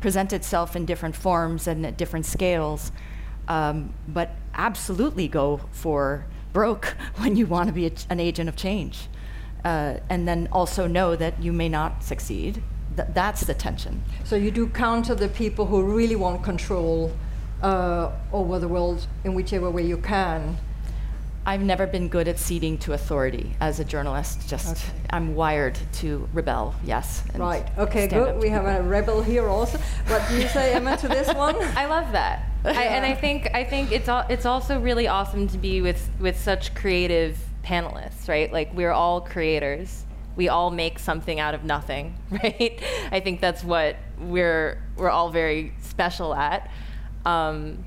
present 0.00 0.32
itself 0.32 0.74
in 0.74 0.86
different 0.86 1.14
forms 1.14 1.66
and 1.66 1.84
at 1.84 1.98
different 1.98 2.24
scales, 2.24 2.90
um, 3.48 3.92
but 4.08 4.30
absolutely 4.54 5.28
go 5.28 5.60
for 5.72 6.24
broke 6.56 6.86
when 7.20 7.36
you 7.36 7.46
want 7.46 7.66
to 7.68 7.74
be 7.80 7.86
a 7.86 7.92
an 8.08 8.18
agent 8.28 8.48
of 8.48 8.56
change. 8.56 8.96
Uh, 9.64 9.94
and 10.08 10.26
then 10.28 10.48
also 10.52 10.86
know 10.86 11.16
that 11.16 11.34
you 11.44 11.52
may 11.52 11.68
not 11.68 11.92
succeed. 12.02 12.62
Th- 12.96 13.08
that's 13.20 13.42
the 13.50 13.54
tension. 13.54 13.94
So 14.24 14.36
you 14.36 14.50
do 14.50 14.64
counter 14.68 15.14
the 15.14 15.28
people 15.28 15.64
who 15.66 15.78
really 15.98 16.16
want 16.16 16.42
control 16.52 17.10
uh, 17.62 18.10
over 18.32 18.58
the 18.64 18.68
world 18.68 18.98
in 19.24 19.34
whichever 19.34 19.68
way 19.70 19.84
you 19.92 19.98
can. 19.98 20.56
I've 21.50 21.62
never 21.62 21.86
been 21.86 22.08
good 22.08 22.26
at 22.28 22.38
ceding 22.38 22.78
to 22.84 22.92
authority 22.92 23.46
as 23.60 23.78
a 23.80 23.84
journalist. 23.84 24.48
Just 24.48 24.72
Okay. 24.72 25.16
I'm 25.16 25.34
wired 25.36 25.76
to 26.00 26.28
rebel. 26.32 26.74
Yes. 26.84 27.22
Right. 27.34 27.66
Okay. 27.78 28.06
Good. 28.08 28.42
We 28.42 28.48
have 28.48 28.66
a 28.66 28.82
rebel 28.82 29.22
here 29.22 29.46
also. 29.48 29.78
What 30.08 30.22
do 30.28 30.34
you 30.40 30.48
say, 30.48 30.74
Emma, 30.74 30.96
to 30.96 31.08
this 31.08 31.28
one? 31.46 31.56
I 31.82 31.86
love 31.86 32.10
that. 32.12 32.36
I, 32.66 32.84
and 32.84 33.04
I 33.04 33.14
think 33.14 33.50
I 33.54 33.64
think 33.64 33.92
it's 33.92 34.08
al- 34.08 34.26
it's 34.28 34.46
also 34.46 34.80
really 34.80 35.06
awesome 35.06 35.48
to 35.48 35.58
be 35.58 35.80
with 35.80 36.08
with 36.18 36.38
such 36.38 36.74
creative 36.74 37.38
panelists, 37.64 38.28
right? 38.28 38.52
Like 38.52 38.74
we're 38.74 38.92
all 38.92 39.20
creators. 39.20 40.04
We 40.36 40.48
all 40.48 40.70
make 40.70 40.98
something 40.98 41.40
out 41.40 41.54
of 41.54 41.64
nothing, 41.64 42.18
right? 42.30 42.82
I 43.10 43.20
think 43.20 43.40
that's 43.40 43.64
what 43.64 43.96
we're 44.18 44.82
we're 44.96 45.10
all 45.10 45.30
very 45.30 45.72
special 45.80 46.34
at. 46.34 46.70
Um, 47.24 47.84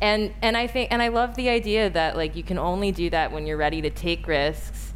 and 0.00 0.34
and 0.42 0.56
I 0.56 0.66
think 0.66 0.92
and 0.92 1.02
I 1.02 1.08
love 1.08 1.34
the 1.36 1.48
idea 1.48 1.90
that 1.90 2.16
like 2.16 2.36
you 2.36 2.42
can 2.42 2.58
only 2.58 2.92
do 2.92 3.10
that 3.10 3.32
when 3.32 3.46
you're 3.46 3.56
ready 3.56 3.82
to 3.82 3.90
take 3.90 4.26
risks. 4.26 4.92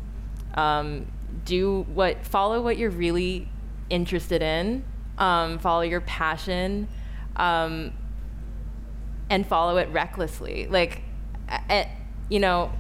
Um, 0.55 1.07
do 1.45 1.87
what 1.95 2.27
follow 2.27 2.61
what 2.63 2.77
you're 2.77 2.91
really 2.91 3.49
interested 3.91 4.43
in. 4.43 4.85
Um, 5.19 5.59
follow 5.59 5.83
your 5.83 6.01
passion. 6.01 6.89
Um, 7.37 7.93
and 9.31 9.47
follow 9.47 9.77
it 9.77 9.89
recklessly. 9.91 10.67
Like, 10.69 11.03
a- 11.49 11.61
a- 11.71 11.89
you 12.29 12.41
know. 12.41 12.71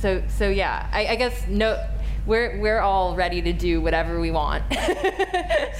So 0.00 0.22
so 0.28 0.48
yeah, 0.48 0.88
I, 0.92 1.08
I 1.08 1.16
guess 1.16 1.46
no, 1.46 1.78
we're 2.26 2.58
we're 2.60 2.80
all 2.80 3.14
ready 3.14 3.42
to 3.42 3.52
do 3.52 3.80
whatever 3.80 4.20
we 4.20 4.30
want. 4.30 4.64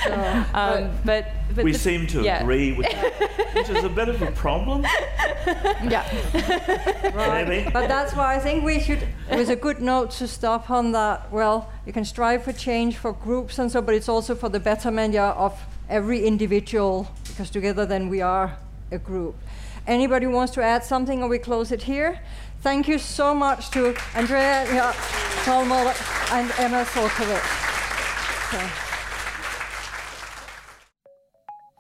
So, 0.03 0.15
um, 0.55 0.91
but 1.05 1.27
but 1.55 1.63
we 1.63 1.73
this- 1.73 1.83
seem 1.83 2.07
to 2.07 2.23
yeah. 2.23 2.41
agree 2.41 2.73
with 2.73 2.87
that, 2.91 3.55
which 3.55 3.69
is 3.69 3.85
a 3.85 3.89
bit 3.89 4.09
of 4.09 4.23
a 4.23 4.31
problem, 4.31 4.83
Yeah. 5.47 6.05
maybe. 7.15 7.69
But 7.71 7.87
that's 7.89 8.15
why 8.15 8.35
I 8.35 8.39
think 8.39 8.65
we 8.65 8.81
should. 8.81 9.07
It 9.31 9.37
was 9.37 9.51
a 9.51 9.57
good 9.57 9.81
note 9.83 10.11
to 10.13 10.27
stop 10.27 10.71
on 10.71 10.93
that. 10.93 11.31
Well, 11.31 11.71
you 11.85 11.93
can 11.93 12.07
strive 12.07 12.45
for 12.45 12.53
change 12.55 12.97
for 12.97 13.13
groups 13.13 13.59
and 13.59 13.71
so, 13.71 13.83
but 13.83 13.95
it's 13.95 14.09
also 14.09 14.35
for 14.35 14.49
the 14.49 14.61
betterment 14.61 15.13
yeah, 15.13 15.33
of 15.33 15.61
every 15.91 16.25
individual 16.25 17.07
because 17.29 17.51
together 17.51 17.85
then 17.85 18.09
we 18.09 18.23
are 18.23 18.57
a 18.91 18.99
group. 18.99 19.37
Anybody 19.87 20.27
wants 20.27 20.53
to 20.55 20.63
add 20.63 20.85
something, 20.85 21.23
or 21.23 21.29
we 21.29 21.39
close 21.39 21.73
it 21.73 21.83
here? 21.83 22.21
Thank 22.61 22.89
you 22.89 22.99
so 22.99 23.35
much 23.35 23.71
to 23.71 23.97
Andrea 24.15 24.67
yeah, 24.73 24.95
and 26.33 26.53
Emma 26.59 26.85
Sulkowicz. 26.85 27.71
So. 28.51 28.87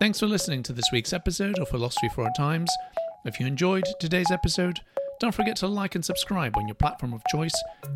Thanks 0.00 0.18
for 0.18 0.26
listening 0.26 0.62
to 0.62 0.72
this 0.72 0.86
week's 0.92 1.12
episode 1.12 1.58
of 1.58 1.68
Philosophy 1.68 2.08
for 2.14 2.24
Our 2.24 2.32
Times. 2.34 2.70
If 3.26 3.38
you 3.38 3.46
enjoyed 3.46 3.84
today's 4.00 4.30
episode, 4.30 4.80
don't 5.20 5.34
forget 5.34 5.56
to 5.56 5.66
like 5.66 5.94
and 5.94 6.02
subscribe 6.02 6.56
on 6.56 6.66
your 6.66 6.76
platform 6.76 7.12
of 7.12 7.20
choice 7.30 7.52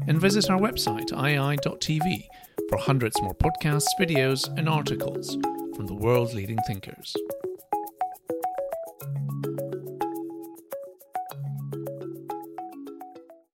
and 0.07 0.21
visit 0.21 0.51
our 0.51 0.59
website, 0.59 1.11
IAI.tv, 1.13 2.27
for 2.69 2.77
hundreds 2.77 3.21
more 3.23 3.35
podcasts, 3.35 3.89
videos, 3.99 4.47
and 4.59 4.69
articles 4.69 5.39
from 5.75 5.87
the 5.87 5.95
world's 5.95 6.35
leading 6.35 6.59
thinkers. 6.67 7.17